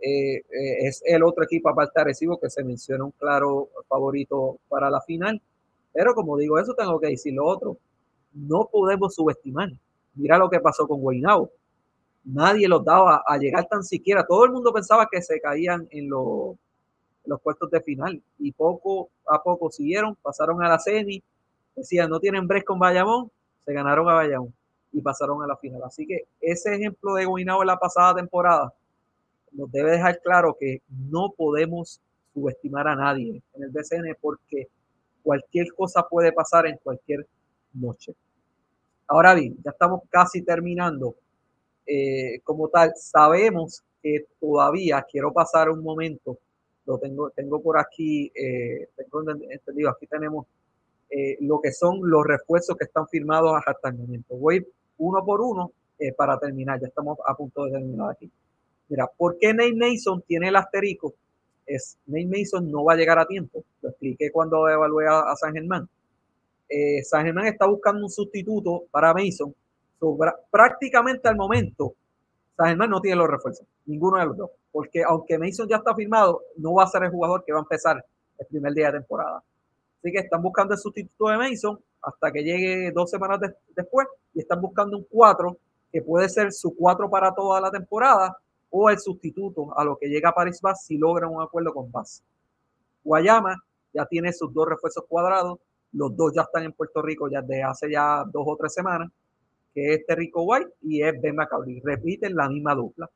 [0.00, 0.42] Eh,
[0.80, 5.40] es el otro equipo aparte Arecibo que se menciona un claro favorito para la final.
[5.92, 7.76] Pero como digo, eso tengo que decir lo otro.
[8.32, 9.70] No podemos subestimar.
[10.14, 11.50] Mira lo que pasó con Guaynabo
[12.24, 14.26] nadie los daba a llegar tan siquiera.
[14.26, 16.56] Todo el mundo pensaba que se caían en los,
[17.24, 21.22] los puestos de final y poco a poco siguieron, pasaron a la semi,
[21.74, 23.30] decían no tienen break con Bayamón,
[23.64, 24.54] se ganaron a Bayamón
[24.92, 25.82] y pasaron a la final.
[25.84, 28.72] Así que ese ejemplo de Guinao en la pasada temporada
[29.52, 32.00] nos debe dejar claro que no podemos
[32.32, 34.68] subestimar a nadie en el BCN porque
[35.22, 37.26] cualquier cosa puede pasar en cualquier
[37.74, 38.14] noche.
[39.08, 41.16] Ahora bien, ya estamos casi terminando
[41.86, 46.38] eh, como tal, sabemos que todavía quiero pasar un momento,
[46.86, 50.46] lo tengo, tengo por aquí, eh, tengo entendido, aquí tenemos
[51.10, 54.36] eh, lo que son los refuerzos que están firmados hasta el momento.
[54.36, 54.66] Voy
[54.98, 55.72] uno por uno
[56.16, 58.28] para terminar, ya estamos a punto de terminar aquí.
[58.88, 61.14] Mira, ¿por qué Nate Mason tiene el asterisco?
[61.64, 63.62] Es, Nate Mason no va a llegar a tiempo.
[63.82, 65.88] Lo expliqué cuando evalué a, a San Germán.
[67.04, 69.54] San Germán está buscando un sustituto para Mason
[70.50, 71.94] prácticamente al momento,
[72.56, 75.94] San Germán no tiene los refuerzos, ninguno de los dos, porque aunque Mason ya está
[75.94, 78.04] firmado, no va a ser el jugador que va a empezar
[78.38, 79.42] el primer día de temporada.
[79.98, 83.40] Así que están buscando el sustituto de Mason hasta que llegue dos semanas
[83.74, 85.56] después y están buscando un 4
[85.92, 88.36] que puede ser su 4 para toda la temporada
[88.70, 91.92] o el sustituto a lo que llega a Paris Bass si logra un acuerdo con
[91.92, 92.22] Bass.
[93.04, 93.62] Guayama
[93.92, 95.60] ya tiene sus dos refuerzos cuadrados,
[95.92, 99.10] los dos ya están en Puerto Rico ya desde hace ya dos o tres semanas
[99.74, 101.80] que es Terrico White y es Ben McCauley.
[101.80, 103.08] Repiten la misma dupla.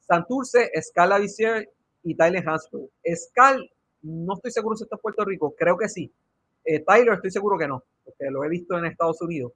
[0.00, 1.70] Santurce, Scala Visier
[2.02, 2.88] y Tyler Hansford.
[3.14, 3.70] Scal,
[4.02, 6.12] no estoy seguro si está en Puerto Rico, creo que sí.
[6.64, 9.52] Eh, Tyler, estoy seguro que no, porque lo he visto en Estados Unidos.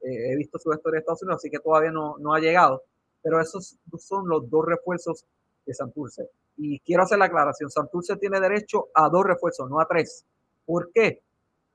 [0.00, 2.82] Eh, he visto su historia en Estados Unidos, así que todavía no, no ha llegado.
[3.22, 5.24] Pero esos son los dos refuerzos
[5.64, 6.28] de Santurce.
[6.56, 10.24] Y quiero hacer la aclaración, Santurce tiene derecho a dos refuerzos, no a tres.
[10.66, 11.22] ¿Por qué?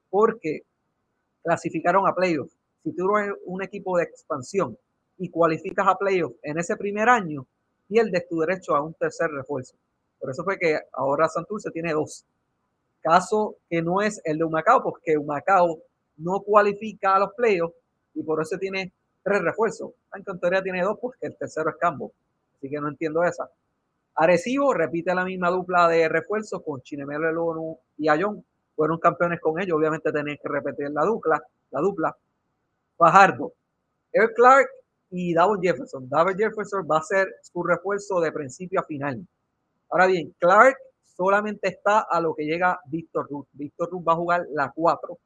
[0.10, 0.62] Porque
[1.44, 4.78] clasificaron a playoffs si tú eres un equipo de expansión
[5.18, 7.46] y cualificas a playoffs en ese primer año,
[7.88, 9.76] pierdes tu derecho a un tercer refuerzo.
[10.20, 12.26] Por eso fue que ahora Santurce tiene dos.
[13.02, 15.80] Caso que no es el de Humacao, porque Humacao
[16.18, 17.76] no cualifica a los playoffs
[18.14, 18.92] y por eso tiene
[19.24, 19.92] tres refuerzos.
[20.14, 22.12] En teoría tiene dos porque el tercero es Cambo.
[22.58, 23.50] Así que no entiendo esa.
[24.16, 28.44] Arecibo repite la misma dupla de refuerzos con Chinemelo y Ayón.
[28.80, 32.16] Fueron campeones con ellos, obviamente tenían que repetir la dupla, la dupla.
[32.96, 33.52] Fajardo,
[34.14, 34.70] Eric Clark
[35.10, 36.08] y Davon Jefferson.
[36.08, 39.28] Davon Jefferson va a ser su refuerzo de principio a final.
[39.90, 43.48] Ahora bien, Clark solamente está a lo que llega Víctor Ruth.
[43.52, 45.18] Víctor Ruth va a jugar la 4.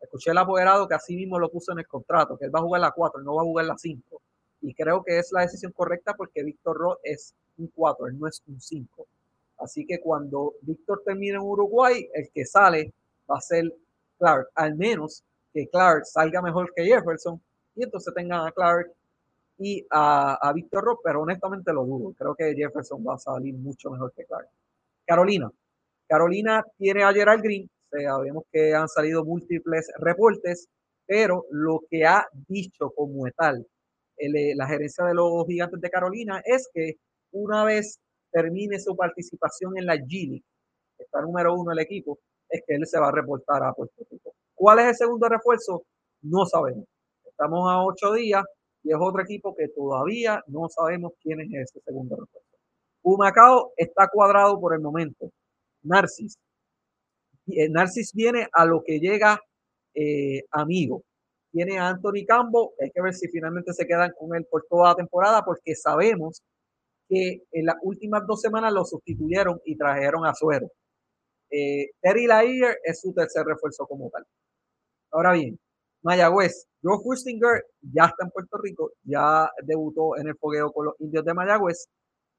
[0.00, 2.62] Escuché el apoderado que así mismo lo puso en el contrato, que él va a
[2.62, 4.22] jugar la 4, no va a jugar la 5.
[4.62, 8.28] Y creo que es la decisión correcta porque Víctor Roth es un 4, él no
[8.28, 9.06] es un 5.
[9.64, 12.92] Así que cuando Víctor termine en Uruguay, el que sale
[13.30, 13.72] va a ser
[14.18, 17.40] Clark, al menos que Clark salga mejor que Jefferson
[17.74, 18.92] y entonces tengan a Clark
[19.58, 22.12] y a, Víctor Rock, pero honestamente lo dudo.
[22.18, 24.48] Creo que Jefferson va a salir mucho mejor que Clark.
[25.06, 25.50] Carolina.
[26.06, 27.70] Carolina tiene a Gerald Green.
[27.90, 30.68] Sabemos que han salido múltiples reportes
[31.06, 33.66] pero lo que ha dicho como tal
[34.16, 36.98] eh, la gerencia de los gigantes de Carolina es que
[37.32, 37.98] una vez
[38.34, 40.44] termine su participación en la G League,
[40.98, 44.34] está número uno el equipo, es que él se va a reportar a Puerto Rico.
[44.54, 45.84] ¿Cuál es el segundo refuerzo?
[46.22, 46.84] No sabemos.
[47.24, 48.44] Estamos a ocho días
[48.82, 52.58] y es otro equipo que todavía no sabemos quién es ese segundo refuerzo.
[53.02, 55.30] Humacao está cuadrado por el momento.
[55.82, 56.36] Narcis.
[57.46, 59.38] Eh, Narcis viene a lo que llega
[59.94, 61.02] eh, amigo.
[61.52, 64.88] Tiene a Anthony Cambo, hay que ver si finalmente se quedan con él por toda
[64.88, 66.42] la temporada, porque sabemos
[67.08, 70.70] que en las últimas dos semanas lo sustituyeron y trajeron a Suero.
[71.50, 74.24] Eh, Terry Lair es su tercer refuerzo como tal.
[75.12, 75.58] Ahora bien,
[76.02, 80.94] Mayagüez, Joe Fustinger ya está en Puerto Rico, ya debutó en el fogueo con los
[81.00, 81.88] indios de Mayagüez.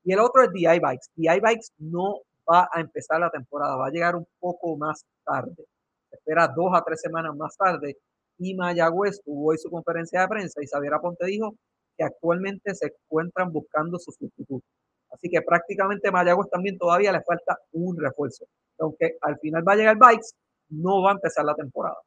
[0.04, 1.08] Y el otro es DI Bikes.
[1.16, 5.66] DI Bikes no va a empezar la temporada, va a llegar un poco más tarde.
[6.12, 7.98] Espera dos a tres semanas más tarde.
[8.38, 11.56] Y Mayagüez tuvo hoy su conferencia de prensa y Xavier Aponte dijo
[11.98, 14.66] que actualmente se encuentran buscando su sustituto.
[15.12, 18.46] Así que prácticamente Mayagüez también todavía le falta un refuerzo.
[18.80, 20.32] Aunque al final va a llegar Bikes,
[20.70, 21.98] no va a empezar la temporada.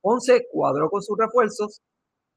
[0.00, 1.82] Ponce cuadró con sus refuerzos,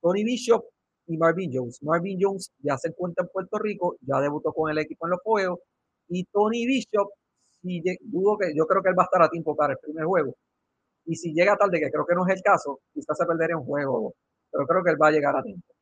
[0.01, 0.65] Tony Bishop
[1.07, 1.81] y Marvin Jones.
[1.81, 5.21] Marvin Jones ya se encuentra en Puerto Rico, ya debutó con el equipo en los
[5.21, 5.59] juegos,
[6.09, 7.09] y Tony Bishop,
[8.01, 10.35] dudo que yo creo que él va a estar a tiempo para el primer juego.
[11.05, 13.65] Y si llega tarde, que creo que no es el caso, quizás se perdería un
[13.65, 14.13] juego,
[14.51, 15.72] pero creo que él va a llegar a tiempo.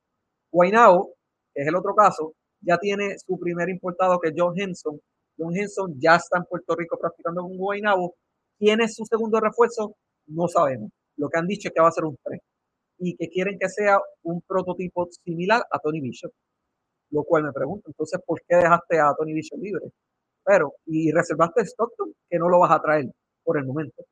[0.52, 1.14] Guaynao,
[1.54, 5.00] que es el otro caso, ya tiene su primer importado que es John Henson.
[5.38, 8.16] John Henson ya está en Puerto Rico practicando con Guaynabo.
[8.60, 9.96] ¿Quién es su segundo refuerzo?
[10.28, 10.92] No sabemos.
[11.18, 12.40] Lo que han dicho es que va a ser un 3
[13.00, 16.32] y que quieren que sea un prototipo similar a Tony Bishop.
[17.10, 19.92] Lo cual me pregunto, entonces, ¿por qué dejaste a Tony Bishop libre?
[20.46, 23.06] Pero, y reservaste Stockton, que no lo vas a traer
[23.44, 24.04] por el momento.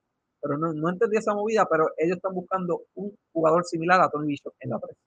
[0.41, 4.27] Pero no, no entendí esa movida, pero ellos están buscando un jugador similar a Tony
[4.27, 5.01] Bishop en la prensa.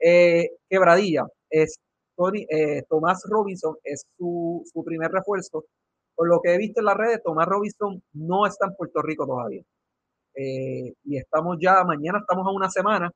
[0.00, 1.78] Eh, quebradilla es
[2.16, 5.64] Tony, eh, Tomás Robinson, es su, su primer refuerzo.
[6.14, 9.26] Por lo que he visto en las redes, Tomás Robinson no está en Puerto Rico
[9.26, 9.62] todavía.
[10.34, 13.10] Eh, y estamos ya, mañana estamos a una semana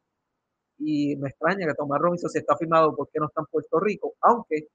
[0.79, 4.15] y me extraña que Tomás Robinson se está firmado porque no está en Puerto Rico,
[4.23, 4.69] aunque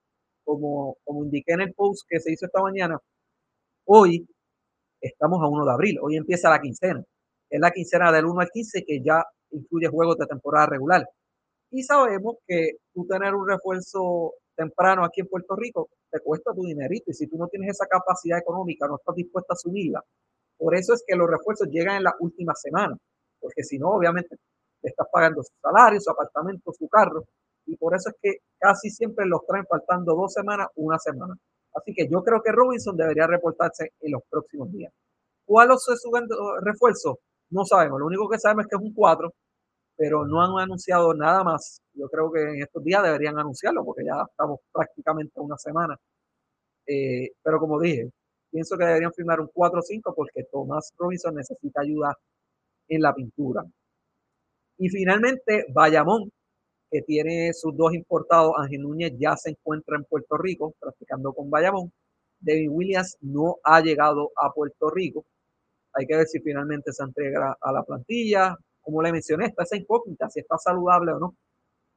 [0.43, 2.99] como, como indiqué en el post que se hizo esta mañana,
[3.85, 4.27] hoy
[5.01, 7.03] estamos a 1 de abril, hoy empieza la quincena,
[7.49, 11.07] es la quincena del 1 al 15 que ya incluye juegos de temporada regular.
[11.71, 16.63] Y sabemos que tú tener un refuerzo temprano aquí en Puerto Rico te cuesta tu
[16.63, 20.01] dinerito y si tú no tienes esa capacidad económica, no estás dispuesta a asumirla,
[20.57, 22.95] por eso es que los refuerzos llegan en la última semana,
[23.39, 24.37] porque si no, obviamente,
[24.81, 27.25] le estás pagando su salario, su apartamento, su carro,
[27.65, 31.35] y por eso es que casi siempre los traen faltando dos semanas, una semana.
[31.73, 34.93] Así que yo creo que Robinson debería reportarse en los próximos días.
[35.45, 36.11] ¿Cuál es su
[36.61, 37.19] refuerzo?
[37.49, 37.99] No sabemos.
[37.99, 39.31] Lo único que sabemos es que es un 4,
[39.97, 41.81] pero no han anunciado nada más.
[41.93, 45.97] Yo creo que en estos días deberían anunciarlo porque ya estamos prácticamente una semana.
[46.87, 48.11] Eh, pero como dije,
[48.51, 52.17] pienso que deberían firmar un 4-5 porque Thomas Robinson necesita ayuda
[52.89, 53.63] en la pintura.
[54.77, 56.31] Y finalmente, Bayamón,
[56.91, 61.49] que tiene sus dos importados, Ángel Núñez ya se encuentra en Puerto Rico practicando con
[61.49, 61.91] Bayamón.
[62.39, 65.25] David Williams no ha llegado a Puerto Rico.
[65.93, 68.55] Hay que ver si finalmente se entrega a la plantilla.
[68.85, 71.35] Como le mencioné, está esa incógnita, si está saludable o no.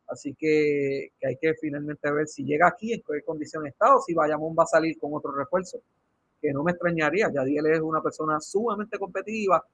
[0.09, 4.01] Así que, que hay que finalmente ver si llega aquí, en qué condición está o
[4.01, 5.81] si Bayamón va a salir con otro refuerzo
[6.41, 7.31] que no me extrañaría.
[7.33, 9.65] Yadiel es una persona sumamente competitiva.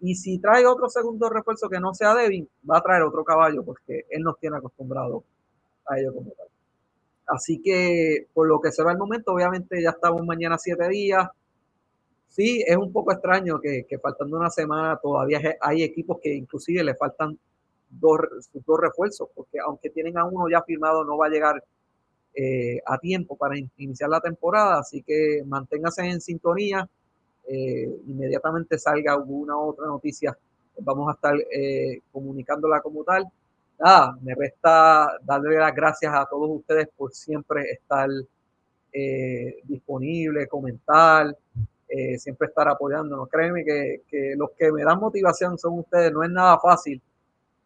[0.00, 3.64] Y si trae otro segundo refuerzo que no sea Devin, va a traer otro caballo
[3.64, 5.24] porque él nos tiene acostumbrado
[5.86, 6.48] a ello como tal.
[7.26, 11.28] Así que por lo que se va el momento, obviamente ya estamos mañana siete días.
[12.34, 16.82] Sí, es un poco extraño que, que faltando una semana todavía hay equipos que inclusive
[16.82, 17.38] le faltan
[17.88, 18.18] dos,
[18.52, 21.62] dos refuerzos, porque aunque tienen a uno ya firmado, no va a llegar
[22.34, 26.88] eh, a tiempo para iniciar la temporada, así que manténgase en sintonía.
[27.46, 30.36] Eh, inmediatamente salga alguna otra noticia,
[30.80, 33.28] vamos a estar eh, comunicándola como tal.
[33.78, 38.08] Nada, me resta darle las gracias a todos ustedes por siempre estar
[39.64, 41.36] disponible, comentar,
[42.18, 43.28] siempre estar apoyándonos.
[43.28, 47.00] Créeme que, que, los que me dan motivación son ustedes, no es nada fácil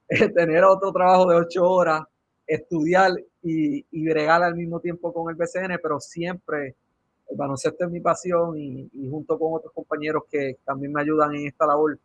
[0.35, 2.03] tener otro trabajo de ocho horas
[2.47, 3.13] estudiar
[3.43, 6.75] y, y bregar al mismo tiempo con el BCN, pero siempre
[7.29, 11.47] el baloncesto es mi pasión y, junto con otros compañeros que también me ayudan en
[11.47, 11.99] esta labor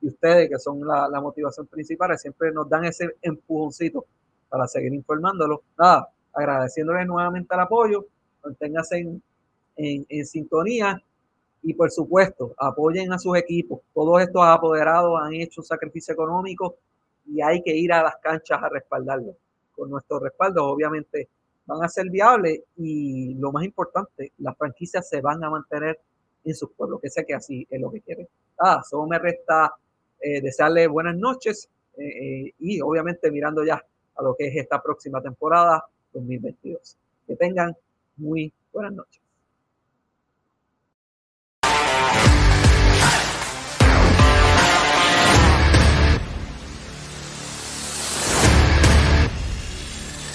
[0.00, 4.06] y ustedes que son la, motivación principal, siempre nos dan ese empujoncito
[4.48, 5.62] para seguir informándolo.
[5.78, 8.06] Nada, agradeciéndoles nuevamente el apoyo,
[8.42, 9.22] manténganse en,
[9.76, 11.02] en, en sintonía
[11.62, 13.80] y por supuesto apoyen a sus equipos.
[13.94, 16.76] Todos estos apoderados han hecho un sacrificio económico
[17.26, 19.36] y hay que ir a las canchas a respaldarlo.
[19.74, 21.28] Con nuestros respaldos, obviamente,
[21.66, 25.98] van a ser viables y lo más importante, las franquicias se van a mantener
[26.44, 28.26] en sus pueblos, que sé que así es lo que quieren.
[28.58, 29.74] Ah, solo me resta
[30.20, 33.82] eh, desearle buenas noches eh, eh, y obviamente mirando ya
[34.16, 36.96] a lo que es esta próxima temporada 2022.
[37.26, 37.76] Que tengan
[38.16, 39.29] muy buenas noches.